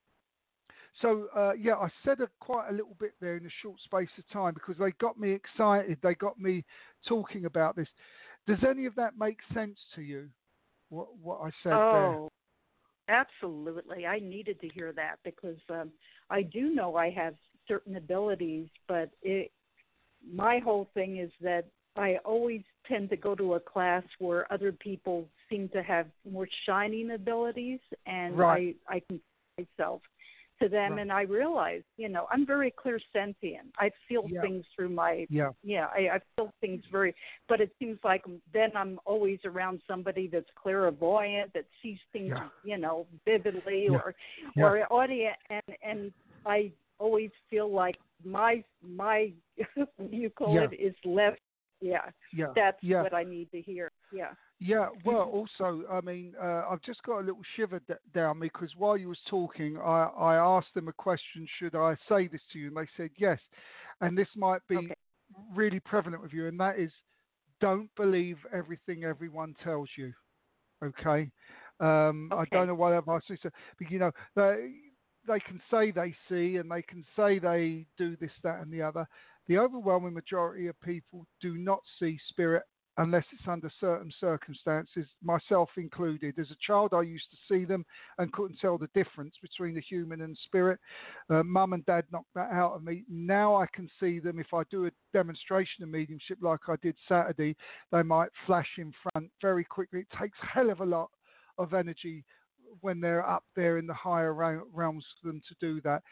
so 1.00 1.28
uh, 1.36 1.52
yeah, 1.52 1.74
I 1.74 1.88
said 2.04 2.20
a, 2.22 2.28
quite 2.40 2.70
a 2.70 2.72
little 2.72 2.96
bit 2.98 3.12
there 3.20 3.36
in 3.36 3.46
a 3.46 3.50
short 3.62 3.80
space 3.82 4.08
of 4.18 4.28
time 4.32 4.54
because 4.54 4.78
they 4.80 4.90
got 4.98 5.16
me 5.16 5.30
excited. 5.30 5.98
They 6.02 6.16
got 6.16 6.40
me 6.40 6.64
talking 7.06 7.44
about 7.44 7.76
this. 7.76 7.88
Does 8.48 8.58
any 8.68 8.86
of 8.86 8.96
that 8.96 9.12
make 9.16 9.38
sense 9.54 9.78
to 9.94 10.02
you? 10.02 10.28
What 10.90 11.08
what 11.22 11.40
I 11.42 11.50
said 11.62 11.72
oh, 11.72 12.30
there. 13.08 13.18
absolutely. 13.18 14.06
I 14.06 14.18
needed 14.18 14.60
to 14.60 14.68
hear 14.68 14.92
that 14.92 15.16
because 15.24 15.58
um, 15.70 15.90
I 16.30 16.42
do 16.42 16.74
know 16.74 16.96
I 16.96 17.10
have 17.10 17.34
certain 17.68 17.96
abilities, 17.96 18.68
but 18.88 19.10
it 19.22 19.50
my 20.32 20.58
whole 20.58 20.88
thing 20.94 21.18
is 21.18 21.30
that 21.40 21.66
I 21.96 22.18
always 22.24 22.62
tend 22.86 23.10
to 23.10 23.16
go 23.16 23.34
to 23.34 23.54
a 23.54 23.60
class 23.60 24.02
where 24.18 24.50
other 24.52 24.72
people 24.72 25.28
seem 25.48 25.68
to 25.70 25.82
have 25.82 26.06
more 26.30 26.48
shining 26.66 27.12
abilities, 27.12 27.80
and 28.06 28.36
right. 28.38 28.76
I 28.88 28.96
I 28.96 29.00
can 29.08 29.20
myself 29.58 30.02
to 30.62 30.68
them 30.68 30.92
right. 30.92 31.02
and 31.02 31.12
I 31.12 31.22
realize, 31.22 31.82
you 31.96 32.08
know, 32.08 32.26
I'm 32.30 32.46
very 32.46 32.70
clear 32.70 32.98
sentient. 33.12 33.68
I 33.78 33.90
feel 34.08 34.24
yeah. 34.28 34.40
things 34.40 34.64
through 34.74 34.90
my 34.90 35.26
yeah, 35.28 35.50
yeah 35.62 35.86
I, 35.86 36.16
I 36.16 36.20
feel 36.36 36.52
things 36.60 36.82
very 36.90 37.14
but 37.48 37.60
it 37.60 37.70
seems 37.78 37.98
like 38.04 38.24
then 38.52 38.70
I'm 38.74 38.98
always 39.04 39.38
around 39.44 39.80
somebody 39.88 40.28
that's 40.32 40.48
clairvoyant, 40.60 41.52
that 41.54 41.64
sees 41.82 41.98
things, 42.12 42.28
yeah. 42.28 42.48
you 42.64 42.78
know, 42.78 43.06
vividly 43.24 43.88
yeah. 43.90 43.98
or 43.98 44.14
or 44.56 44.92
audience 44.92 45.36
and 45.50 45.76
and 45.82 46.12
I 46.44 46.72
always 46.98 47.30
feel 47.50 47.72
like 47.72 47.96
my 48.24 48.64
my 48.82 49.32
you 50.10 50.30
call 50.30 50.58
it 50.58 50.74
is 50.74 50.94
left 51.04 51.38
yeah. 51.80 51.98
Yeah. 52.34 52.46
That's 52.54 52.78
what 52.82 53.14
I 53.14 53.24
need 53.24 53.50
to 53.52 53.60
hear. 53.60 53.90
Yeah. 54.12 54.30
Yeah, 54.58 54.88
well, 55.04 55.22
also, 55.24 55.82
I 55.90 56.00
mean, 56.00 56.32
uh, 56.42 56.64
I've 56.70 56.80
just 56.80 57.02
got 57.02 57.18
a 57.18 57.26
little 57.26 57.42
shiver 57.56 57.78
d- 57.80 57.94
down 58.14 58.38
me 58.38 58.48
because 58.50 58.70
while 58.78 58.96
you 58.96 59.08
was 59.08 59.18
talking, 59.28 59.76
I, 59.76 60.04
I 60.18 60.36
asked 60.36 60.72
them 60.74 60.88
a 60.88 60.94
question: 60.94 61.46
Should 61.58 61.74
I 61.74 61.94
say 62.08 62.26
this 62.26 62.40
to 62.52 62.58
you? 62.58 62.68
And 62.68 62.76
they 62.76 62.88
said 62.96 63.10
yes. 63.18 63.38
And 64.00 64.16
this 64.16 64.28
might 64.34 64.66
be 64.66 64.76
okay. 64.76 64.94
really 65.54 65.80
prevalent 65.80 66.22
with 66.22 66.32
you, 66.32 66.48
and 66.48 66.58
that 66.58 66.78
is, 66.78 66.90
don't 67.60 67.90
believe 67.96 68.38
everything 68.50 69.04
everyone 69.04 69.54
tells 69.62 69.90
you. 69.96 70.12
Okay. 70.82 71.30
Um, 71.80 72.30
okay. 72.32 72.40
I 72.40 72.56
don't 72.56 72.68
know 72.68 72.74
why 72.74 72.96
I've 72.96 73.08
asked 73.08 73.28
this, 73.28 73.38
but 73.42 73.90
you 73.90 73.98
know, 73.98 74.12
they 74.34 74.70
they 75.26 75.40
can 75.40 75.60
say 75.70 75.90
they 75.90 76.14
see 76.30 76.56
and 76.56 76.70
they 76.70 76.82
can 76.82 77.04
say 77.14 77.38
they 77.38 77.86
do 77.98 78.16
this, 78.20 78.30
that, 78.42 78.60
and 78.60 78.72
the 78.72 78.80
other. 78.80 79.06
The 79.48 79.58
overwhelming 79.58 80.14
majority 80.14 80.66
of 80.68 80.80
people 80.80 81.26
do 81.42 81.58
not 81.58 81.80
see 81.98 82.18
spirit 82.30 82.62
unless 82.98 83.24
it's 83.32 83.46
under 83.46 83.70
certain 83.80 84.12
circumstances, 84.18 85.06
myself 85.22 85.68
included. 85.76 86.38
As 86.38 86.50
a 86.50 86.56
child, 86.66 86.94
I 86.94 87.02
used 87.02 87.26
to 87.30 87.54
see 87.54 87.64
them 87.64 87.84
and 88.18 88.32
couldn't 88.32 88.58
tell 88.58 88.78
the 88.78 88.88
difference 88.94 89.34
between 89.42 89.74
the 89.74 89.80
human 89.80 90.22
and 90.22 90.36
spirit. 90.44 90.78
Uh, 91.28 91.42
Mum 91.42 91.74
and 91.74 91.84
Dad 91.86 92.04
knocked 92.10 92.34
that 92.34 92.50
out 92.50 92.72
of 92.72 92.82
me. 92.82 93.04
Now 93.08 93.56
I 93.56 93.66
can 93.74 93.90
see 94.00 94.18
them. 94.18 94.38
If 94.38 94.54
I 94.54 94.62
do 94.70 94.86
a 94.86 94.90
demonstration 95.12 95.84
of 95.84 95.90
mediumship 95.90 96.38
like 96.40 96.60
I 96.68 96.76
did 96.82 96.96
Saturday, 97.08 97.56
they 97.92 98.02
might 98.02 98.30
flash 98.46 98.68
in 98.78 98.92
front 99.02 99.30
very 99.42 99.64
quickly. 99.64 100.00
It 100.00 100.18
takes 100.18 100.38
hell 100.40 100.70
of 100.70 100.80
a 100.80 100.86
lot 100.86 101.10
of 101.58 101.74
energy 101.74 102.24
when 102.80 103.00
they're 103.00 103.28
up 103.28 103.44
there 103.54 103.78
in 103.78 103.86
the 103.86 103.94
higher 103.94 104.32
realms 104.32 105.04
for 105.20 105.28
them 105.28 105.40
to 105.48 105.54
do 105.60 105.80
that. 105.82 106.02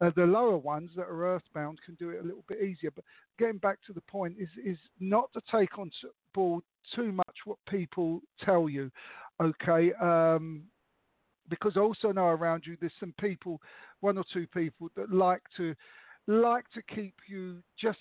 Uh, 0.00 0.10
the 0.16 0.24
lower 0.24 0.56
ones 0.56 0.90
that 0.96 1.06
are 1.06 1.34
earthbound 1.34 1.78
can 1.84 1.94
do 1.94 2.10
it 2.10 2.20
a 2.20 2.24
little 2.24 2.44
bit 2.48 2.60
easier. 2.60 2.90
But 2.90 3.04
getting 3.38 3.58
back 3.58 3.78
to 3.86 3.92
the 3.92 4.00
point 4.02 4.36
is 4.38 4.48
is 4.64 4.78
not 5.00 5.32
to 5.34 5.40
take 5.50 5.78
on 5.78 5.90
board 6.34 6.64
too 6.94 7.12
much 7.12 7.36
what 7.44 7.58
people 7.68 8.20
tell 8.44 8.68
you. 8.68 8.90
Okay. 9.40 9.92
Um, 9.94 10.64
because 11.48 11.76
I 11.76 11.80
also 11.80 12.12
know 12.12 12.26
around 12.26 12.64
you 12.66 12.76
there's 12.80 12.92
some 12.98 13.14
people, 13.20 13.60
one 14.00 14.18
or 14.18 14.24
two 14.32 14.46
people 14.48 14.88
that 14.96 15.12
like 15.12 15.42
to 15.56 15.74
like 16.26 16.64
to 16.70 16.82
keep 16.94 17.14
you 17.28 17.62
just 17.78 17.98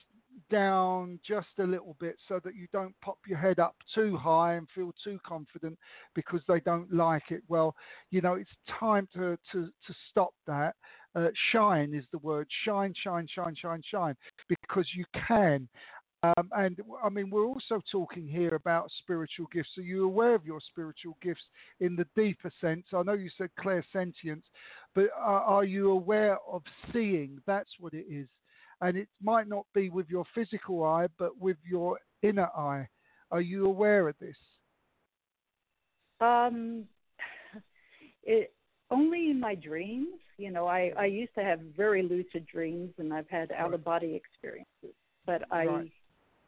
down 0.50 1.20
just 1.28 1.48
a 1.60 1.64
little 1.64 1.96
bit 2.00 2.16
so 2.28 2.40
that 2.44 2.56
you 2.56 2.68
don't 2.74 2.96
pop 3.02 3.18
your 3.28 3.38
head 3.38 3.60
up 3.60 3.76
too 3.94 4.18
high 4.18 4.56
and 4.56 4.68
feel 4.74 4.92
too 5.04 5.20
confident 5.26 5.78
because 6.16 6.42
they 6.48 6.60
don't 6.62 6.92
like 6.94 7.30
it. 7.30 7.44
Well, 7.48 7.76
you 8.12 8.22
know, 8.22 8.34
it's 8.34 8.50
time 8.80 9.08
to, 9.14 9.38
to, 9.52 9.66
to 9.66 9.94
stop 10.10 10.34
that. 10.48 10.76
Uh, 11.16 11.28
shine 11.52 11.94
is 11.94 12.06
the 12.12 12.18
word. 12.20 12.48
Shine, 12.66 12.94
shine, 13.04 13.28
shine, 13.34 13.56
shine, 13.56 13.82
shine, 13.90 14.16
because 14.50 14.88
you 14.96 15.06
can. 15.28 15.68
Um, 16.24 16.50
and 16.56 16.80
I 17.04 17.10
mean, 17.10 17.30
we're 17.30 17.46
also 17.46 17.82
talking 17.92 18.28
here 18.28 18.56
about 18.56 18.90
spiritual 19.00 19.48
gifts. 19.52 19.78
Are 19.78 19.82
you 19.82 20.06
aware 20.06 20.36
of 20.36 20.46
your 20.46 20.62
spiritual 20.72 21.18
gifts 21.22 21.44
in 21.82 21.96
the 21.96 22.08
deeper 22.16 22.52
sense? 22.62 22.86
I 22.94 23.04
know 23.04 23.14
you 23.14 23.30
said 23.38 23.50
clairsentience, 23.60 24.44
but 24.96 25.10
are, 25.18 25.42
are 25.42 25.66
you 25.66 25.92
aware 25.92 26.38
of 26.50 26.64
seeing? 26.94 27.40
That's 27.46 27.72
what 27.80 27.94
it 27.94 28.06
is 28.10 28.28
and 28.84 28.98
it 28.98 29.08
might 29.22 29.48
not 29.48 29.66
be 29.74 29.90
with 29.90 30.10
your 30.10 30.26
physical 30.36 30.84
eye, 30.84 31.08
but 31.18 31.40
with 31.40 31.56
your 31.66 32.00
inner 32.22 32.50
eye. 32.56 32.88
Are 33.32 33.42
you 33.42 33.66
aware 33.66 34.10
of 34.10 34.16
this? 34.20 34.36
Um, 36.20 36.84
it 38.24 38.54
only 38.92 39.32
in 39.32 39.40
my 39.40 39.56
dreams. 39.56 40.20
You 40.38 40.52
know, 40.52 40.68
I 40.68 40.92
I 40.98 41.06
used 41.06 41.34
to 41.36 41.44
have 41.44 41.60
very 41.76 42.04
lucid 42.04 42.46
dreams, 42.46 42.94
and 42.98 43.14
I've 43.14 43.30
had 43.30 43.52
out 43.52 43.74
of 43.74 43.84
body 43.84 44.16
experiences, 44.16 44.96
but 45.26 45.44
I 45.52 45.66
right. 45.66 45.92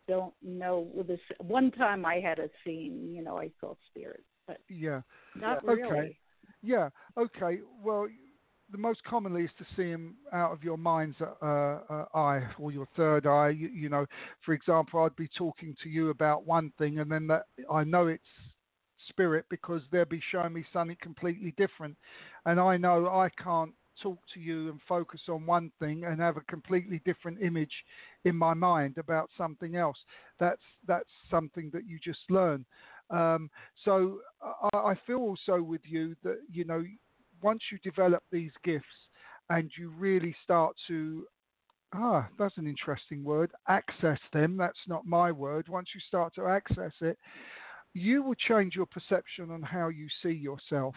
don't 0.08 0.34
know. 0.42 0.88
With 0.94 1.08
this 1.08 1.20
one 1.40 1.72
time, 1.72 2.06
I 2.06 2.16
had 2.16 2.40
a 2.40 2.50
scene. 2.64 3.12
You 3.14 3.24
know, 3.24 3.38
I 3.38 3.52
saw 3.60 3.76
spirits, 3.90 4.24
but 4.48 4.58
yeah, 4.70 5.02
not 5.36 5.62
yeah. 5.64 5.72
really. 5.72 5.84
Okay. 5.84 6.18
Yeah. 6.62 6.90
Okay. 7.18 7.60
Well, 7.84 8.08
the 8.72 8.78
most 8.78 9.04
commonly 9.04 9.44
is 9.44 9.52
to 9.58 9.66
see 9.76 9.92
them 9.92 10.16
out 10.34 10.52
of 10.52 10.64
your 10.64 10.78
mind's 10.78 11.18
uh, 11.22 11.46
uh, 11.46 12.06
eye 12.16 12.42
or 12.60 12.72
your 12.72 12.88
third 12.96 13.28
eye. 13.28 13.50
You, 13.50 13.68
you, 13.68 13.90
know, 13.90 14.06
for 14.44 14.54
example, 14.54 15.04
I'd 15.04 15.16
be 15.16 15.30
talking 15.38 15.76
to 15.84 15.90
you 15.90 16.10
about 16.10 16.46
one 16.46 16.72
thing, 16.78 17.00
and 17.00 17.12
then 17.12 17.28
that 17.28 17.44
I 17.72 17.84
know 17.84 18.08
it's 18.08 18.24
spirit 19.10 19.46
because 19.50 19.82
they'll 19.92 20.06
be 20.06 20.22
showing 20.32 20.54
me 20.54 20.66
something 20.72 20.98
completely 21.02 21.54
different, 21.58 21.96
and 22.46 22.60
I 22.60 22.78
know 22.78 23.08
I 23.08 23.30
can't 23.42 23.74
talk 24.02 24.20
to 24.34 24.40
you 24.40 24.70
and 24.70 24.80
focus 24.88 25.22
on 25.30 25.46
one 25.46 25.72
thing 25.80 26.04
and 26.04 26.20
have 26.20 26.38
a 26.38 26.42
completely 26.42 27.02
different 27.06 27.42
image 27.42 27.72
in 28.26 28.36
my 28.36 28.54
mind 28.54 28.98
about 28.98 29.30
something 29.38 29.76
else. 29.76 29.98
That's 30.40 30.62
that's 30.88 31.10
something 31.30 31.70
that 31.74 31.88
you 31.88 32.00
just 32.04 32.20
learn. 32.30 32.66
Um, 33.10 33.50
so 33.84 34.20
I, 34.74 34.78
I 34.78 34.96
feel 35.06 35.18
also 35.18 35.62
with 35.62 35.82
you 35.84 36.16
that 36.24 36.40
you 36.52 36.66
know 36.66 36.84
once 37.42 37.62
you 37.72 37.78
develop 37.84 38.24
these 38.32 38.52
gifts 38.64 38.86
and 39.50 39.72
you 39.78 39.92
really 39.98 40.36
start 40.44 40.76
to 40.88 41.26
ah, 41.94 42.28
that's 42.38 42.58
an 42.58 42.68
interesting 42.68 43.24
word. 43.24 43.52
Access 43.68 44.20
them. 44.34 44.58
That's 44.58 44.78
not 44.88 45.06
my 45.06 45.32
word. 45.32 45.68
Once 45.70 45.90
you 45.94 46.02
start 46.08 46.34
to 46.36 46.48
access 46.48 46.92
it, 47.02 47.18
you 47.96 48.22
will 48.22 48.36
change 48.36 48.76
your 48.76 48.86
perception 48.86 49.50
on 49.50 49.62
how 49.62 49.88
you 49.88 50.08
see 50.22 50.32
yourself. 50.32 50.94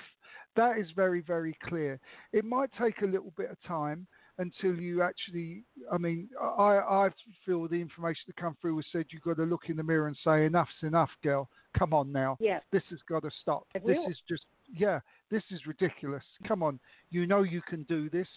That 0.57 0.79
is 0.79 0.89
very, 0.97 1.21
very 1.21 1.57
clear. 1.65 2.01
It 2.33 2.45
might 2.45 2.71
take 2.79 3.03
a 3.03 3.07
little 3.07 3.33
bit 3.37 3.51
of 3.51 3.57
time 3.63 4.07
until 4.39 4.75
you 4.75 5.01
actually. 5.01 5.63
I 5.93 5.97
mean, 5.97 6.29
I, 6.41 6.79
I 6.79 7.09
feel 7.47 7.69
the 7.69 7.81
information 7.81 8.23
that 8.27 8.37
come 8.37 8.57
through 8.61 8.75
was 8.75 8.85
said 8.91 9.07
you've 9.11 9.23
got 9.23 9.37
to 9.37 9.45
look 9.45 9.69
in 9.69 9.77
the 9.77 9.83
mirror 9.83 10.09
and 10.09 10.17
say, 10.25 10.45
"Enough's 10.45 10.69
enough, 10.83 11.11
girl. 11.23 11.49
Come 11.79 11.95
on 11.95 12.11
now. 12.11 12.37
Yeah. 12.41 12.59
This 12.73 12.83
has 12.91 12.99
got 13.09 13.23
to 13.23 13.31
stop. 13.43 13.67
It 13.75 13.87
this 13.87 13.97
will. 13.97 14.11
is 14.11 14.17
just, 14.29 14.45
yeah, 14.75 14.99
this 15.31 15.45
is 15.53 15.61
ridiculous. 15.67 16.25
Come 16.49 16.65
on, 16.65 16.81
you 17.11 17.27
know 17.27 17.43
you 17.43 17.63
can 17.63 17.85
do 17.85 18.11
this. 18.11 18.29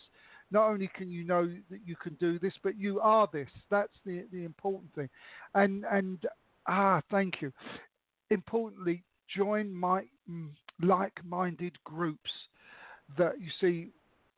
Not 0.51 0.69
only 0.69 0.89
can 0.93 1.09
you 1.09 1.23
know 1.23 1.51
that 1.71 1.79
you 1.83 1.95
can 1.95 2.13
do 2.15 2.37
this, 2.37 2.53
but 2.61 2.77
you 2.77 2.99
are 2.99 3.27
this. 3.33 3.49
That's 3.71 3.93
the 4.05 4.25
the 4.31 4.43
important 4.45 4.93
thing. 4.93 5.09
And 5.55 5.83
and 5.91 6.23
ah, 6.67 7.01
thank 7.09 7.41
you. 7.41 7.51
Importantly, 8.31 9.03
join 9.35 9.73
my 9.73 10.05
mm, 10.29 10.49
like-minded 10.81 11.77
groups 11.83 12.31
that 13.17 13.33
you 13.39 13.49
see 13.59 13.89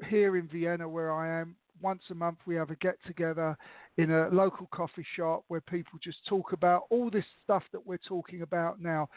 here 0.09 0.35
in 0.35 0.47
Vienna, 0.47 0.89
where 0.89 1.13
I 1.13 1.39
am. 1.39 1.55
Once 1.81 2.01
a 2.11 2.15
month, 2.15 2.37
we 2.45 2.55
have 2.55 2.69
a 2.71 2.75
get 2.77 2.95
together 3.05 3.57
in 3.97 4.09
a 4.11 4.29
local 4.29 4.67
coffee 4.73 5.05
shop 5.15 5.43
where 5.47 5.61
people 5.61 5.99
just 6.01 6.25
talk 6.27 6.53
about 6.53 6.83
all 6.89 7.09
this 7.09 7.25
stuff 7.43 7.63
that 7.71 7.85
we're 7.85 7.99
talking 8.07 8.41
about 8.41 8.81
now 8.81 9.07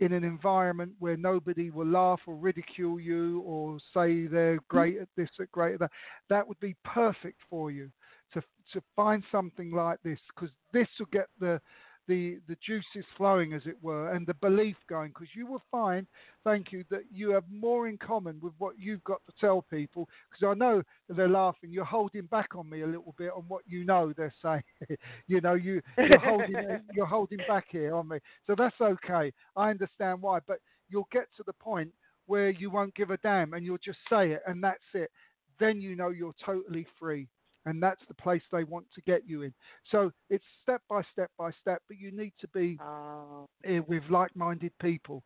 in 0.00 0.12
an 0.12 0.24
environment 0.24 0.92
where 0.98 1.16
nobody 1.16 1.70
will 1.70 1.86
laugh 1.86 2.20
or 2.26 2.34
ridicule 2.34 3.00
you 3.00 3.40
or 3.40 3.78
say 3.94 4.26
they're 4.26 4.58
great 4.68 4.98
at 4.98 5.08
this 5.16 5.30
or 5.38 5.46
great 5.52 5.74
at 5.74 5.80
that. 5.80 5.90
That 6.28 6.46
would 6.46 6.60
be 6.60 6.74
perfect 6.84 7.38
for 7.48 7.70
you 7.70 7.90
to 8.34 8.42
to 8.72 8.82
find 8.96 9.22
something 9.32 9.70
like 9.70 10.02
this 10.02 10.18
because 10.34 10.50
this 10.72 10.88
will 10.98 11.06
get 11.12 11.28
the 11.40 11.60
the 12.08 12.38
the 12.48 12.56
juices 12.64 13.04
flowing 13.16 13.52
as 13.52 13.62
it 13.66 13.76
were 13.82 14.12
and 14.12 14.26
the 14.26 14.34
belief 14.34 14.76
going 14.88 15.08
because 15.08 15.28
you 15.34 15.46
will 15.46 15.62
find 15.70 16.06
thank 16.44 16.72
you 16.72 16.84
that 16.90 17.02
you 17.12 17.30
have 17.30 17.44
more 17.50 17.88
in 17.88 17.98
common 17.98 18.38
with 18.40 18.52
what 18.58 18.74
you've 18.78 19.02
got 19.04 19.20
to 19.26 19.32
tell 19.40 19.62
people 19.62 20.08
because 20.30 20.48
i 20.48 20.54
know 20.58 20.82
they're 21.08 21.28
laughing. 21.28 21.70
You're 21.70 21.84
holding 21.84 22.26
back 22.26 22.54
on 22.56 22.68
me 22.68 22.82
a 22.82 22.86
little 22.86 23.14
bit 23.16 23.30
on 23.36 23.44
what 23.48 23.62
you 23.66 23.84
know 23.84 24.12
they're 24.16 24.34
saying. 24.42 24.62
You 25.28 25.40
know 25.40 25.54
you 25.54 25.80
you're 25.98 26.18
holding 26.18 26.54
you're 26.94 27.06
holding 27.06 27.38
back 27.48 27.66
here 27.70 27.94
on 27.94 28.08
me. 28.08 28.18
So 28.46 28.54
that's 28.56 28.80
okay. 28.80 29.32
I 29.56 29.70
understand 29.70 30.22
why 30.22 30.38
but 30.46 30.58
you'll 30.88 31.08
get 31.12 31.26
to 31.36 31.42
the 31.46 31.52
point 31.54 31.90
where 32.26 32.50
you 32.50 32.70
won't 32.70 32.94
give 32.94 33.10
a 33.10 33.16
damn 33.18 33.54
and 33.54 33.64
you'll 33.64 33.78
just 33.84 33.98
say 34.08 34.32
it 34.32 34.42
and 34.46 34.62
that's 34.62 34.78
it. 34.94 35.10
Then 35.58 35.80
you 35.80 35.96
know 35.96 36.10
you're 36.10 36.34
totally 36.44 36.86
free 36.98 37.28
and 37.66 37.82
that's 37.82 38.00
the 38.08 38.14
place 38.14 38.42
they 38.50 38.64
want 38.64 38.86
to 38.94 39.00
get 39.02 39.28
you 39.28 39.42
in. 39.42 39.52
So 39.90 40.10
it's 40.30 40.44
step 40.62 40.82
by 40.88 41.02
step 41.12 41.30
by 41.38 41.50
step, 41.60 41.82
but 41.88 41.98
you 41.98 42.10
need 42.12 42.32
to 42.40 42.48
be 42.48 42.78
Oh. 42.80 43.48
eh, 43.64 43.80
with 43.86 44.02
like-minded 44.08 44.72
people, 44.80 45.22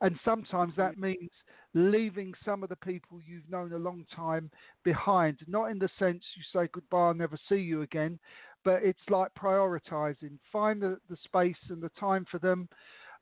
and 0.00 0.18
sometimes 0.24 0.74
that 0.76 0.98
means 0.98 1.30
leaving 1.74 2.32
some 2.44 2.62
of 2.62 2.68
the 2.68 2.76
people 2.76 3.20
you've 3.26 3.48
known 3.48 3.72
a 3.72 3.78
long 3.78 4.04
time 4.14 4.50
behind. 4.84 5.38
Not 5.46 5.70
in 5.70 5.78
the 5.78 5.88
sense 5.98 6.22
you 6.36 6.42
say 6.52 6.68
goodbye, 6.72 7.08
I'll 7.08 7.14
never 7.14 7.38
see 7.48 7.56
you 7.56 7.82
again, 7.82 8.18
but 8.64 8.82
it's 8.82 8.98
like 9.08 9.32
prioritizing. 9.34 10.38
Find 10.52 10.82
the, 10.82 10.98
the 11.08 11.16
space 11.24 11.56
and 11.70 11.82
the 11.82 11.90
time 11.98 12.24
for 12.30 12.38
them, 12.38 12.68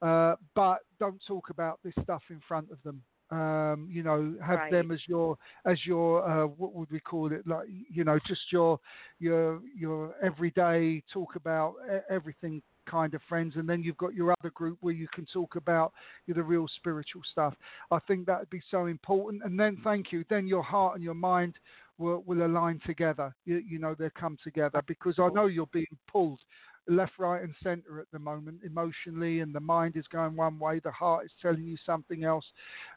uh, 0.02 0.36
but 0.54 0.78
don't 0.98 1.22
talk 1.26 1.50
about 1.50 1.78
this 1.84 1.94
stuff 2.02 2.22
in 2.30 2.40
front 2.46 2.70
of 2.70 2.82
them. 2.84 3.02
Um, 3.30 3.88
you 3.90 4.02
know, 4.02 4.34
have 4.44 4.58
Right. 4.58 4.70
them 4.70 4.90
as 4.90 5.00
your 5.06 5.36
as 5.66 5.78
your 5.84 6.26
uh, 6.28 6.46
what 6.46 6.74
would 6.74 6.90
we 6.90 7.00
call 7.00 7.32
it? 7.32 7.46
Like 7.46 7.66
you 7.90 8.04
know, 8.04 8.18
just 8.26 8.52
your 8.52 8.80
your 9.18 9.60
your 9.76 10.14
everyday 10.22 11.02
talk 11.12 11.36
about 11.36 11.74
everything 12.08 12.62
kind 12.88 13.14
of 13.14 13.20
friends, 13.28 13.54
and 13.56 13.68
then 13.68 13.82
you've 13.82 13.96
got 13.98 14.14
your 14.14 14.34
other 14.40 14.50
group 14.50 14.78
where 14.80 14.94
you 14.94 15.08
can 15.14 15.26
talk 15.32 15.56
about 15.56 15.92
the 16.26 16.42
real 16.42 16.66
spiritual 16.76 17.22
stuff. 17.30 17.54
I 17.90 17.98
think 18.06 18.26
that 18.26 18.40
would 18.40 18.50
be 18.50 18.62
so 18.70 18.86
important. 18.86 19.42
And 19.44 19.58
then 19.58 19.76
thank 19.84 20.12
you. 20.12 20.24
Then 20.30 20.46
your 20.46 20.62
heart 20.62 20.94
and 20.94 21.04
your 21.04 21.14
mind 21.14 21.54
will, 21.98 22.22
will 22.26 22.46
align 22.46 22.80
together. 22.86 23.34
You, 23.44 23.56
you 23.58 23.78
know, 23.78 23.94
they'll 23.98 24.10
come 24.18 24.38
together 24.42 24.80
because 24.86 25.16
I 25.18 25.28
know 25.28 25.46
you're 25.46 25.66
being 25.72 25.86
pulled 26.10 26.40
left, 26.88 27.12
right, 27.18 27.42
and 27.42 27.54
centre 27.62 28.00
at 28.00 28.06
the 28.12 28.18
moment 28.18 28.60
emotionally, 28.64 29.40
and 29.40 29.54
the 29.54 29.60
mind 29.60 29.96
is 29.96 30.06
going 30.08 30.34
one 30.34 30.58
way, 30.58 30.80
the 30.80 30.90
heart 30.90 31.26
is 31.26 31.32
telling 31.40 31.64
you 31.64 31.76
something 31.84 32.24
else, 32.24 32.44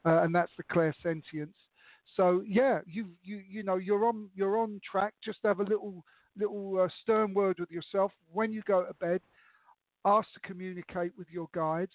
uh, 0.05 0.21
and 0.23 0.33
that's 0.33 0.51
the 0.57 0.63
clairsentience. 0.63 1.53
So 2.15 2.43
yeah, 2.45 2.79
you 2.85 3.07
you 3.23 3.41
you 3.47 3.63
know 3.63 3.75
you're 3.75 4.05
on 4.05 4.29
you're 4.35 4.57
on 4.57 4.81
track. 4.89 5.13
Just 5.23 5.39
have 5.43 5.59
a 5.59 5.63
little 5.63 6.03
little 6.37 6.81
uh, 6.81 6.87
stern 7.03 7.33
word 7.33 7.59
with 7.59 7.71
yourself 7.71 8.11
when 8.31 8.51
you 8.51 8.61
go 8.65 8.83
to 8.83 8.93
bed. 8.95 9.21
Ask 10.03 10.27
to 10.33 10.39
communicate 10.41 11.11
with 11.17 11.27
your 11.29 11.47
guides. 11.53 11.93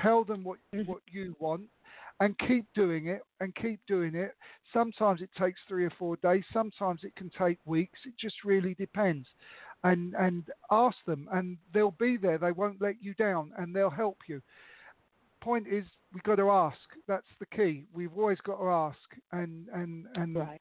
Tell 0.00 0.24
them 0.24 0.44
what 0.44 0.58
Mhm. 0.72 0.86
what 0.86 1.02
you 1.10 1.34
want, 1.40 1.68
and 2.20 2.38
keep 2.38 2.66
doing 2.74 3.08
it 3.08 3.22
and 3.40 3.54
keep 3.56 3.80
doing 3.86 4.14
it. 4.14 4.36
Sometimes 4.72 5.20
it 5.20 5.30
takes 5.34 5.60
three 5.66 5.84
or 5.84 5.90
four 5.90 6.16
days. 6.16 6.44
Sometimes 6.52 7.02
it 7.02 7.14
can 7.16 7.30
take 7.30 7.58
weeks. 7.64 7.98
It 8.06 8.16
just 8.16 8.44
really 8.44 8.74
depends. 8.74 9.28
And 9.82 10.14
and 10.14 10.44
ask 10.70 10.98
them, 11.06 11.26
and 11.32 11.56
they'll 11.72 11.92
be 11.92 12.18
there. 12.18 12.36
They 12.36 12.52
won't 12.52 12.82
let 12.82 12.96
you 13.02 13.14
down, 13.14 13.52
and 13.56 13.74
they'll 13.74 13.88
help 13.88 14.18
you. 14.28 14.42
Point 15.40 15.66
is, 15.66 15.84
we've 16.12 16.22
got 16.22 16.36
to 16.36 16.50
ask. 16.50 16.76
That's 17.08 17.24
the 17.38 17.46
key. 17.46 17.86
We've 17.94 18.16
always 18.16 18.40
got 18.42 18.58
to 18.58 18.68
ask, 18.68 18.98
and 19.32 19.68
and 19.72 20.06
and 20.16 20.36
Right. 20.36 20.60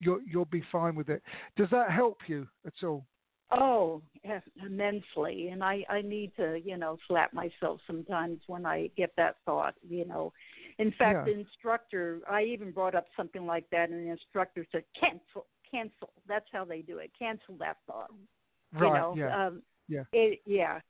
you'll 0.00 0.20
you'll 0.30 0.44
be 0.44 0.62
fine 0.70 0.94
with 0.94 1.08
it. 1.08 1.22
Does 1.56 1.70
that 1.70 1.90
help 1.90 2.18
you 2.28 2.46
at 2.66 2.74
all? 2.84 3.06
Oh, 3.52 4.00
yes, 4.22 4.42
immensely. 4.64 5.48
And 5.48 5.64
I, 5.64 5.84
I 5.88 6.02
need 6.02 6.32
to, 6.36 6.60
you 6.64 6.76
know, 6.76 6.98
slap 7.08 7.32
myself 7.32 7.80
sometimes 7.84 8.38
when 8.46 8.64
I 8.64 8.90
get 8.96 9.12
that 9.16 9.36
thought, 9.44 9.74
you 9.88 10.04
know. 10.06 10.32
In 10.78 10.92
fact, 10.92 11.26
Yeah. 11.26 11.32
the 11.32 11.40
instructor, 11.40 12.20
I 12.30 12.42
even 12.42 12.70
brought 12.70 12.94
up 12.94 13.06
something 13.16 13.46
like 13.46 13.68
that, 13.70 13.90
and 13.90 14.06
the 14.06 14.10
instructor 14.12 14.64
said, 14.70 14.84
cancel, 14.98 15.46
cancel. 15.68 16.12
That's 16.28 16.46
how 16.52 16.64
they 16.64 16.82
do 16.82 16.98
it. 16.98 17.10
Cancel 17.18 17.56
that 17.58 17.78
thought. 17.88 18.10
Right. 18.72 18.86
You 18.86 18.94
know, 18.94 19.14
yeah. 19.16 19.46
um, 19.46 19.62
Yeah. 19.88 20.04
It, 20.12 20.40
yeah. 20.46 20.80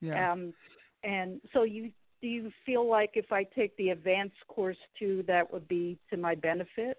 yeah. 0.00 0.32
Um, 0.32 0.52
and 1.04 1.40
so 1.52 1.62
you, 1.62 1.90
do 2.20 2.28
you 2.28 2.50
feel 2.64 2.88
like 2.88 3.10
if 3.14 3.32
I 3.32 3.44
take 3.44 3.76
the 3.76 3.90
advanced 3.90 4.36
course 4.48 4.76
too, 4.98 5.24
that 5.26 5.50
would 5.52 5.68
be 5.68 5.98
to 6.10 6.16
my 6.16 6.34
benefit? 6.34 6.98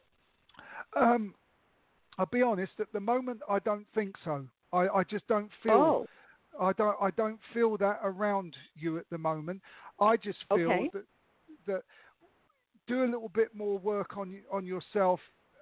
Um, 0.96 1.34
I'll 2.18 2.28
be 2.28 2.42
honest. 2.42 2.74
At 2.80 2.92
the 2.94 3.00
moment, 3.00 3.42
I 3.50 3.60
don't 3.60 3.86
think 3.94 4.16
so. 4.24 4.46
I, 4.74 4.88
I 4.88 5.04
just 5.04 5.28
don't 5.28 5.50
feel. 5.64 5.74
Oh, 5.74 6.06
I 6.60 6.74
don't. 6.74 6.96
I 7.02 7.12
don't 7.12 7.40
feel 7.54 7.78
that 7.78 8.00
around 8.04 8.56
you 8.76 8.98
at 8.98 9.06
the 9.12 9.18
moment. 9.18 9.62
I 10.00 10.18
just 10.18 10.40
feel 10.54 10.72
Okay. 10.72 10.90
that 10.94 11.04
that 11.68 11.84
do 12.88 13.04
a 13.04 13.06
little 13.06 13.30
bit 13.30 13.54
more 13.54 13.78
work 13.78 14.18
on 14.18 14.42
on 14.52 14.66
yourself. 14.66 15.20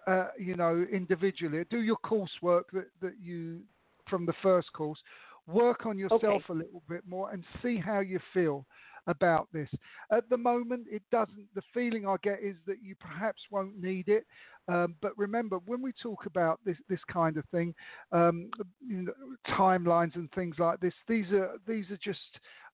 Uh, 0.08 0.28
you 0.38 0.56
know, 0.56 0.86
individually. 0.92 1.64
Do 1.72 1.82
your 1.82 1.98
coursework 2.06 2.66
that 2.74 2.88
that 3.02 3.16
you 3.22 3.62
from 4.10 4.26
the 4.26 4.34
first 4.42 4.72
course. 4.74 5.00
Work 5.48 5.86
on 5.86 5.98
yourself 5.98 6.44
a 6.50 6.54
little 6.54 6.82
bit 6.90 7.04
more 7.08 7.32
and 7.32 7.44
see 7.62 7.78
how 7.78 8.00
you 8.00 8.20
feel 8.34 8.66
about 9.08 9.48
this. 9.54 9.70
At 10.12 10.30
the 10.30 10.38
moment, 10.38 10.88
it 10.90 11.04
doesn't. 11.12 11.54
The 11.54 11.62
feeling 11.74 12.08
I 12.08 12.16
get 12.24 12.40
is 12.42 12.56
that 12.66 12.78
you 12.82 12.96
perhaps 12.96 13.42
won't 13.52 13.80
need 13.80 14.08
it. 14.08 14.26
Um, 14.68 14.96
but 15.02 15.18
remember, 15.18 15.60
when 15.68 15.82
we 15.82 15.92
talk 16.02 16.26
about 16.26 16.60
this 16.66 16.78
this 16.90 17.00
kind 17.12 17.38
of 17.38 17.46
thing, 17.52 17.74
um, 18.12 18.50
you 18.86 19.04
know, 19.04 19.14
timelines 19.50 20.16
and 20.16 20.32
things 20.32 20.56
like 20.58 20.80
this, 20.80 20.94
these 21.08 21.32
are 21.32 21.52
these 21.68 21.86
are 21.92 22.00
just 22.04 22.20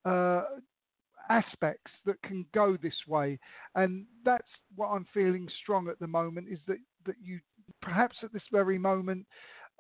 uh, 0.06 0.44
aspects 1.30 1.92
that 2.06 2.22
can 2.24 2.46
go 2.54 2.78
this 2.82 2.96
way, 3.08 3.38
and 3.76 4.06
that's 4.24 4.48
what 4.76 4.88
I'm 4.88 5.06
feeling 5.14 5.50
strong 5.62 5.90
at 5.90 6.00
the 6.00 6.08
moment. 6.08 6.48
Is 6.50 6.60
that 6.68 6.78
that 7.06 7.16
you 7.22 7.40
perhaps 7.82 8.16
at 8.24 8.32
this 8.32 8.44
very 8.52 8.78
moment 8.78 9.26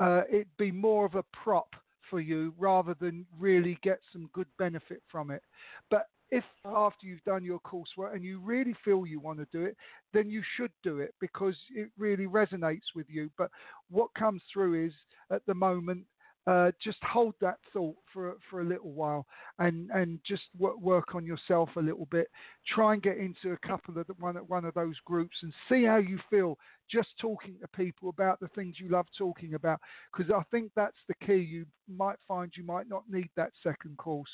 uh, 0.01 0.21
it'd 0.29 0.57
be 0.57 0.71
more 0.71 1.05
of 1.05 1.15
a 1.15 1.23
prop 1.31 1.75
for 2.09 2.19
you 2.19 2.53
rather 2.57 2.95
than 2.99 3.25
really 3.39 3.77
get 3.83 3.99
some 4.11 4.29
good 4.33 4.47
benefit 4.57 5.01
from 5.09 5.29
it. 5.29 5.43
But 5.89 6.07
if 6.31 6.43
after 6.65 7.05
you've 7.05 7.23
done 7.23 7.43
your 7.43 7.59
coursework 7.59 8.15
and 8.15 8.23
you 8.23 8.39
really 8.39 8.75
feel 8.83 9.05
you 9.05 9.19
want 9.19 9.39
to 9.39 9.47
do 9.51 9.63
it, 9.63 9.77
then 10.13 10.29
you 10.29 10.41
should 10.57 10.71
do 10.81 10.99
it 10.99 11.13
because 11.19 11.55
it 11.75 11.89
really 11.97 12.25
resonates 12.25 12.95
with 12.95 13.05
you. 13.09 13.29
But 13.37 13.51
what 13.89 14.13
comes 14.17 14.41
through 14.51 14.85
is 14.85 14.93
at 15.29 15.45
the 15.45 15.53
moment, 15.53 16.05
uh, 16.47 16.71
just 16.83 16.97
hold 17.03 17.35
that 17.39 17.57
thought 17.71 17.95
for 18.11 18.35
for 18.49 18.61
a 18.61 18.65
little 18.65 18.91
while 18.91 19.25
and 19.59 19.91
and 19.91 20.19
just 20.25 20.43
work, 20.57 20.79
work 20.79 21.13
on 21.13 21.25
yourself 21.25 21.69
a 21.75 21.81
little 21.81 22.07
bit. 22.09 22.27
Try 22.73 22.93
and 22.93 23.03
get 23.03 23.17
into 23.17 23.51
a 23.51 23.67
couple 23.67 23.97
of 23.97 24.07
the, 24.07 24.13
one 24.13 24.35
one 24.47 24.65
of 24.65 24.73
those 24.73 24.95
groups 25.05 25.35
and 25.43 25.53
see 25.69 25.83
how 25.83 25.97
you 25.97 26.19
feel. 26.29 26.57
Just 26.89 27.09
talking 27.19 27.55
to 27.61 27.67
people 27.69 28.09
about 28.09 28.39
the 28.39 28.47
things 28.49 28.75
you 28.79 28.89
love 28.89 29.05
talking 29.17 29.53
about, 29.53 29.79
because 30.11 30.31
I 30.31 30.41
think 30.49 30.71
that's 30.75 30.97
the 31.07 31.13
key. 31.25 31.35
You 31.35 31.65
might 31.87 32.17
find 32.27 32.51
you 32.55 32.63
might 32.65 32.89
not 32.89 33.03
need 33.09 33.29
that 33.35 33.51
second 33.61 33.97
course. 33.97 34.29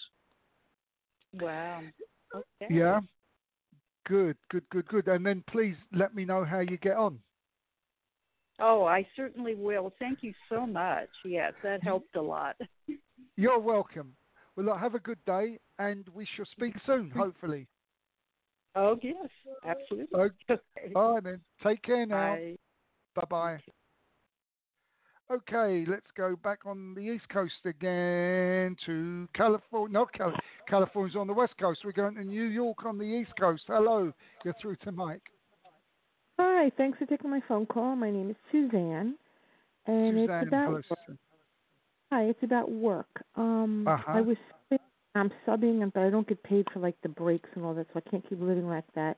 wow. 1.33 1.81
Okay. 2.33 2.73
Yeah. 2.73 3.01
Good, 4.05 4.37
good, 4.49 4.63
good, 4.69 4.87
good. 4.87 5.07
And 5.09 5.25
then 5.25 5.43
please 5.49 5.75
let 5.93 6.15
me 6.15 6.23
know 6.23 6.45
how 6.45 6.59
you 6.59 6.77
get 6.77 6.95
on. 6.95 7.19
Oh, 8.59 8.85
I 8.85 9.05
certainly 9.15 9.55
will. 9.55 9.93
Thank 9.99 10.23
you 10.23 10.33
so 10.49 10.65
much. 10.65 11.09
Yes, 11.23 11.53
that 11.63 11.83
helped 11.83 12.15
a 12.15 12.21
lot. 12.21 12.55
You're 13.35 13.59
welcome. 13.59 14.13
Well, 14.55 14.65
look, 14.67 14.79
have 14.79 14.95
a 14.95 14.99
good 14.99 15.23
day, 15.25 15.59
and 15.77 16.05
we 16.13 16.27
shall 16.35 16.45
speak 16.51 16.73
soon, 16.85 17.11
hopefully. 17.11 17.67
Oh 18.75 18.97
yes, 19.01 19.29
absolutely. 19.65 20.19
Okay. 20.19 20.61
All 20.95 21.15
right 21.15 21.23
then. 21.23 21.41
Take 21.63 21.81
care 21.83 22.05
now. 22.05 22.35
Bye. 23.15 23.23
Bye. 23.29 23.59
Okay, 25.29 25.83
let's 25.89 26.07
go 26.15 26.37
back 26.41 26.59
on 26.65 26.93
the 26.93 27.01
East 27.01 27.27
Coast 27.27 27.53
again 27.65 28.77
to 28.85 29.27
California. 29.33 29.91
Not 29.93 30.13
Cal- 30.13 30.33
California's 30.69 31.17
on 31.17 31.27
the 31.27 31.33
West 31.33 31.53
Coast. 31.59 31.81
We're 31.83 31.91
going 31.91 32.15
to 32.15 32.23
New 32.23 32.45
York 32.45 32.85
on 32.85 32.97
the 32.97 33.03
East 33.03 33.31
Coast. 33.37 33.63
Hello, 33.67 34.13
you're 34.45 34.55
through 34.61 34.77
to 34.83 34.91
Mike. 34.93 35.23
Hi, 36.39 36.71
thanks 36.77 36.99
for 36.99 37.05
taking 37.05 37.29
my 37.31 37.41
phone 37.47 37.65
call. 37.65 37.95
My 37.95 38.11
name 38.11 38.29
is 38.29 38.35
Suzanne, 38.51 39.15
and 39.87 40.17
Suzanne, 40.19 40.43
it's 40.43 40.47
about. 40.53 40.69
Hi, 42.11 42.23
it's 42.23 42.43
about 42.43 42.71
work. 42.71 43.09
Um, 43.35 43.85
Uh-huh. 43.87 44.17
I 44.17 44.21
was 44.21 44.37
I'm 45.15 45.31
subbing, 45.47 45.91
but 45.93 46.03
I 46.03 46.09
don't 46.11 46.27
get 46.27 46.41
paid 46.43 46.67
for 46.71 46.79
like 46.79 46.95
the 47.01 47.09
breaks 47.09 47.49
and 47.55 47.65
all 47.65 47.73
that, 47.73 47.87
so 47.91 47.99
I 48.05 48.09
can't 48.09 48.27
keep 48.29 48.39
living 48.39 48.67
like 48.67 48.85
that. 48.93 49.17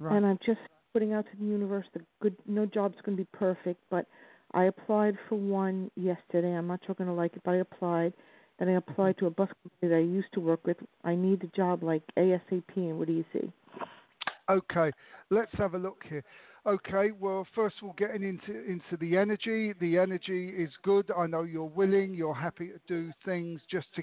Right. 0.00 0.16
And 0.16 0.26
I'm 0.26 0.38
just 0.44 0.58
putting 0.92 1.12
out 1.12 1.26
to 1.26 1.36
the 1.38 1.44
universe. 1.44 1.86
The 1.94 2.00
good, 2.20 2.36
no 2.46 2.66
job's 2.66 2.96
going 3.04 3.16
to 3.16 3.22
be 3.22 3.28
perfect, 3.32 3.80
but 3.88 4.06
I 4.52 4.64
applied 4.64 5.16
for 5.28 5.36
one 5.36 5.90
yesterday. 5.96 6.52
I'm 6.54 6.66
not 6.66 6.80
sure 6.84 6.96
I'm 6.98 7.04
going 7.06 7.16
to 7.16 7.20
like 7.20 7.36
it, 7.36 7.42
but 7.44 7.52
I 7.52 7.56
applied. 7.58 8.14
Then 8.58 8.68
I 8.68 8.72
applied 8.72 9.16
to 9.18 9.26
a 9.26 9.30
bus 9.30 9.48
company 9.62 9.90
that 9.90 9.96
I 9.96 10.00
used 10.00 10.32
to 10.34 10.40
work 10.40 10.66
with. 10.66 10.76
I 11.04 11.14
need 11.14 11.44
a 11.44 11.56
job 11.56 11.84
like 11.84 12.02
ASAP, 12.18 12.62
and 12.76 12.98
what 12.98 13.06
do 13.06 13.14
you 13.14 13.24
see? 13.32 13.52
Okay, 14.52 14.90
let's 15.30 15.52
have 15.54 15.74
a 15.74 15.78
look 15.78 16.02
here. 16.06 16.22
Okay, 16.66 17.10
well, 17.18 17.46
first 17.54 17.76
of 17.80 17.88
all, 17.88 17.94
getting 17.96 18.22
into 18.22 18.52
into 18.64 18.98
the 19.00 19.16
energy. 19.16 19.72
The 19.80 19.96
energy 19.98 20.50
is 20.50 20.70
good. 20.84 21.10
I 21.16 21.26
know 21.26 21.42
you're 21.42 21.64
willing. 21.64 22.14
You're 22.14 22.34
happy 22.34 22.68
to 22.68 22.78
do 22.86 23.10
things 23.24 23.62
just 23.70 23.86
to 23.96 24.02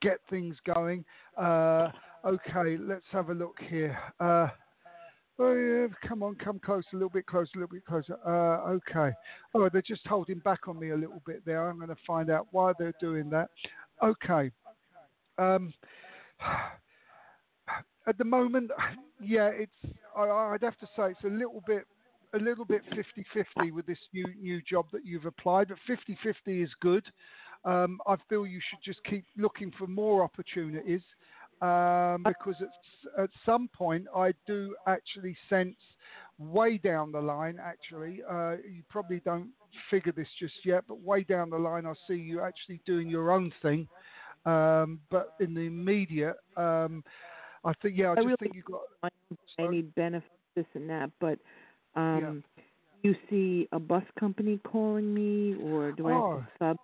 get 0.00 0.20
things 0.30 0.56
going. 0.64 1.04
Uh, 1.36 1.88
okay, 2.24 2.78
let's 2.80 3.04
have 3.12 3.28
a 3.28 3.34
look 3.34 3.56
here. 3.68 3.96
Uh, 4.18 4.48
oh 5.38 5.52
yeah, 5.52 5.86
come 6.08 6.22
on, 6.22 6.34
come 6.36 6.58
close, 6.58 6.84
a 6.94 6.96
little 6.96 7.10
bit 7.10 7.26
closer, 7.26 7.50
a 7.56 7.58
little 7.58 7.74
bit 7.74 7.84
closer. 7.84 8.16
Uh, 8.26 8.70
okay. 8.70 9.14
Oh, 9.54 9.68
they're 9.70 9.82
just 9.82 10.06
holding 10.06 10.38
back 10.38 10.66
on 10.66 10.78
me 10.78 10.90
a 10.90 10.96
little 10.96 11.22
bit 11.26 11.44
there. 11.44 11.68
I'm 11.68 11.76
going 11.76 11.88
to 11.88 11.96
find 12.06 12.30
out 12.30 12.48
why 12.52 12.72
they're 12.78 12.94
doing 13.00 13.28
that. 13.30 13.50
Okay. 14.02 14.50
Um, 15.36 15.74
at 18.08 18.18
the 18.18 18.24
moment, 18.24 18.70
yeah, 19.20 19.50
it's. 19.52 19.94
I, 20.16 20.22
I'd 20.22 20.62
have 20.62 20.78
to 20.78 20.86
say 20.96 21.10
it's 21.10 21.24
a 21.24 21.28
little 21.28 21.62
bit, 21.66 21.84
a 22.34 22.38
little 22.38 22.64
bit 22.64 22.82
50-50 22.90 23.72
with 23.72 23.86
this 23.86 23.98
new 24.12 24.24
new 24.40 24.60
job 24.62 24.86
that 24.92 25.04
you've 25.04 25.26
applied. 25.26 25.68
But 25.68 25.78
50-50 25.88 26.64
is 26.64 26.70
good. 26.80 27.04
Um, 27.64 28.00
I 28.06 28.16
feel 28.28 28.46
you 28.46 28.60
should 28.70 28.80
just 28.84 29.04
keep 29.04 29.24
looking 29.36 29.72
for 29.78 29.86
more 29.86 30.22
opportunities 30.22 31.02
um, 31.60 32.22
because 32.24 32.54
at, 32.60 33.22
at 33.24 33.30
some 33.44 33.68
point 33.76 34.06
I 34.14 34.32
do 34.46 34.76
actually 34.86 35.36
sense 35.48 35.76
way 36.38 36.78
down 36.78 37.12
the 37.12 37.20
line. 37.20 37.58
Actually, 37.62 38.22
uh, 38.28 38.52
you 38.52 38.82
probably 38.88 39.20
don't 39.24 39.50
figure 39.90 40.12
this 40.12 40.28
just 40.38 40.54
yet, 40.64 40.84
but 40.88 41.00
way 41.00 41.24
down 41.24 41.50
the 41.50 41.58
line 41.58 41.84
I 41.84 41.94
see 42.06 42.14
you 42.14 42.40
actually 42.40 42.80
doing 42.86 43.08
your 43.08 43.32
own 43.32 43.52
thing. 43.60 43.88
Um, 44.46 45.00
but 45.10 45.34
in 45.40 45.52
the 45.52 45.62
immediate, 45.62 46.36
um, 46.56 47.02
I 47.64 47.72
think 47.82 47.96
yeah, 47.96 48.08
I 48.08 48.12
I 48.12 48.14
just 48.16 48.26
really 48.26 48.36
think 48.40 48.54
you 48.54 48.62
got. 48.62 48.80
I 49.58 49.66
need 49.68 49.94
benefits, 49.94 50.30
this 50.54 50.66
and 50.74 50.88
that, 50.90 51.10
but 51.20 51.38
um, 51.94 52.42
you 53.02 53.14
see 53.28 53.68
a 53.72 53.78
bus 53.78 54.04
company 54.18 54.60
calling 54.64 55.12
me, 55.12 55.56
or 55.64 55.92
do 55.92 56.06
I 56.08 56.12
have 56.14 56.22
Oh. 56.22 56.36
to 56.36 56.46
sub? 56.58 56.76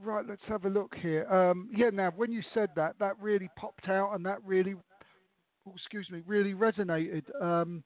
Right, 0.00 0.24
let's 0.26 0.42
have 0.46 0.64
a 0.64 0.68
look 0.68 0.94
here. 0.94 1.26
Um, 1.32 1.68
yeah, 1.74 1.90
now 1.90 2.12
when 2.14 2.30
you 2.30 2.40
said 2.54 2.70
that, 2.76 2.94
that 3.00 3.18
really 3.20 3.48
popped 3.56 3.88
out, 3.88 4.12
and 4.14 4.24
that 4.26 4.38
really, 4.44 4.74
oh, 5.66 5.72
excuse 5.74 6.08
me, 6.10 6.22
really 6.26 6.54
resonated. 6.54 7.24
Um, 7.42 7.82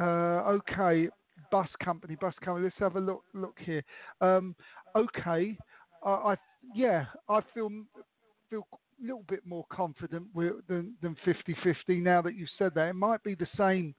uh, 0.00 0.44
okay, 0.58 1.08
bus 1.50 1.68
company, 1.82 2.16
bus 2.20 2.34
company. 2.44 2.64
Let's 2.64 2.78
have 2.78 2.96
a 2.96 3.00
look. 3.00 3.24
Look 3.34 3.58
here. 3.58 3.82
Um, 4.20 4.54
okay, 4.94 5.58
I, 6.04 6.10
I 6.10 6.36
yeah, 6.74 7.06
I 7.28 7.40
feel 7.52 7.68
feel 8.48 8.66
little 9.02 9.24
bit 9.28 9.46
more 9.46 9.64
confident 9.70 10.26
than 10.34 10.94
than 11.02 11.16
50-50 11.26 12.02
now 12.02 12.22
that 12.22 12.34
you've 12.34 12.48
said 12.58 12.72
that. 12.74 12.88
It 12.88 12.94
might 12.94 13.22
be 13.22 13.34
the 13.34 13.46
same 13.56 13.94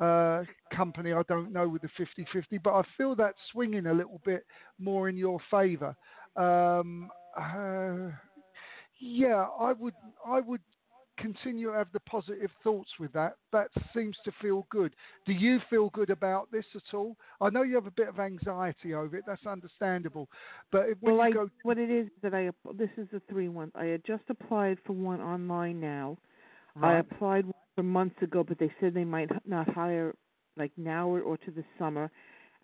uh, 0.00 0.44
company, 0.74 1.12
I 1.12 1.22
don't 1.28 1.52
know, 1.52 1.68
with 1.68 1.82
the 1.82 1.88
50-50, 1.98 2.62
but 2.62 2.74
I 2.74 2.82
feel 2.96 3.14
that 3.16 3.34
swinging 3.52 3.86
a 3.86 3.92
little 3.92 4.20
bit 4.24 4.46
more 4.78 5.08
in 5.08 5.16
your 5.16 5.38
favour. 5.50 5.94
Um, 6.36 7.10
uh, 7.38 8.10
yeah, 8.98 9.46
I 9.58 9.72
would, 9.72 9.94
I 10.26 10.40
would 10.40 10.62
continue 11.20 11.68
to 11.68 11.74
have 11.78 11.88
the 11.92 12.00
positive 12.00 12.50
thoughts 12.62 12.90
with 12.98 13.12
that. 13.12 13.36
That 13.52 13.68
seems 13.94 14.16
to 14.24 14.32
feel 14.40 14.66
good. 14.70 14.94
Do 15.26 15.32
you 15.32 15.60
feel 15.70 15.90
good 15.90 16.10
about 16.10 16.50
this 16.50 16.64
at 16.74 16.94
all? 16.94 17.16
I 17.40 17.50
know 17.50 17.62
you 17.62 17.74
have 17.76 17.86
a 17.86 17.92
bit 17.92 18.08
of 18.08 18.18
anxiety 18.20 18.94
over 18.94 19.16
it. 19.16 19.24
That's 19.26 19.46
understandable. 19.46 20.28
But 20.72 20.88
if, 20.90 20.98
well, 21.00 21.20
I, 21.20 21.32
go, 21.32 21.50
what 21.62 21.78
it 21.78 21.90
is 21.90 22.08
that 22.22 22.34
I 22.34 22.50
this 22.76 22.90
is 22.96 23.08
the 23.12 23.22
three 23.30 23.48
one. 23.48 23.72
I 23.74 23.86
had 23.86 24.04
just 24.04 24.24
applied 24.28 24.78
for 24.86 24.92
one 24.94 25.20
online 25.20 25.80
now. 25.80 26.18
I 26.82 26.94
right, 26.94 27.00
applied 27.00 27.46
for 27.76 27.82
months 27.82 28.16
ago, 28.22 28.44
but 28.46 28.58
they 28.58 28.72
said 28.80 28.94
they 28.94 29.04
might 29.04 29.30
not 29.46 29.68
hire 29.70 30.14
like 30.56 30.72
now 30.76 31.08
or, 31.08 31.20
or 31.22 31.36
to 31.38 31.50
the 31.50 31.64
summer. 31.78 32.10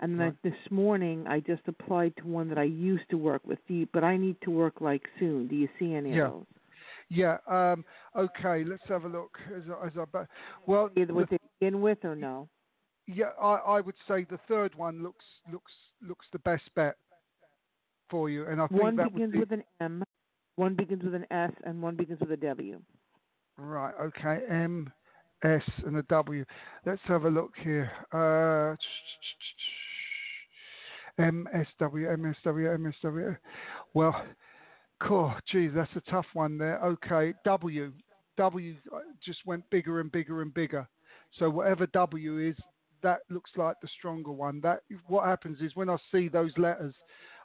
And 0.01 0.21
then 0.21 0.27
Right. 0.27 0.37
this 0.45 0.71
morning, 0.71 1.27
I 1.29 1.41
just 1.41 1.63
applied 1.69 2.15
to 2.19 2.27
one 2.27 2.49
that 2.51 2.59
I 2.59 2.65
used 2.65 3.09
to 3.11 3.17
work 3.17 3.47
with. 3.47 3.59
Do 3.69 3.75
you, 3.75 3.89
but 3.93 4.05
I 4.05 4.17
need 4.17 4.37
to 4.43 4.51
work 4.51 4.81
like 4.81 5.03
soon. 5.19 5.49
Do 5.49 5.57
you 5.57 5.69
see 5.79 5.95
any 5.95 6.13
Yeah. 6.13 6.27
of 6.27 6.33
those? 6.33 6.47
Yeah, 7.09 7.37
um, 7.49 7.85
okay, 8.17 8.65
let's 8.65 8.83
have 8.89 9.05
a 9.05 9.09
look. 9.09 9.39
As, 9.55 9.63
as 9.85 9.93
I, 9.97 10.25
well, 10.67 10.91
Either 10.97 11.07
the 11.07 11.15
what 11.15 11.29
begin 11.61 11.81
with 11.81 11.99
or 12.05 12.17
no? 12.17 12.49
Yeah, 13.07 13.31
I, 13.41 13.55
I 13.55 13.81
would 13.81 13.95
say 14.09 14.27
the 14.29 14.39
third 14.49 14.75
one 14.75 15.03
looks 15.03 15.25
looks 15.53 15.73
looks 16.07 16.27
the 16.33 16.41
best 16.41 16.65
bet 16.75 16.97
for 18.11 18.29
you, 18.29 18.47
and 18.47 18.61
I 18.61 18.67
think 18.67 18.83
One 18.83 18.97
that 18.97 19.13
begins 19.13 19.33
would 19.35 19.41
with 19.41 19.53
an 19.53 19.65
M, 19.81 20.03
one 20.57 20.75
begins 20.75 21.05
with 21.05 21.15
an 21.15 21.27
S, 21.31 21.53
and 21.65 21.81
one 21.81 21.95
begins 21.95 22.21
with 22.21 22.33
a 22.33 22.37
W. 22.37 22.81
right. 23.59 23.95
Okay, 24.01 24.41
M, 24.49 24.93
S, 25.45 25.63
and 25.85 25.97
a 25.97 26.03
W. 26.05 26.45
Let's 26.85 27.03
have 27.05 27.25
a 27.25 27.31
look 27.31 27.53
here. 27.63 27.91
Uh, 28.13 28.75
M 31.23 31.49
S 31.55 31.67
W 31.79 32.11
M 32.11 32.27
S 32.27 32.37
W 32.45 32.73
M 32.73 32.87
S 32.87 32.95
W. 33.03 33.37
Well, 33.95 34.25
cool. 35.01 35.35
Geez, 35.51 35.73
that's 35.75 35.95
a 35.97 36.11
tough 36.11 36.27
one 36.33 36.59
there. 36.59 36.79
Okay, 36.85 37.35
W 37.45 37.93
W 38.37 38.75
uh, 38.95 38.99
just 39.25 39.39
went 39.47 39.69
bigger 39.71 40.01
and 40.01 40.11
bigger 40.13 40.43
and 40.43 40.53
bigger. 40.53 40.87
So 41.39 41.49
whatever 41.51 41.87
W 41.89 42.39
is, 42.39 42.57
that 43.03 43.21
looks 43.31 43.51
like 43.57 43.77
the 43.81 43.89
stronger 43.99 44.33
one. 44.33 44.61
That 44.63 44.81
what 45.07 45.27
happens 45.27 45.61
is 45.61 45.75
when 45.75 45.89
I 45.91 45.97
see 46.13 46.29
those 46.29 46.53
letters, 46.59 46.95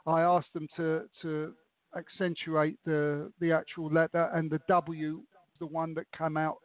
I 0.06 0.20
ask 0.22 0.46
them 0.52 0.68
to 0.76 1.04
to 1.22 1.54
accentuate 1.96 2.78
the 2.84 3.32
the 3.40 3.52
actual 3.52 3.90
letter, 3.90 4.30
and 4.34 4.50
the 4.50 4.60
W, 4.68 5.22
the 5.60 5.66
one 5.66 5.94
that 5.94 6.06
came 6.16 6.36
out 6.36 6.56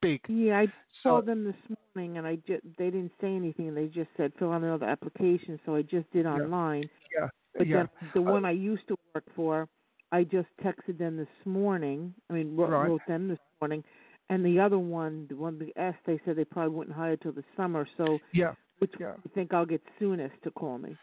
big. 0.00 0.20
Yeah, 0.28 0.60
I 0.60 0.66
saw 1.02 1.20
So- 1.20 1.26
them 1.26 1.44
this 1.44 1.76
morning, 1.94 2.18
and 2.18 2.26
I 2.26 2.36
just 2.36 2.62
they 2.78 2.90
didn't 2.90 3.12
say 3.20 3.34
anything. 3.34 3.74
They 3.74 3.86
just 3.88 4.10
said 4.16 4.32
fill 4.38 4.52
out 4.52 4.62
another 4.62 4.86
application, 4.86 5.58
so 5.66 5.74
I 5.74 5.82
just 5.82 6.10
did 6.12 6.26
online. 6.26 6.88
Yeah, 7.18 7.28
But 7.56 7.66
yeah, 7.66 7.86
the 8.14 8.20
uh, 8.20 8.22
one 8.22 8.44
I 8.44 8.52
used 8.52 8.86
to 8.88 8.96
work 9.14 9.24
for, 9.34 9.68
I 10.12 10.24
just 10.24 10.48
texted 10.62 10.98
them 10.98 11.16
this 11.16 11.26
morning. 11.44 12.14
I 12.30 12.32
mean, 12.32 12.56
wrote, 12.56 12.70
Right. 12.70 12.88
wrote 12.88 13.02
them 13.06 13.28
this 13.28 13.38
morning. 13.60 13.84
And 14.30 14.44
the 14.44 14.60
other 14.60 14.78
one, 14.78 15.26
the 15.28 15.36
one 15.36 15.58
they 15.58 15.72
asked, 15.80 15.98
they 16.06 16.20
said 16.24 16.36
they 16.36 16.44
probably 16.44 16.74
wouldn't 16.74 16.96
hire 16.96 17.16
till 17.16 17.32
the 17.32 17.44
summer. 17.56 17.86
So, 17.96 18.20
yeah. 18.32 18.54
which 18.78 18.92
Yeah. 18.98 19.06
one 19.06 19.16
do 19.16 19.22
you 19.24 19.30
think 19.34 19.52
I'll 19.54 19.66
get 19.66 19.82
soonest 19.98 20.34
to 20.44 20.50
call 20.50 20.78
me? 20.78 20.96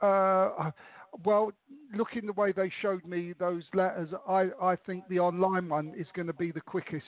Uh, 0.00 0.70
well, 1.24 1.52
looking 1.94 2.26
the 2.26 2.32
way 2.32 2.52
they 2.52 2.70
showed 2.80 3.04
me 3.04 3.34
those 3.38 3.64
letters, 3.74 4.08
I, 4.26 4.48
I 4.62 4.76
think 4.76 5.06
the 5.08 5.18
online 5.18 5.68
one 5.68 5.92
is 5.96 6.06
going 6.14 6.26
to 6.28 6.32
be 6.32 6.52
the 6.52 6.60
quickest. 6.60 7.04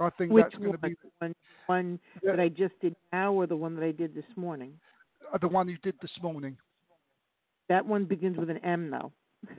I 0.00 0.10
think 0.10 0.32
Which 0.32 0.44
that's 0.44 0.54
going 0.56 0.72
to 0.72 0.78
be 0.78 0.96
One, 1.18 1.34
one 1.66 2.00
Yeah. 2.22 2.32
that 2.32 2.40
I 2.40 2.48
just 2.48 2.78
did 2.80 2.96
now, 3.12 3.32
or 3.32 3.46
the 3.46 3.56
one 3.56 3.74
that 3.76 3.84
I 3.84 3.92
did 3.92 4.14
this 4.14 4.24
morning? 4.36 4.72
uh, 5.32 5.38
the 5.38 5.48
one 5.48 5.68
you 5.68 5.78
did 5.82 5.94
this 6.00 6.10
morning. 6.22 6.56
That 7.68 7.84
one 7.86 8.04
begins 8.06 8.36
with 8.36 8.50
an 8.50 8.58
M, 8.58 8.90
though. 8.90 9.12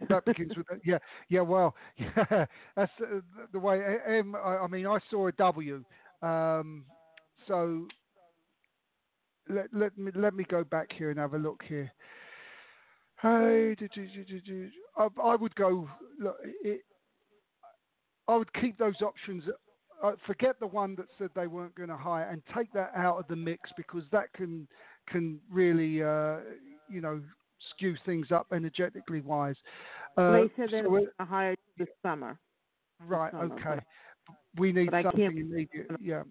That 0.09 0.25
begins 0.25 0.55
with 0.55 0.67
a, 0.71 0.79
yeah, 0.85 0.99
yeah. 1.29 1.41
Well, 1.41 1.75
yeah, 1.97 2.45
that's 2.75 2.91
uh, 3.01 3.19
the 3.51 3.59
way. 3.59 3.81
M, 4.07 4.35
I 4.35 4.57
I 4.57 4.67
mean, 4.67 4.85
I 4.87 4.99
saw 5.09 5.27
a 5.27 5.31
W. 5.33 5.83
Um, 6.21 6.85
so 7.47 7.87
let 9.49 9.67
let 9.73 9.97
me 9.97 10.11
let 10.15 10.33
me 10.33 10.43
go 10.49 10.63
back 10.63 10.91
here 10.91 11.09
and 11.09 11.19
have 11.19 11.33
a 11.33 11.37
look 11.37 11.61
here. 11.67 11.91
Hey, 13.21 13.75
do, 13.79 13.87
do, 13.87 14.41
do. 14.41 14.69
I, 14.97 15.07
I 15.23 15.35
would 15.35 15.55
go. 15.55 15.89
Look, 16.19 16.35
it, 16.63 16.81
I 18.27 18.35
would 18.35 18.53
keep 18.53 18.77
those 18.77 19.01
options 19.01 19.43
uh, 20.03 20.13
forget 20.25 20.59
the 20.59 20.67
one 20.67 20.95
that 20.95 21.05
said 21.17 21.29
they 21.35 21.47
weren't 21.47 21.75
going 21.75 21.89
to 21.89 21.95
hire 21.97 22.27
and 22.29 22.41
take 22.55 22.71
that 22.73 22.91
out 22.95 23.17
of 23.19 23.27
the 23.27 23.35
mix 23.35 23.69
because 23.77 24.03
that 24.11 24.31
can 24.33 24.67
can 25.07 25.39
really 25.49 26.03
uh, 26.03 26.37
you 26.89 27.01
know 27.01 27.21
skew 27.69 27.95
things 28.05 28.31
up 28.31 28.47
energetically 28.53 29.21
wise. 29.21 29.55
Uh, 30.17 30.31
they 30.31 30.51
said 30.55 30.69
they 30.71 30.81
so 30.81 30.95
it- 30.95 31.09
going 31.29 31.55
this 31.77 31.87
summer. 32.01 32.37
right. 33.07 33.31
summer, 33.31 33.55
Okay. 33.55 33.63
but- 34.27 34.35
We 34.57 34.71
need 34.71 34.89
something 34.91 35.37
immediate. 35.37 35.91
Yeah. 35.99 36.23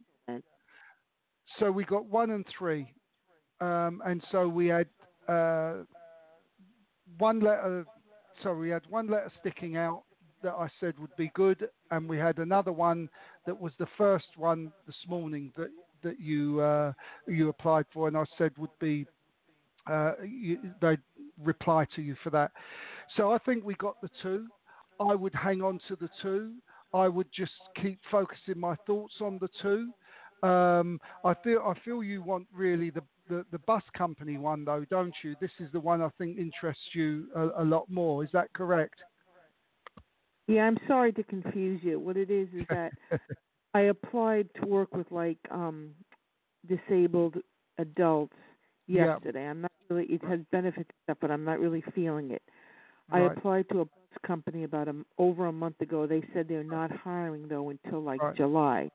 So 1.58 1.70
we 1.70 1.84
got 1.84 2.06
one 2.06 2.30
and 2.30 2.46
three, 2.56 2.90
um, 3.60 4.00
and 4.06 4.24
so 4.30 4.48
we 4.48 4.68
had 4.68 4.88
uh, 5.28 5.82
one 7.18 7.40
letter. 7.40 7.84
Sorry, 8.42 8.58
we 8.58 8.68
had 8.70 8.82
one 8.88 9.08
letter 9.08 9.30
sticking 9.40 9.76
out 9.76 10.04
that 10.42 10.54
I 10.54 10.68
said 10.80 10.98
would 10.98 11.14
be 11.16 11.30
good, 11.34 11.68
and 11.90 12.08
we 12.08 12.16
had 12.16 12.38
another 12.38 12.72
one 12.72 13.08
that 13.44 13.58
was 13.60 13.72
the 13.78 13.86
first 13.98 14.28
one 14.36 14.72
this 14.86 14.96
morning 15.08 15.52
that 15.56 15.68
that 16.02 16.18
you 16.18 16.60
uh, 16.60 16.92
you 17.26 17.48
applied 17.50 17.84
for, 17.92 18.08
and 18.08 18.16
I 18.16 18.24
said 18.38 18.56
would 18.56 18.76
be 18.80 19.06
uh, 19.86 20.12
you, 20.24 20.58
they'd 20.80 21.00
reply 21.42 21.86
to 21.96 22.02
you 22.02 22.16
for 22.22 22.30
that. 22.30 22.50
So 23.16 23.32
I 23.32 23.38
think 23.38 23.64
we 23.64 23.74
got 23.74 24.00
the 24.00 24.10
two. 24.22 24.46
I 25.00 25.14
would 25.14 25.34
hang 25.34 25.62
on 25.62 25.80
to 25.88 25.96
the 25.96 26.08
two. 26.22 26.54
I 26.94 27.08
would 27.08 27.28
just 27.34 27.52
keep 27.80 27.98
focusing 28.10 28.58
my 28.58 28.76
thoughts 28.86 29.14
on 29.20 29.38
the 29.40 29.48
two. 29.60 29.92
Um, 30.46 31.00
I 31.24 31.34
feel 31.42 31.60
I 31.64 31.74
feel 31.84 32.02
you 32.02 32.22
want 32.22 32.46
really 32.54 32.90
the, 32.90 33.02
the, 33.28 33.44
the 33.52 33.58
bus 33.60 33.82
company 33.96 34.36
one 34.38 34.64
though, 34.64 34.84
don't 34.90 35.14
you? 35.22 35.36
This 35.40 35.52
is 35.60 35.68
the 35.72 35.80
one 35.80 36.02
I 36.02 36.08
think 36.18 36.36
interests 36.38 36.82
you 36.92 37.28
a, 37.34 37.62
a 37.62 37.64
lot 37.64 37.88
more. 37.88 38.24
Is 38.24 38.30
that 38.32 38.52
correct? 38.52 38.96
Yeah, 40.48 40.62
I'm 40.62 40.78
sorry 40.88 41.12
to 41.12 41.22
confuse 41.22 41.80
you. 41.82 41.98
What 42.00 42.16
it 42.16 42.30
is 42.30 42.48
is 42.54 42.66
that 42.70 42.92
I 43.74 43.82
applied 43.82 44.48
to 44.60 44.66
work 44.66 44.94
with 44.94 45.10
like 45.10 45.38
um 45.50 45.90
disabled 46.68 47.36
adults 47.78 48.36
Yeah. 48.86 49.16
yesterday. 49.16 49.46
I'm 49.48 49.62
not 49.62 49.71
really 49.92 50.06
it 50.14 50.24
has 50.24 50.40
benefits 50.52 50.90
stuff, 51.04 51.18
but 51.20 51.30
I'm 51.30 51.44
not 51.44 51.60
really 51.60 51.82
feeling 51.94 52.30
it. 52.32 52.42
I 53.12 53.20
applied 53.20 53.68
to 53.70 53.80
a 53.80 53.84
bus 53.84 54.18
company 54.26 54.64
about 54.64 54.88
a, 54.88 54.94
over 55.18 55.46
a 55.46 55.52
month 55.52 55.80
ago. 55.80 56.06
They 56.06 56.22
said 56.34 56.48
they're 56.48 56.64
not 56.64 56.90
hiring 56.90 57.48
though 57.48 57.70
until 57.70 58.02
like 58.02 58.22
Right. 58.22 58.36
July. 58.36 58.90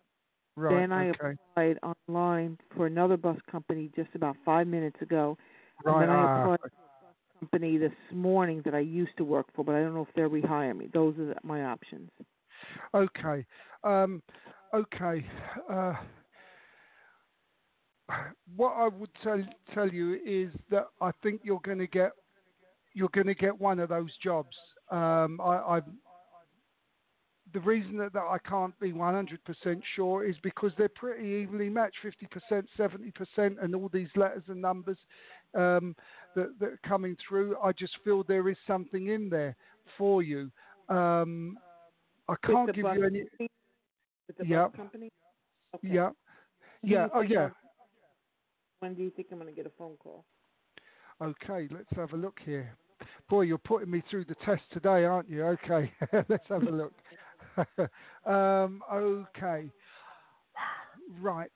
Right. 0.55 0.73
then 0.75 0.91
I 0.91 1.05
okay. 1.21 1.37
applied 1.55 1.79
online 1.83 2.57
for 2.75 2.87
another 2.87 3.17
bus 3.17 3.37
company 3.51 3.91
just 3.95 4.09
about 4.15 4.37
five 4.45 4.67
minutes 4.67 5.01
ago. 5.01 5.37
Right. 5.83 5.93
And 5.93 6.01
then 6.01 6.09
I 6.09 6.23
applied 6.23 6.59
to 6.59 6.83
a 6.83 7.05
bus 7.05 7.15
company 7.39 7.77
this 7.77 7.93
morning 8.13 8.61
that 8.65 8.75
I 8.75 8.79
used 8.79 9.17
to 9.17 9.23
work 9.25 9.47
for, 9.55 9.63
but 9.63 9.75
I 9.75 9.81
don't 9.81 9.93
know 9.95 10.03
if 10.07 10.13
they'll 10.15 10.29
rehire 10.29 10.75
me. 10.77 10.89
Those 10.93 11.17
are 11.19 11.35
my 11.43 11.63
options. 11.65 12.09
Okay. 12.93 13.45
Um, 13.83 14.21
okay. 14.73 15.25
Uh, 15.69 15.93
what 18.55 18.73
I 18.73 18.87
would 18.87 19.09
tell 19.23 19.41
tell 19.73 19.89
you 19.89 20.19
is 20.25 20.51
that 20.69 20.87
I 21.01 21.11
think 21.23 21.41
you're 21.43 21.61
going 21.63 21.79
to 21.79 21.87
get 21.87 22.11
you're 22.93 23.09
going 23.09 23.27
to 23.27 23.35
get 23.35 23.59
one 23.59 23.79
of 23.79 23.89
those 23.89 24.11
jobs. 24.23 24.55
Um, 24.91 25.39
I, 25.41 25.77
I 25.77 25.81
the 27.53 27.59
reason 27.61 27.97
that, 27.97 28.13
that 28.13 28.23
I 28.23 28.37
can't 28.39 28.77
be 28.79 28.91
100% 28.91 29.37
sure 29.95 30.25
is 30.25 30.35
because 30.43 30.71
they're 30.77 30.89
pretty 30.89 31.25
evenly 31.25 31.69
matched 31.69 31.97
50%, 32.51 32.65
70%, 32.77 33.63
and 33.63 33.73
all 33.73 33.89
these 33.93 34.09
letters 34.15 34.43
and 34.47 34.61
numbers 34.61 34.97
um, 35.55 35.95
that, 36.35 36.59
that 36.59 36.65
are 36.65 36.79
coming 36.85 37.15
through. 37.27 37.55
I 37.63 37.71
just 37.71 37.93
feel 38.03 38.23
there 38.23 38.49
is 38.49 38.57
something 38.67 39.07
in 39.07 39.29
there 39.29 39.55
for 39.97 40.21
you. 40.21 40.51
Um, 40.89 41.57
I 42.27 42.35
can't 42.45 42.73
give 42.73 42.85
you 42.95 43.05
any. 43.05 43.23
With 44.27 44.37
the 44.37 44.45
Yep. 44.45 44.75
company? 44.75 45.09
Okay. 45.75 45.93
Yeah. 45.93 46.09
Yeah. 46.83 47.07
Oh, 47.13 47.21
yeah. 47.21 47.49
When 48.80 48.93
do 48.93 49.01
you 49.01 49.09
think 49.09 49.30
I'm 49.32 49.39
going 49.39 49.49
to 49.49 49.55
get 49.55 49.65
a 49.65 49.71
phone 49.78 49.95
call? 49.97 50.25
Okay, 51.21 51.67
let's 51.71 51.89
have 51.95 52.13
a 52.13 52.17
look 52.17 52.38
here. 52.45 52.75
Boy, 53.30 53.41
you're 53.41 53.57
putting 53.57 53.89
me 53.89 54.03
through 54.09 54.25
the 54.25 54.36
test 54.45 54.61
today, 54.71 55.03
aren't 55.03 55.30
you? 55.30 55.43
Okay, 55.43 55.91
let's 56.30 56.47
have 56.47 56.63
a 56.63 56.71
look. 56.71 56.93
um, 58.25 58.82
okay, 58.93 59.69
right. 61.19 61.51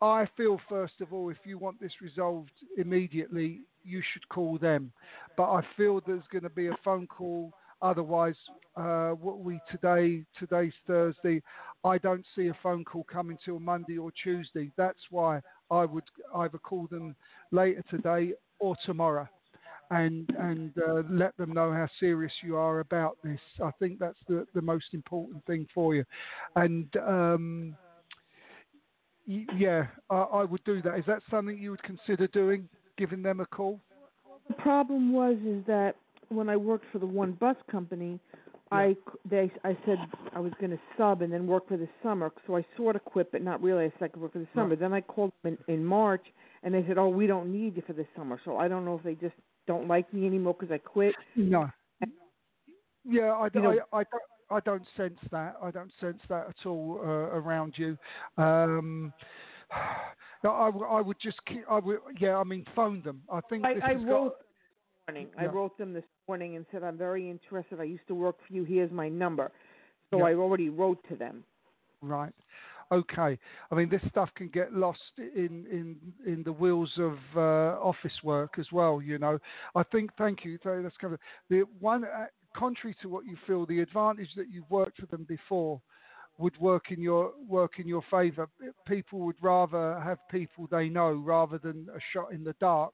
I 0.00 0.28
feel, 0.36 0.60
first 0.68 1.00
of 1.00 1.12
all, 1.12 1.30
if 1.30 1.38
you 1.44 1.58
want 1.58 1.80
this 1.80 1.92
resolved 2.00 2.50
immediately, 2.76 3.62
you 3.84 4.02
should 4.12 4.28
call 4.28 4.58
them. 4.58 4.92
But 5.36 5.50
I 5.50 5.62
feel 5.76 6.00
there's 6.06 6.22
going 6.30 6.44
to 6.44 6.50
be 6.50 6.68
a 6.68 6.76
phone 6.84 7.06
call. 7.06 7.52
Otherwise, 7.80 8.36
uh, 8.76 9.10
what 9.10 9.40
we 9.40 9.60
today, 9.70 10.24
today's 10.38 10.72
Thursday, 10.86 11.42
I 11.84 11.98
don't 11.98 12.24
see 12.36 12.48
a 12.48 12.56
phone 12.62 12.84
call 12.84 13.04
coming 13.04 13.36
till 13.44 13.58
Monday 13.58 13.98
or 13.98 14.12
Tuesday. 14.22 14.70
That's 14.76 15.00
why 15.10 15.40
I 15.72 15.84
would 15.86 16.04
either 16.36 16.58
call 16.58 16.86
them 16.90 17.16
later 17.50 17.82
today 17.90 18.34
or 18.58 18.76
tomorrow 18.84 19.28
and 19.90 20.30
and 20.38 20.72
uh, 20.78 21.02
let 21.10 21.36
them 21.36 21.52
know 21.52 21.72
how 21.72 21.86
serious 22.00 22.32
you 22.42 22.56
are 22.56 22.80
about 22.80 23.18
this. 23.22 23.40
I 23.62 23.70
think 23.78 23.98
that's 23.98 24.18
the, 24.28 24.46
the 24.54 24.62
most 24.62 24.86
important 24.92 25.44
thing 25.46 25.66
for 25.74 25.94
you. 25.94 26.04
And 26.56 26.88
um, 26.96 27.76
yeah, 29.26 29.86
I, 30.10 30.16
I 30.16 30.44
would 30.44 30.64
do 30.64 30.80
that. 30.82 30.98
Is 30.98 31.04
that 31.06 31.22
something 31.30 31.58
you 31.58 31.70
would 31.70 31.82
consider 31.82 32.26
doing, 32.28 32.68
giving 32.96 33.22
them 33.22 33.40
a 33.40 33.46
call? 33.46 33.80
The 34.48 34.54
problem 34.54 35.12
was 35.12 35.36
is 35.46 35.64
that 35.66 35.96
when 36.28 36.48
I 36.48 36.56
worked 36.56 36.86
for 36.90 36.98
the 36.98 37.06
one 37.06 37.32
bus 37.32 37.56
company, 37.70 38.18
I 38.72 38.96
they 39.28 39.50
I 39.64 39.76
said 39.86 39.98
I 40.34 40.40
was 40.40 40.52
going 40.60 40.70
to 40.70 40.78
sub 40.96 41.22
and 41.22 41.32
then 41.32 41.46
work 41.46 41.68
for 41.68 41.76
the 41.76 41.88
summer, 42.02 42.32
so 42.46 42.56
I 42.56 42.64
sort 42.76 42.96
of 42.96 43.04
quit, 43.04 43.30
but 43.32 43.42
not 43.42 43.62
really. 43.62 43.84
I 43.86 43.88
said 43.98 44.04
I 44.04 44.08
could 44.08 44.22
work 44.22 44.32
for 44.32 44.38
the 44.38 44.48
summer. 44.54 44.70
Right. 44.70 44.80
Then 44.80 44.92
I 44.92 45.00
called 45.00 45.32
them 45.42 45.58
in, 45.68 45.74
in 45.74 45.84
March, 45.84 46.24
and 46.62 46.72
they 46.74 46.84
said, 46.86 46.98
"Oh, 46.98 47.08
we 47.08 47.26
don't 47.26 47.52
need 47.52 47.76
you 47.76 47.82
for 47.86 47.92
the 47.92 48.06
summer." 48.16 48.40
So 48.44 48.56
I 48.56 48.68
don't 48.68 48.84
know 48.84 48.96
if 48.96 49.02
they 49.02 49.14
just 49.14 49.34
don't 49.66 49.86
like 49.88 50.12
me 50.12 50.26
anymore 50.26 50.54
because 50.58 50.72
I 50.72 50.78
quit. 50.78 51.14
No. 51.36 51.68
Yeah, 53.04 53.32
I, 53.32 53.48
You 53.52 53.62
know- 53.62 53.78
I, 53.92 53.98
I 54.00 54.04
don't. 54.04 54.22
I 54.50 54.60
don't 54.60 54.86
sense 54.98 55.18
that. 55.30 55.56
I 55.62 55.70
don't 55.70 55.90
sense 55.98 56.20
that 56.28 56.46
at 56.48 56.66
all 56.66 57.00
uh, 57.02 57.06
around 57.06 57.72
you. 57.78 57.96
Um, 58.36 59.12
I, 60.44 60.48
I 60.48 61.00
would 61.00 61.16
just 61.20 61.42
keep. 61.46 61.64
I 61.70 61.78
would, 61.78 62.00
yeah. 62.18 62.36
I 62.36 62.44
mean, 62.44 62.64
phone 62.76 63.00
them. 63.02 63.22
I 63.32 63.40
think 63.48 63.64
I, 63.64 63.74
this 63.74 63.82
I 63.84 63.94
wrote 63.94 64.34
got. 64.34 64.34
Morning. 65.08 65.28
I 65.38 65.46
wrote 65.46 65.76
them 65.78 65.92
this 65.92 66.04
morning 66.28 66.56
and 66.56 66.66
said 66.72 66.82
I'm 66.82 66.96
very 66.96 67.30
interested. 67.30 67.80
I 67.80 67.84
used 67.84 68.06
to 68.08 68.14
work 68.14 68.36
for 68.46 68.52
you. 68.52 68.64
Here's 68.64 68.90
my 68.90 69.08
number. 69.08 69.50
So 70.10 70.18
Yeah. 70.18 70.24
I 70.24 70.34
already 70.34 70.68
wrote 70.68 71.02
to 71.08 71.16
them. 71.16 71.44
Right. 72.00 72.34
Okay. 72.90 73.38
I 73.70 73.74
mean, 73.74 73.88
this 73.88 74.02
stuff 74.10 74.28
can 74.34 74.48
get 74.48 74.72
lost 74.72 75.00
in 75.18 75.66
in 75.70 75.96
in 76.26 76.42
the 76.42 76.52
wheels 76.52 76.92
of 76.98 77.18
uh, 77.34 77.80
office 77.80 78.22
work 78.22 78.58
as 78.58 78.70
well. 78.72 79.00
You 79.00 79.18
know. 79.18 79.38
I 79.74 79.82
think. 79.84 80.10
Thank 80.18 80.44
you. 80.44 80.58
So 80.62 80.82
That's 80.82 80.96
kind 80.98 81.14
of 81.14 81.20
the 81.48 81.64
one. 81.80 82.04
Uh, 82.04 82.26
contrary 82.54 82.94
to 83.00 83.08
what 83.08 83.24
you 83.24 83.36
feel, 83.46 83.64
the 83.64 83.80
advantage 83.80 84.28
that 84.36 84.50
you've 84.50 84.70
worked 84.70 85.00
with 85.00 85.10
them 85.10 85.24
before 85.24 85.80
would 86.38 86.58
work 86.58 86.90
in 86.90 87.00
your 87.00 87.32
work 87.48 87.78
in 87.78 87.86
your 87.88 88.02
favour. 88.10 88.48
People 88.86 89.20
would 89.20 89.36
rather 89.40 89.98
have 90.00 90.18
people 90.30 90.66
they 90.70 90.88
know 90.88 91.12
rather 91.12 91.58
than 91.58 91.88
a 91.94 92.00
shot 92.12 92.32
in 92.32 92.44
the 92.44 92.54
dark. 92.60 92.92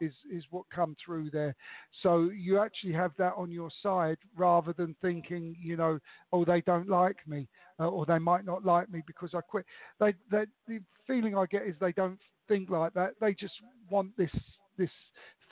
Is 0.00 0.12
is 0.30 0.44
what 0.50 0.64
come 0.74 0.96
through 1.04 1.30
there. 1.30 1.54
So 2.02 2.30
you 2.30 2.58
actually 2.58 2.92
have 2.92 3.12
that 3.18 3.34
on 3.36 3.50
your 3.50 3.70
side 3.82 4.18
rather 4.36 4.72
than 4.72 4.94
thinking, 5.00 5.56
you 5.60 5.76
know, 5.76 5.98
oh 6.32 6.44
they 6.44 6.60
don't 6.60 6.88
like 6.88 7.16
me 7.26 7.48
uh, 7.78 7.88
or 7.88 8.06
they 8.06 8.18
might 8.18 8.44
not 8.44 8.64
like 8.64 8.90
me 8.90 9.02
because 9.06 9.30
I 9.34 9.40
quit. 9.40 9.64
They, 10.00 10.14
they, 10.30 10.44
the 10.66 10.80
feeling 11.06 11.36
I 11.36 11.46
get 11.46 11.62
is 11.62 11.74
they 11.80 11.92
don't 11.92 12.18
think 12.48 12.70
like 12.70 12.94
that. 12.94 13.12
They 13.20 13.34
just 13.34 13.54
want 13.90 14.16
this 14.16 14.30
this 14.78 14.90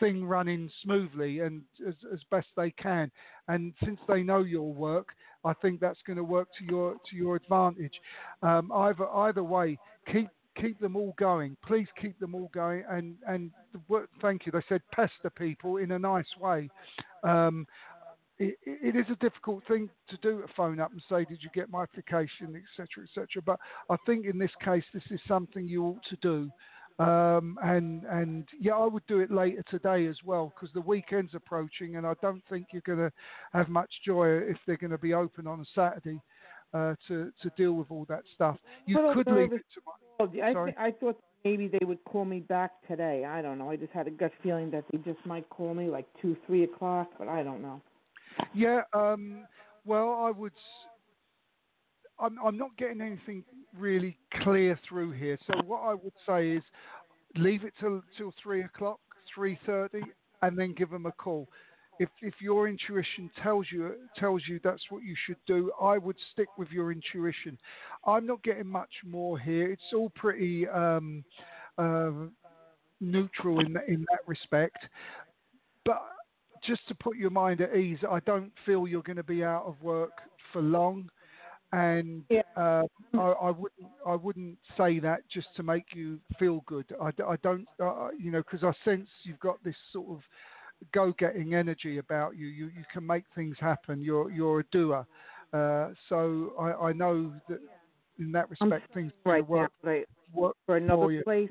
thing 0.01 0.24
running 0.24 0.70
smoothly 0.82 1.40
and 1.40 1.62
as, 1.86 1.95
as 2.12 2.20
best 2.30 2.49
they 2.57 2.70
can. 2.72 3.11
And 3.49 3.72
since 3.82 3.99
they 4.07 4.22
know 4.22 4.40
your 4.40 4.72
work, 4.72 5.09
I 5.45 5.55
think 5.55 5.80
that's 5.80 6.01
going 6.07 6.16
to 6.16 6.24
work 6.24 6.49
to 6.59 6.64
your 6.64 6.95
to 7.11 7.16
your 7.16 7.36
advantage. 7.36 7.95
Um, 8.42 8.70
either 8.72 9.09
either 9.09 9.45
way, 9.45 9.78
keep 10.12 10.28
keep 10.61 10.79
them 10.81 10.97
all 10.97 11.15
going. 11.19 11.57
Please 11.65 11.89
keep 12.01 12.19
them 12.19 12.35
all 12.35 12.51
going. 12.53 12.85
And 12.89 13.17
and 13.27 13.51
thank 14.21 14.47
you. 14.47 14.53
They 14.53 14.63
said 14.69 14.83
pester 14.93 15.31
people 15.31 15.79
in 15.79 15.93
a 15.93 15.99
nice 15.99 16.27
way. 16.41 16.71
Um, 17.23 17.67
it, 18.39 18.57
it 18.65 18.97
is 18.97 19.07
a 19.11 19.17
difficult 19.17 19.63
thing 19.69 19.89
to 20.09 20.17
do 20.19 20.43
to 20.43 20.49
phone 20.57 20.81
up 20.81 20.93
and 20.93 21.03
say, 21.09 21.25
"Did 21.25 21.43
you 21.43 21.51
get 21.55 21.71
my 21.71 21.83
application?" 21.83 22.61
etc., 22.79 23.05
etc. 23.05 23.43
But 23.45 23.61
I 23.89 23.97
think 24.07 24.27
in 24.27 24.39
this 24.39 24.51
case, 24.65 24.85
this 24.93 25.05
is 25.11 25.21
something 25.29 25.67
you 25.67 25.85
ought 25.85 26.05
to 26.11 26.17
do. 26.17 26.51
Um, 26.99 27.59
and 27.63 28.05
and 28.05 28.47
yeah, 28.61 28.75
I 28.75 28.87
would 28.87 29.07
do 29.07 29.21
it 29.21 29.31
later 29.31 29.65
today 29.69 30.07
as 30.07 30.17
well 30.25 30.53
because 30.55 30.73
the 30.75 30.81
weekend's 30.81 31.35
approaching, 31.35 31.97
and 31.97 32.07
I 32.07 32.15
don't 32.23 32.43
think 32.49 32.69
you're 32.73 32.83
going 32.83 32.99
to 32.99 33.13
have 33.53 33.69
much 33.69 33.91
joy 34.05 34.29
if 34.29 34.59
they're 34.67 34.77
going 34.77 34.91
to 34.91 34.99
be 34.99 35.15
open 35.15 35.47
on 35.47 35.61
a 35.61 35.65
Saturday 35.75 36.21
uh, 36.75 36.95
to 37.09 37.31
to 37.43 37.51
deal 37.57 37.72
with 37.72 37.91
all 37.91 38.05
that 38.09 38.22
stuff. 38.35 38.57
You 38.87 38.97
could 39.14 39.27
leave 39.29 39.53
it 39.53 39.62
to 39.75 39.81
my, 39.87 40.43
I 40.43 40.53
Sorry? 40.53 40.75
I 40.79 40.91
thought 40.91 41.18
maybe 41.45 41.68
they 41.68 41.85
would 41.85 42.03
call 42.05 42.25
me 42.25 42.41
back 42.41 42.72
today. 42.89 43.25
I 43.25 43.43
don't 43.43 43.59
know. 43.59 43.70
I 43.70 43.77
just 43.77 43.93
had 43.93 44.07
a 44.07 44.11
gut 44.11 44.33
feeling 44.43 44.70
that 44.72 44.85
they 44.91 44.99
just 44.99 45.25
might 45.25 45.49
call 45.51 45.75
me 45.75 45.89
like 45.89 46.07
two, 46.20 46.37
three 46.47 46.64
o'clock, 46.64 47.11
but 47.18 47.29
I 47.29 47.43
don't 47.43 47.62
know. 47.62 47.81
Yeah, 48.53 48.81
um, 48.93 49.45
well, 49.85 50.20
I 50.20 50.31
would. 50.31 50.53
I'm, 52.18 52.39
I'm 52.45 52.57
not 52.57 52.77
getting 52.77 53.01
anything 53.01 53.45
really 53.77 54.16
clear 54.43 54.79
through 54.89 55.12
here. 55.12 55.39
So 55.47 55.55
what 55.64 55.81
I 55.81 55.95
would 55.95 56.12
say 56.27 56.53
is 56.53 56.62
leave 57.37 57.64
it 57.64 57.72
till 57.81 58.03
till 58.16 58.33
three 58.43 58.62
o'clock, 58.62 59.01
three 59.35 59.59
thirty, 59.66 60.03
and 60.43 60.59
then 60.59 60.75
give 60.75 60.91
them 60.91 61.07
a 61.07 61.12
call. 61.12 61.49
If 61.99 62.09
if 62.22 62.34
your 62.40 62.68
intuition 62.68 63.30
tells 63.42 63.66
you 63.70 63.95
tells 64.16 64.42
you 64.49 64.61
that's 64.64 64.82
what 64.90 65.03
you 65.03 65.14
should 65.26 65.36
do, 65.47 65.70
I 65.80 65.99
would 65.99 66.16
stick 66.32 66.49
with 66.59 66.70
your 66.70 66.90
intuition. 66.90 67.59
I'm 68.07 68.26
not 68.26 68.42
getting 68.42 68.66
much 68.66 68.90
more 69.05 69.38
here. 69.38 69.70
It's 69.70 69.92
all 69.95 70.11
pretty 70.11 70.68
um, 70.68 71.24
uh, 71.78 72.11
neutral 73.01 73.61
in 73.61 73.72
that, 73.74 73.88
in 73.88 74.05
that 74.11 74.20
respect. 74.26 74.78
But 75.84 76.03
just 76.66 76.86
to 76.88 76.95
put 76.95 77.16
your 77.16 77.30
mind 77.30 77.61
at 77.61 77.76
ease, 77.76 77.99
I 78.11 78.20
don't 78.20 78.53
feel 78.66 78.88
you're 78.88 79.03
going 79.03 79.16
to 79.16 79.22
be 79.22 79.45
out 79.45 79.64
of 79.66 79.80
work 79.82 80.12
for 80.53 80.62
long 80.62 81.11
and 81.74 82.24
Yeah. 82.28 82.42
uh, 82.57 82.82
I, 83.14 83.18
I 83.18 83.51
wouldn't 83.51 83.90
I 84.07 84.14
wouldn't 84.14 84.59
say 84.76 85.01
that 85.01 85.20
just 85.28 85.49
to 85.57 85.62
make 85.62 85.86
you 85.95 86.20
feel 86.38 86.62
good. 86.66 86.86
I, 87.01 87.11
I 87.26 87.36
don't 87.42 87.66
uh, 87.80 88.09
you 88.18 88.30
know 88.30 88.42
because 88.42 88.62
I 88.64 88.72
sense 88.84 89.09
you've 89.24 89.40
got 89.40 89.62
this 89.64 89.74
sort 89.92 90.09
of 90.11 90.20
go-getting 90.93 91.55
energy 91.55 91.99
about 91.99 92.37
you. 92.37 92.47
You 92.47 92.66
you 92.66 92.85
can 92.93 93.07
make 93.07 93.24
things 93.35 93.57
happen. 93.61 94.01
You're 94.01 94.30
you're 94.30 94.61
a 94.61 94.64
doer. 94.72 95.07
Uh, 95.53 95.91
so 96.09 96.53
I, 96.59 96.89
I 96.89 96.93
know 96.93 97.32
that 97.49 97.61
in 98.18 98.32
that 98.32 98.51
respect 98.51 98.93
things 98.93 99.12
right 99.24 99.49
work 99.49 99.70
now, 99.82 99.91
right, 99.91 100.07
work 100.32 100.57
for 100.66 100.74
for 100.74 100.76
another 100.76 101.12
you. 101.12 101.22
place. 101.22 101.51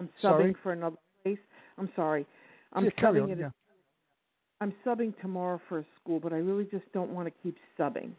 I'm 0.00 0.08
subbing 0.22 0.22
Sorry? 0.22 0.56
for 0.62 0.72
another 0.72 0.96
place. 1.22 1.38
I'm 1.78 1.90
sorry. 1.94 2.26
I'm 2.72 2.84
Yeah, 2.84 2.90
subbing 3.00 3.24
on, 3.24 3.30
at 3.32 3.38
yeah. 3.38 3.50
I'm 4.60 4.72
subbing 4.86 5.12
tomorrow 5.20 5.60
for 5.68 5.80
a 5.80 5.84
school, 6.00 6.20
but 6.20 6.32
I 6.32 6.36
really 6.36 6.64
just 6.64 6.84
don't 6.92 7.10
want 7.10 7.26
to 7.26 7.32
keep 7.42 7.56
subbing. 7.78 8.12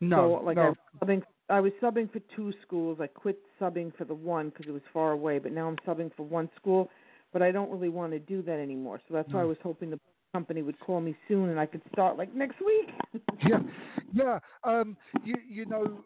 No, 0.00 0.38
so, 0.40 0.44
like 0.44 0.56
no. 0.56 0.74
I 1.00 1.04
subbing, 1.04 1.22
I 1.48 1.60
was 1.60 1.72
subbing 1.82 2.10
for 2.12 2.20
two 2.34 2.52
schools. 2.62 2.98
I 3.00 3.06
quit 3.06 3.38
subbing 3.60 3.94
for 3.96 4.04
the 4.04 4.14
one 4.14 4.48
because 4.48 4.66
it 4.66 4.72
was 4.72 4.82
far 4.92 5.12
away, 5.12 5.38
but 5.38 5.52
now 5.52 5.68
I'm 5.68 5.76
subbing 5.86 6.10
for 6.16 6.24
one 6.24 6.48
school. 6.56 6.90
But 7.32 7.42
I 7.42 7.50
don't 7.50 7.70
really 7.70 7.88
want 7.88 8.12
to 8.12 8.18
do 8.18 8.42
that 8.42 8.58
anymore. 8.58 9.00
So 9.08 9.14
that's 9.14 9.32
why 9.32 9.40
I 9.40 9.44
was 9.44 9.56
hoping 9.62 9.90
the 9.90 10.00
company 10.32 10.62
would 10.62 10.78
call 10.80 11.00
me 11.00 11.14
soon 11.28 11.50
and 11.50 11.60
I 11.60 11.66
could 11.66 11.82
start 11.92 12.16
like 12.16 12.34
next 12.34 12.56
week. 12.60 13.22
yeah, 13.46 13.58
yeah. 14.12 14.38
Um, 14.64 14.96
you 15.24 15.34
you 15.48 15.66
know, 15.66 16.04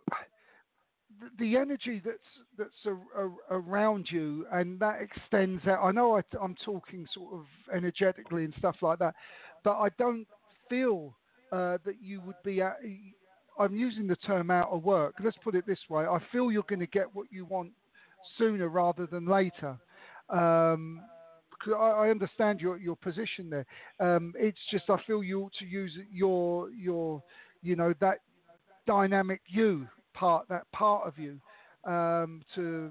the, 1.20 1.30
the 1.38 1.56
energy 1.56 2.02
that's 2.04 2.18
that's 2.58 2.86
a, 2.86 3.22
a, 3.22 3.30
around 3.50 4.08
you, 4.10 4.46
and 4.52 4.78
that 4.80 5.00
extends 5.00 5.66
out. 5.66 5.84
I 5.84 5.92
know 5.92 6.16
I, 6.18 6.22
I'm 6.42 6.56
talking 6.64 7.06
sort 7.14 7.34
of 7.34 7.46
energetically 7.74 8.44
and 8.44 8.54
stuff 8.58 8.76
like 8.82 8.98
that, 8.98 9.14
but 9.64 9.78
I 9.78 9.88
don't 9.98 10.26
feel 10.68 11.16
uh, 11.52 11.78
that 11.84 11.96
you 12.02 12.20
would 12.22 12.36
be. 12.44 12.60
At, 12.60 12.78
I'm 13.58 13.74
using 13.74 14.06
the 14.06 14.16
term 14.16 14.50
out 14.50 14.70
of 14.70 14.84
work. 14.84 15.14
Let's 15.22 15.38
put 15.42 15.54
it 15.54 15.66
this 15.66 15.78
way: 15.88 16.04
I 16.04 16.18
feel 16.32 16.50
you're 16.50 16.64
going 16.68 16.80
to 16.80 16.86
get 16.86 17.14
what 17.14 17.26
you 17.30 17.44
want 17.44 17.70
sooner 18.38 18.68
rather 18.68 19.06
than 19.06 19.26
later. 19.26 19.76
Um, 20.28 21.00
I, 21.74 22.06
I 22.06 22.10
understand 22.10 22.60
your 22.60 22.76
your 22.76 22.96
position 22.96 23.50
there. 23.50 23.66
Um, 24.00 24.32
it's 24.36 24.58
just 24.70 24.84
I 24.90 24.96
feel 25.06 25.22
you 25.22 25.42
ought 25.42 25.54
to 25.58 25.64
use 25.64 25.92
your 26.12 26.70
your 26.70 27.22
you 27.62 27.76
know 27.76 27.94
that 28.00 28.18
dynamic 28.86 29.40
you 29.48 29.86
part 30.14 30.48
that 30.48 30.70
part 30.72 31.06
of 31.06 31.18
you 31.18 31.38
um, 31.84 32.42
to 32.54 32.90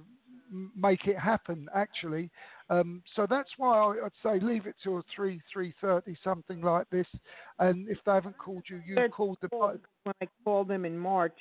make 0.76 1.08
it 1.08 1.18
happen 1.18 1.68
actually. 1.76 2.30
Um, 2.70 3.02
so 3.16 3.28
that's 3.30 3.50
why 3.58 3.78
I, 3.78 4.06
I'd 4.06 4.12
say 4.24 4.46
leave 4.46 4.66
it 4.68 4.76
till 4.84 5.04
three 5.16 5.42
three 5.52 5.74
thirty 5.82 6.18
something 6.24 6.62
like 6.62 6.90
this. 6.90 7.08
And 7.60 7.88
if 7.90 7.98
they 8.06 8.14
haven't 8.14 8.38
called 8.38 8.64
you, 8.68 8.82
you 8.86 8.96
They're 8.96 9.10
called 9.10 9.38
the. 9.42 9.50
when 9.52 10.16
I 10.22 10.28
called 10.44 10.68
them 10.68 10.86
in 10.86 10.98
March 10.98 11.38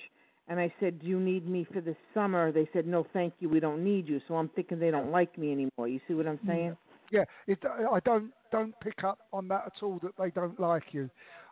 and 0.49 0.61
I 0.61 0.73
said, 0.81 1.01
"Do 1.01 1.07
you 1.07 1.21
need 1.21 1.49
me 1.49 1.67
for 1.73 1.81
the 1.81 1.97
summer?" 2.13 2.53
They 2.53 2.69
said, 2.73 2.87
"No, 2.87 3.07
thank 3.13 3.35
you. 3.41 3.49
We 3.49 3.61
don't 3.61 3.83
need 3.83 4.09
you." 4.09 4.21
So 4.29 4.37
I'm 4.37 4.49
thinking 4.51 4.79
they 4.79 4.91
don't 4.91 5.11
like 5.11 5.37
me 5.39 5.53
anymore. 5.53 5.89
You 5.89 6.01
see 6.07 6.15
what 6.15 6.27
I'm 6.27 6.41
saying? 6.47 6.77
Yeah, 7.11 7.25
it, 7.47 7.59
I 7.65 8.01
don't 8.01 8.33
don't 8.51 8.79
pick 8.81 9.05
up 9.05 9.19
on 9.33 9.49
that 9.49 9.65
at 9.67 9.83
all. 9.83 9.99
That 10.03 10.13
they 10.19 10.31
don't 10.31 10.59
like 10.59 10.93
you. 10.93 11.11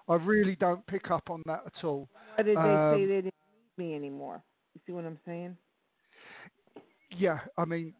I 0.08 0.16
really 0.16 0.56
don't 0.56 0.84
pick 0.86 1.10
up 1.10 1.30
on 1.30 1.42
that 1.46 1.62
at 1.66 1.84
all. 1.84 2.08
Why 2.36 2.42
did 2.42 2.58
they 2.58 2.76
Um, 2.90 2.90
say 2.90 3.06
they 3.06 3.14
didn't 3.22 3.34
need 3.78 3.84
me 3.84 3.94
anymore? 3.94 4.42
You 4.74 4.80
see 4.86 4.92
what 4.92 5.04
I'm 5.04 5.18
saying? 5.24 5.56
Yeah, 7.16 7.38
I 7.56 7.64
mean, 7.64 7.94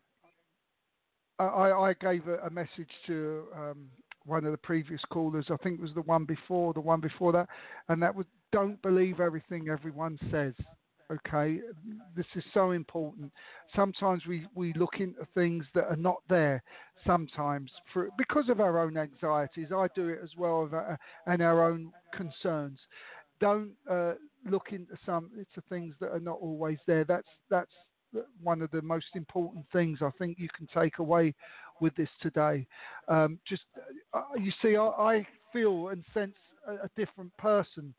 I, 1.38 1.44
I 1.44 1.88
I 1.90 1.92
gave 1.94 2.26
a, 2.28 2.38
a 2.46 2.50
message 2.50 2.90
to 3.06 3.44
um, 3.56 3.90
one 4.24 4.44
of 4.44 4.52
the 4.52 4.58
previous 4.58 5.00
callers. 5.10 5.46
I 5.50 5.56
think 5.62 5.78
it 5.78 5.82
was 5.82 5.94
the 5.94 6.02
one 6.02 6.24
before, 6.24 6.72
the 6.72 6.80
one 6.80 7.00
before 7.00 7.32
that, 7.32 7.48
and 7.88 8.02
that 8.02 8.14
was 8.14 8.26
don't 8.52 8.80
believe 8.82 9.20
everything 9.20 9.68
everyone 9.68 10.18
says. 10.30 10.54
Okay, 11.12 11.60
this 12.16 12.26
is 12.36 12.44
so 12.54 12.70
important. 12.70 13.30
Sometimes 13.76 14.22
we, 14.26 14.46
we 14.54 14.72
look 14.74 14.94
into 15.00 15.26
things 15.34 15.66
that 15.74 15.84
are 15.84 15.96
not 15.96 16.22
there. 16.28 16.62
Sometimes 17.06 17.70
for 17.92 18.08
because 18.16 18.48
of 18.48 18.60
our 18.60 18.78
own 18.80 18.96
anxieties, 18.96 19.68
I 19.76 19.88
do 19.94 20.08
it 20.08 20.20
as 20.22 20.30
well, 20.38 20.68
our- 20.72 20.98
and 21.26 21.42
our 21.42 21.68
own 21.68 21.92
concerns. 22.14 22.78
Don't 23.40 23.72
uh, 23.90 24.14
look 24.48 24.68
into 24.72 24.96
some 25.04 25.30
into 25.36 25.60
things 25.68 25.94
that 26.00 26.12
are 26.12 26.20
not 26.20 26.38
always 26.40 26.78
there. 26.86 27.04
That's 27.04 27.28
that's 27.50 27.72
one 28.42 28.62
of 28.62 28.70
the 28.70 28.82
most 28.82 29.06
important 29.14 29.64
things 29.72 29.98
I 30.02 30.10
think 30.18 30.38
you 30.38 30.48
can 30.56 30.68
take 30.72 30.98
away 30.98 31.34
with 31.80 31.94
this 31.96 32.10
today. 32.20 32.66
Um, 33.08 33.38
just 33.46 33.62
uh, 34.14 34.22
you 34.38 34.52
see, 34.62 34.76
I, 34.76 34.86
I 34.86 35.26
feel 35.52 35.88
and 35.88 36.04
sense 36.14 36.36
a, 36.66 36.74
a 36.84 36.90
different 36.96 37.36
person. 37.36 37.92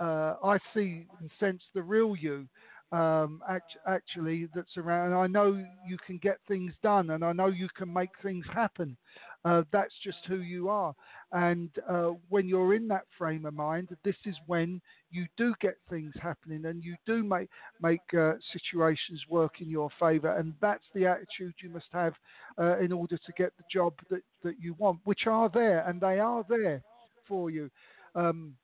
Uh, 0.00 0.34
I 0.42 0.58
see 0.74 1.06
and 1.20 1.30
sense 1.38 1.62
the 1.74 1.82
real 1.82 2.16
you. 2.16 2.46
Um, 2.92 3.42
act, 3.48 3.76
actually, 3.88 4.48
that's 4.54 4.76
around. 4.76 5.06
And 5.06 5.16
I 5.16 5.26
know 5.26 5.60
you 5.86 5.96
can 6.06 6.18
get 6.18 6.38
things 6.46 6.72
done, 6.84 7.10
and 7.10 7.24
I 7.24 7.32
know 7.32 7.46
you 7.48 7.68
can 7.76 7.92
make 7.92 8.10
things 8.22 8.46
happen. 8.54 8.96
Uh, 9.44 9.62
that's 9.72 9.92
just 10.04 10.18
who 10.28 10.36
you 10.36 10.68
are. 10.68 10.94
And 11.32 11.70
uh, 11.88 12.12
when 12.28 12.48
you're 12.48 12.74
in 12.74 12.86
that 12.88 13.06
frame 13.18 13.44
of 13.44 13.54
mind, 13.54 13.88
this 14.04 14.14
is 14.24 14.36
when 14.46 14.80
you 15.10 15.26
do 15.36 15.52
get 15.60 15.76
things 15.90 16.14
happening, 16.22 16.66
and 16.66 16.84
you 16.84 16.94
do 17.06 17.24
make 17.24 17.48
make 17.82 18.14
uh, 18.16 18.34
situations 18.52 19.20
work 19.28 19.60
in 19.60 19.68
your 19.68 19.90
favour. 19.98 20.36
And 20.36 20.54
that's 20.60 20.84
the 20.94 21.06
attitude 21.06 21.54
you 21.60 21.70
must 21.70 21.88
have 21.92 22.14
uh, 22.56 22.78
in 22.78 22.92
order 22.92 23.16
to 23.18 23.32
get 23.36 23.52
the 23.58 23.64
job 23.70 23.94
that, 24.10 24.22
that 24.44 24.60
you 24.60 24.74
want, 24.78 25.00
which 25.02 25.26
are 25.26 25.50
there, 25.52 25.80
and 25.88 26.00
they 26.00 26.20
are 26.20 26.44
there 26.48 26.82
for 27.26 27.50
you. 27.50 27.68
Um, 28.14 28.54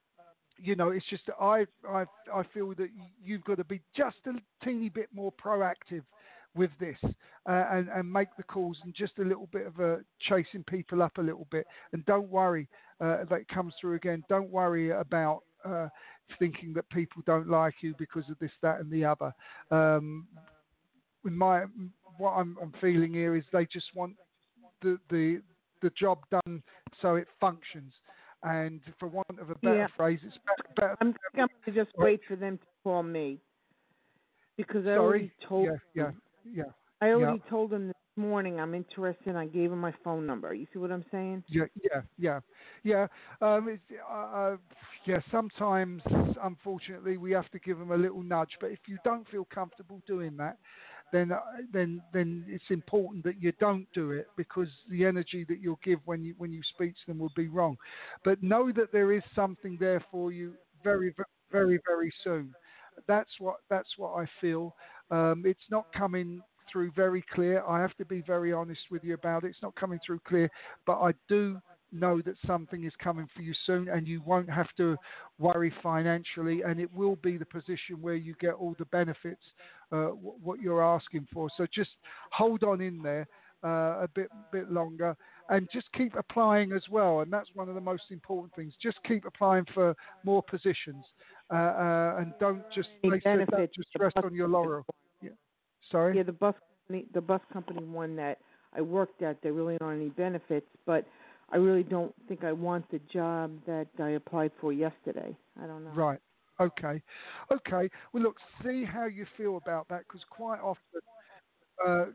you 0.63 0.77
know, 0.77 0.91
it's 0.91 1.05
just 1.11 1.25
I, 1.41 1.67
I, 1.89 2.05
I 2.33 2.43
feel 2.55 2.69
that 2.77 2.89
you've 3.23 3.45
got 3.45 3.57
to 3.57 3.65
be 3.65 3.81
just 3.97 4.17
a 4.27 4.33
teeny 4.65 4.89
bit 4.89 5.09
more 5.13 5.33
proactive 5.33 6.03
with 6.55 6.71
this 6.79 6.97
uh, 7.03 7.65
and, 7.73 7.89
and 7.89 8.13
make 8.13 8.29
the 8.37 8.43
calls 8.43 8.77
and 8.85 8.95
just 8.95 9.19
a 9.19 9.23
little 9.23 9.49
bit 9.53 9.67
of 9.67 9.81
a 9.81 10.01
chasing 10.21 10.63
people 10.65 11.03
up 11.03 11.19
a 11.19 11.23
little 11.23 11.47
bit. 11.51 11.67
And 11.93 12.05
don't 12.07 12.29
worry 12.29 12.69
uh, 13.01 13.25
that 13.29 13.41
it 13.41 13.49
comes 13.49 13.75
through 13.81 13.95
again. 13.95 14.23
Don't 14.29 14.51
worry 14.51 14.91
about 14.91 15.43
uh, 15.65 15.89
thinking 16.39 16.73
that 16.75 16.89
people 16.91 17.23
don't 17.27 17.49
like 17.49 17.75
you 17.81 17.95
because 17.99 18.25
of 18.31 18.39
this, 18.39 18.51
that, 18.63 18.81
and 18.81 18.91
the 18.91 19.05
other. 19.05 19.33
Um, 19.71 20.29
my, 21.25 21.65
what 22.19 22.33
I'm, 22.33 22.57
I'm 22.63 22.73
feeling 22.81 23.15
here 23.15 23.35
is 23.35 23.45
they 23.53 23.67
just 23.67 23.87
want 23.95 24.15
the, 24.83 24.99
the, 25.11 25.41
the 25.81 25.91
job 25.99 26.19
done 26.31 26.63
so 27.01 27.17
it 27.17 27.29
functions. 27.41 27.93
And 28.43 28.81
for 28.99 29.09
want 29.09 29.29
of 29.39 29.51
a 29.51 29.55
better 29.57 29.75
Yeah. 29.77 29.87
phrase, 29.97 30.21
it's 30.25 30.39
better. 30.47 30.75
better 30.77 30.97
I'm, 31.01 31.09
I'm 31.09 31.15
going 31.37 31.49
to 31.65 31.73
just 31.73 31.97
wait 31.97 32.21
for 32.27 32.37
them 32.37 32.59
to 32.59 32.65
call 32.83 33.03
me 33.03 33.39
because 34.57 34.87
I 34.87 34.91
Sorry. 34.91 34.99
already 34.99 35.33
told 35.49 35.67
yeah, 35.67 35.77
yeah, 35.95 36.03
them. 36.05 36.23
yeah, 36.53 36.63
I 37.01 37.11
already 37.11 37.43
told 37.49 37.71
them 37.71 37.89
this 37.89 37.95
morning 38.17 38.61
I'm 38.61 38.75
interested. 38.75 39.37
I 39.37 39.47
gave 39.47 39.71
them 39.71 39.81
my 39.81 39.95
phone 40.05 40.27
number. 40.27 40.55
You 40.55 40.67
see 40.73 40.79
what 40.79 40.91
I'm 40.93 41.05
saying? 41.11 41.45
yeah, 41.49 41.65
yeah, 41.83 42.01
yeah, 42.19 42.41
yeah. 42.83 43.07
Um, 43.41 43.69
it's, 43.69 43.83
uh, 44.11 44.15
uh, 44.15 44.57
yeah. 45.07 45.21
Sometimes, 45.31 46.03
unfortunately, 46.43 47.17
we 47.17 47.33
have 47.33 47.51
to 47.51 47.59
give 47.61 47.79
them 47.79 47.91
a 47.93 47.97
little 47.97 48.23
nudge. 48.23 48.57
But 48.61 48.71
if 48.73 48.81
you 48.87 48.99
don't 49.05 49.29
feel 49.29 49.47
comfortable 49.53 50.01
doing 50.07 50.37
that, 50.39 50.59
then 51.13 51.33
uh, 51.33 51.39
then 51.73 52.03
then 52.13 52.45
it's 52.49 52.71
important 52.71 53.25
that 53.25 53.41
you 53.41 53.53
don't 53.61 53.87
do 53.95 54.11
it 54.13 54.27
because 54.37 54.69
the 54.91 55.05
energy 55.05 55.45
that 55.49 55.61
you'll 55.61 55.79
give 55.85 56.01
when 56.05 56.25
you 56.25 56.35
when 56.39 56.53
you 56.53 56.63
speak 56.75 56.93
to 56.95 57.01
them 57.07 57.19
will 57.19 57.33
be 57.37 57.49
wrong. 57.49 57.77
But 58.25 58.43
know 58.43 58.73
that 58.73 58.93
there 58.93 59.13
is 59.13 59.23
something 59.35 59.77
there 59.79 60.05
for 60.11 60.33
you 60.33 60.55
very 60.83 61.15
very 61.51 61.79
very 61.87 62.13
soon. 62.25 62.55
That's 63.07 63.31
what 63.39 63.57
that's 63.71 63.91
what 63.97 64.15
I 64.21 64.27
feel. 64.41 64.75
Um, 65.11 65.45
it's 65.47 65.69
not 65.71 65.87
coming 65.93 66.43
through 66.71 66.93
very 66.97 67.23
clear. 67.35 67.63
I 67.67 67.81
have 67.81 67.95
to 67.97 68.05
be 68.05 68.23
very 68.23 68.53
honest 68.53 68.81
with 68.91 69.05
you 69.05 69.15
about 69.15 69.45
it. 69.45 69.49
It's 69.49 69.63
not 69.63 69.75
coming 69.77 69.99
through 70.07 70.21
clear, 70.27 70.49
but 70.87 71.01
I 71.01 71.13
do 71.29 71.59
know 71.93 72.21
that 72.23 72.35
something 72.47 72.85
is 72.85 72.93
coming 73.03 73.27
for 73.35 73.43
you 73.43 73.53
soon 73.67 73.89
and 73.89 74.07
you 74.07 74.23
won't 74.25 74.51
have 74.51 74.69
to 74.77 74.97
worry 75.39 75.73
financially 75.83 76.63
and 76.63 76.81
it 76.81 76.93
will 76.95 77.17
be 77.17 77.37
the 77.37 77.47
position 77.47 78.01
where 78.01 78.15
you 78.15 78.35
get 78.41 78.55
all 78.55 78.75
the 78.79 78.85
benefits 78.87 79.43
uh, 79.93 80.07
w- 80.09 80.35
what 80.43 80.61
you're 80.61 80.83
asking 80.83 81.27
for 81.33 81.49
so 81.57 81.67
just 81.73 81.91
hold 82.31 82.63
on 82.63 82.81
in 82.81 83.03
there 83.03 83.27
uh, 83.65 84.03
a 84.03 84.09
bit 84.15 84.29
bit 84.51 84.71
longer 84.73 85.17
and 85.51 85.69
just 85.73 85.87
keep 85.93 86.15
applying 86.17 86.73
as 86.73 86.83
well 86.91 87.21
and 87.21 87.33
that's 87.33 87.49
one 87.55 87.69
of 87.69 87.75
the 87.75 87.81
most 87.81 88.05
important 88.11 88.53
things 88.55 88.73
just 88.83 88.99
keep 89.07 89.25
applying 89.25 89.65
for 89.73 89.95
more 90.25 90.43
positions 90.43 91.05
uh, 91.53 91.57
uh, 91.57 92.17
and 92.19 92.33
don't 92.41 92.63
just 92.75 92.89
don't 93.03 93.23
just 93.75 93.89
rest 93.99 94.17
on 94.25 94.35
your 94.35 94.49
laurel. 94.49 94.85
Yeah. 95.21 95.31
Sorry. 95.91 96.17
Yeah, 96.17 96.23
the 96.23 96.33
bus 96.33 96.55
company, 96.89 97.07
the 97.13 97.21
bus 97.21 97.41
company 97.53 97.85
one 97.85 98.17
that 98.17 98.39
I 98.75 98.81
worked 98.81 99.23
at, 99.23 99.43
there 99.43 99.53
really 99.53 99.77
aren't 99.81 100.01
any 100.01 100.11
benefits, 100.11 100.67
but 100.87 101.07
I 101.53 101.57
really 101.57 101.85
don't 101.85 102.15
think 102.29 102.45
I 102.45 102.53
want 102.53 102.91
the 102.91 103.01
job 103.13 103.53
that 103.67 103.89
I 104.01 104.11
applied 104.11 104.53
for 104.61 104.73
yesterday. 104.73 105.37
I 105.63 105.67
don't 105.67 105.85
know. 105.85 105.95
Right. 105.95 106.21
Okay. 106.61 107.03
Okay. 107.53 107.91
Well, 108.13 108.23
look, 108.23 108.37
see 108.65 108.85
how 108.85 109.07
you 109.07 109.27
feel 109.37 109.57
about 109.57 109.89
that 109.89 110.03
because 110.09 110.23
quite 110.31 110.61
often, 110.61 111.01
uh, 111.87 112.07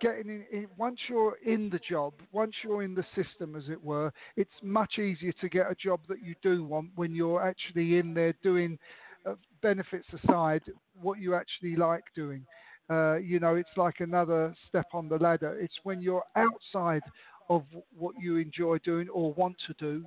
getting 0.00 0.28
in, 0.28 0.44
in, 0.52 0.66
once 0.76 0.98
you're 1.08 1.36
in 1.44 1.70
the 1.70 1.80
job, 1.88 2.14
once 2.32 2.54
you're 2.64 2.82
in 2.82 2.94
the 2.94 3.04
system, 3.14 3.56
as 3.56 3.68
it 3.68 3.82
were, 3.82 4.12
it's 4.36 4.50
much 4.62 4.98
easier 4.98 5.32
to 5.40 5.48
get 5.48 5.70
a 5.70 5.74
job 5.74 6.00
that 6.08 6.22
you 6.22 6.34
do 6.42 6.64
want 6.64 6.90
when 6.96 7.14
you're 7.14 7.42
actually 7.42 7.98
in 7.98 8.14
there 8.14 8.34
doing 8.42 8.78
uh, 9.26 9.34
benefits 9.62 10.06
aside 10.24 10.62
what 11.00 11.18
you 11.18 11.34
actually 11.34 11.76
like 11.76 12.04
doing. 12.14 12.44
Uh, 12.90 13.16
you 13.16 13.38
know, 13.40 13.56
it's 13.56 13.68
like 13.76 14.00
another 14.00 14.54
step 14.68 14.86
on 14.92 15.08
the 15.08 15.16
ladder. 15.18 15.58
It's 15.60 15.76
when 15.82 16.00
you're 16.00 16.24
outside 16.36 17.02
of 17.48 17.64
what 17.96 18.14
you 18.18 18.36
enjoy 18.36 18.78
doing 18.78 19.08
or 19.08 19.32
want 19.34 19.56
to 19.66 19.74
do, 19.78 20.04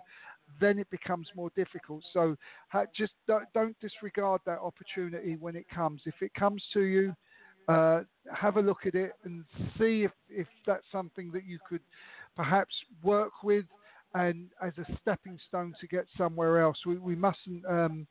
then 0.59 0.79
it 0.79 0.89
becomes 0.89 1.27
more 1.35 1.51
difficult. 1.55 2.03
So 2.13 2.35
just 2.95 3.13
don't, 3.27 3.79
disregard 3.79 4.41
that 4.45 4.59
opportunity 4.59 5.37
when 5.39 5.55
it 5.55 5.65
comes. 5.69 6.01
If 6.05 6.15
it 6.21 6.33
comes 6.33 6.63
to 6.73 6.81
you, 6.81 7.15
uh, 7.67 8.01
have 8.33 8.57
a 8.57 8.61
look 8.61 8.85
at 8.85 8.95
it 8.95 9.13
and 9.23 9.45
see 9.77 10.03
if, 10.03 10.11
if 10.29 10.47
that's 10.65 10.85
something 10.91 11.31
that 11.31 11.45
you 11.45 11.59
could 11.67 11.81
perhaps 12.35 12.73
work 13.03 13.43
with 13.43 13.65
and 14.13 14.49
as 14.61 14.73
a 14.77 14.97
stepping 15.01 15.39
stone 15.47 15.73
to 15.79 15.87
get 15.87 16.05
somewhere 16.17 16.61
else. 16.61 16.77
We, 16.85 16.97
we 16.97 17.15
mustn't 17.15 17.65
um, 17.69 18.07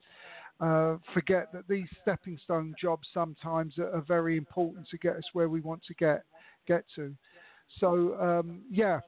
uh, 0.61 0.97
forget 1.13 1.53
that 1.53 1.69
these 1.69 1.89
stepping 2.03 2.39
stone 2.43 2.75
jobs 2.81 3.09
sometimes 3.13 3.79
are, 3.79 3.95
are, 3.95 4.05
very 4.07 4.37
important 4.37 4.89
to 4.91 4.99
get 4.99 5.17
us 5.17 5.25
where 5.33 5.49
we 5.49 5.61
want 5.61 5.83
to 5.85 5.95
get 5.95 6.25
get 6.67 6.85
to. 6.97 7.15
So 7.79 8.17
um, 8.21 8.63
yeah, 8.71 9.01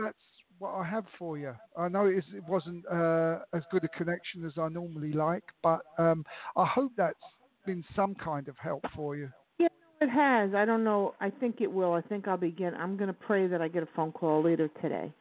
that's 0.00 0.16
what 0.58 0.74
I 0.74 0.84
have 0.84 1.04
for 1.18 1.38
you. 1.38 1.54
I 1.76 1.88
know 1.88 2.06
it, 2.06 2.18
is, 2.18 2.24
it 2.34 2.42
wasn't 2.48 2.84
uh, 2.90 3.40
as 3.52 3.62
good 3.70 3.84
a 3.84 3.88
connection 3.88 4.44
as 4.44 4.52
I 4.58 4.68
normally 4.68 5.12
like, 5.12 5.44
but 5.62 5.80
um, 5.98 6.24
I 6.56 6.66
hope 6.66 6.92
that's 6.96 7.18
been 7.66 7.84
some 7.94 8.14
kind 8.14 8.48
of 8.48 8.56
help 8.58 8.84
for 8.94 9.16
you. 9.16 9.28
Yeah, 9.58 9.68
it 10.00 10.08
has. 10.08 10.54
I 10.54 10.64
don't 10.64 10.84
know. 10.84 11.14
I 11.20 11.30
think 11.30 11.60
it 11.60 11.70
will. 11.70 11.92
I 11.92 12.00
think 12.02 12.26
I'll 12.28 12.36
begin. 12.36 12.74
I'm 12.74 12.96
going 12.96 13.08
to 13.08 13.14
pray 13.14 13.46
that 13.46 13.60
I 13.60 13.68
get 13.68 13.82
a 13.82 13.88
phone 13.94 14.12
call 14.12 14.42
later 14.42 14.68
today. 14.82 15.12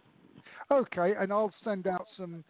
Okay, 0.72 1.14
and 1.20 1.32
I'll 1.32 1.54
send 1.64 1.88
out 1.88 2.06
some 2.18 2.44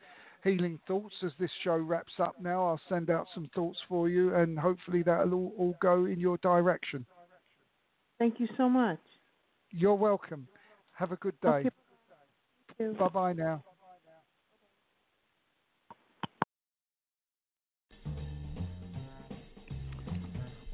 healing 0.44 0.80
thoughts 0.88 1.16
as 1.24 1.32
this 1.40 1.52
show 1.64 1.76
wraps 1.78 2.14
up 2.20 2.36
now. 2.42 2.66
I'll 2.66 2.82
send 2.90 3.10
out 3.10 3.28
some 3.34 3.50
thoughts 3.54 3.80
for 3.90 4.10
you, 4.10 4.36
and 4.36 4.58
hopefully 4.58 5.04
that'll 5.04 5.34
all, 5.34 5.54
all 5.58 5.76
go 5.82 6.06
in 6.06 6.20
your 6.20 6.38
direction. 6.38 7.06
Thank 8.20 8.40
you 8.40 8.48
so 8.58 8.70
much. 8.70 9.00
You're 9.72 9.96
welcome. 9.96 10.48
Have 10.94 11.12
a 11.12 11.18
good 11.18 11.40
day. 11.42 11.50
Okay. 11.50 11.70
Bye 12.80 13.08
bye 13.12 13.34
now. 13.34 13.64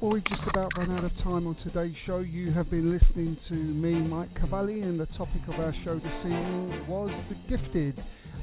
Well, 0.00 0.12
we've 0.12 0.24
just 0.24 0.42
about 0.50 0.72
run 0.76 0.90
out 0.90 1.04
of 1.04 1.12
time 1.22 1.46
on 1.46 1.56
today's 1.64 1.94
show. 2.04 2.18
You 2.18 2.52
have 2.52 2.70
been 2.70 2.92
listening 2.92 3.38
to 3.48 3.54
me, 3.54 3.94
Mike 3.94 4.28
Cavalli, 4.38 4.82
and 4.82 5.00
the 5.00 5.06
topic 5.16 5.40
of 5.48 5.54
our 5.54 5.72
show 5.82 5.94
this 5.94 6.18
evening 6.26 6.86
was 6.86 7.10
the 7.30 7.56
gifted, 7.56 7.98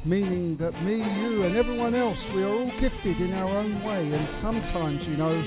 meaning 0.07 0.57
that 0.59 0.71
me, 0.81 0.95
you, 0.95 1.43
and 1.43 1.55
everyone 1.55 1.93
else, 1.93 2.17
we 2.33 2.41
are 2.41 2.49
all 2.49 2.71
gifted 2.81 3.21
in 3.21 3.31
our 3.33 3.59
own 3.59 3.83
way, 3.83 4.17
and 4.17 4.41
sometimes, 4.41 5.01
you 5.07 5.17
know, 5.17 5.37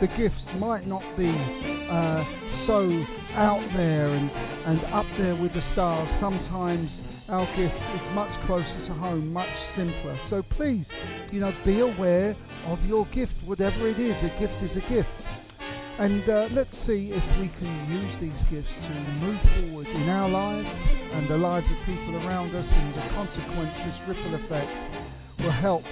the 0.00 0.08
gifts 0.18 0.42
might 0.58 0.88
not 0.88 1.04
be 1.16 1.30
uh, 1.30 2.24
so 2.66 2.82
out 3.38 3.64
there 3.76 4.14
and, 4.14 4.30
and 4.66 4.92
up 4.92 5.06
there 5.16 5.36
with 5.36 5.52
the 5.52 5.62
stars. 5.74 6.08
Sometimes 6.20 6.90
our 7.32 7.48
gift 7.56 7.80
is 7.96 8.04
much 8.12 8.28
closer 8.46 8.86
to 8.86 8.92
home, 8.92 9.32
much 9.32 9.48
simpler. 9.74 10.20
So 10.28 10.42
please, 10.54 10.84
you 11.32 11.40
know, 11.40 11.50
be 11.64 11.80
aware 11.80 12.36
of 12.66 12.78
your 12.84 13.06
gift, 13.06 13.32
whatever 13.46 13.88
it 13.88 13.98
is. 13.98 14.12
A 14.20 14.28
gift 14.38 14.52
is 14.60 14.76
a 14.76 14.84
gift. 14.92 15.08
And 15.98 16.28
uh, 16.28 16.48
let's 16.52 16.72
see 16.86 17.08
if 17.08 17.24
we 17.40 17.48
can 17.56 17.72
use 17.88 18.12
these 18.20 18.40
gifts 18.52 18.68
to 18.84 18.92
move 19.16 19.40
forward 19.40 19.88
in 19.88 20.08
our 20.08 20.28
lives 20.28 20.68
and 20.68 21.30
the 21.30 21.36
lives 21.36 21.66
of 21.72 21.78
people 21.88 22.16
around 22.20 22.54
us, 22.54 22.68
and 22.68 22.92
the 22.92 23.04
consequence, 23.16 23.72
this 23.80 23.96
ripple 24.08 24.34
effect, 24.36 24.72
will 25.40 25.56
help 25.56 25.84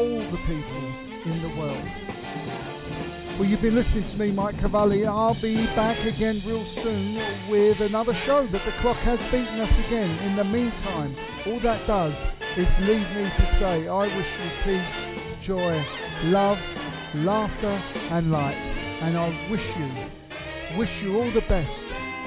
all 0.00 0.20
the 0.32 0.40
people 0.48 0.84
in 1.28 1.44
the 1.44 1.60
world. 1.60 2.23
Well, 3.34 3.48
you've 3.48 3.62
been 3.62 3.74
listening 3.74 4.06
to 4.12 4.16
me, 4.16 4.30
Mike 4.30 4.60
Cavalli. 4.60 5.04
I'll 5.06 5.34
be 5.42 5.56
back 5.74 5.98
again 6.06 6.40
real 6.46 6.64
soon 6.84 7.50
with 7.50 7.80
another 7.80 8.14
show, 8.26 8.46
but 8.46 8.62
the 8.64 8.70
clock 8.80 8.96
has 9.02 9.18
beaten 9.34 9.58
us 9.58 9.74
again. 9.88 10.10
In 10.22 10.36
the 10.36 10.44
meantime, 10.44 11.16
all 11.50 11.58
that 11.66 11.84
does 11.88 12.14
is 12.56 12.70
leave 12.86 13.08
me 13.10 13.26
to 13.26 13.44
say 13.58 13.88
I 13.90 14.06
wish 14.06 14.30
you 14.38 14.50
peace, 14.62 15.46
joy, 15.48 15.82
love, 16.30 16.58
laughter, 17.26 17.74
and 18.14 18.30
light. 18.30 18.54
And 19.02 19.18
I 19.18 19.26
wish 19.50 19.66
you, 19.82 20.78
wish 20.78 20.90
you 21.02 21.16
all 21.18 21.32
the 21.34 21.42
best 21.50 21.74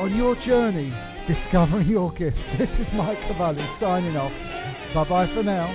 on 0.04 0.14
your 0.14 0.36
journey 0.46 0.92
discovering 1.24 1.88
your 1.98 2.12
gift. 2.20 2.36
This 2.60 2.70
is 2.84 2.88
Mike 2.96 3.20
Cavalli 3.32 3.64
signing 3.80 4.18
off. 4.18 4.36
Bye 4.94 5.08
bye 5.08 5.34
for 5.34 5.44
now. 5.44 5.72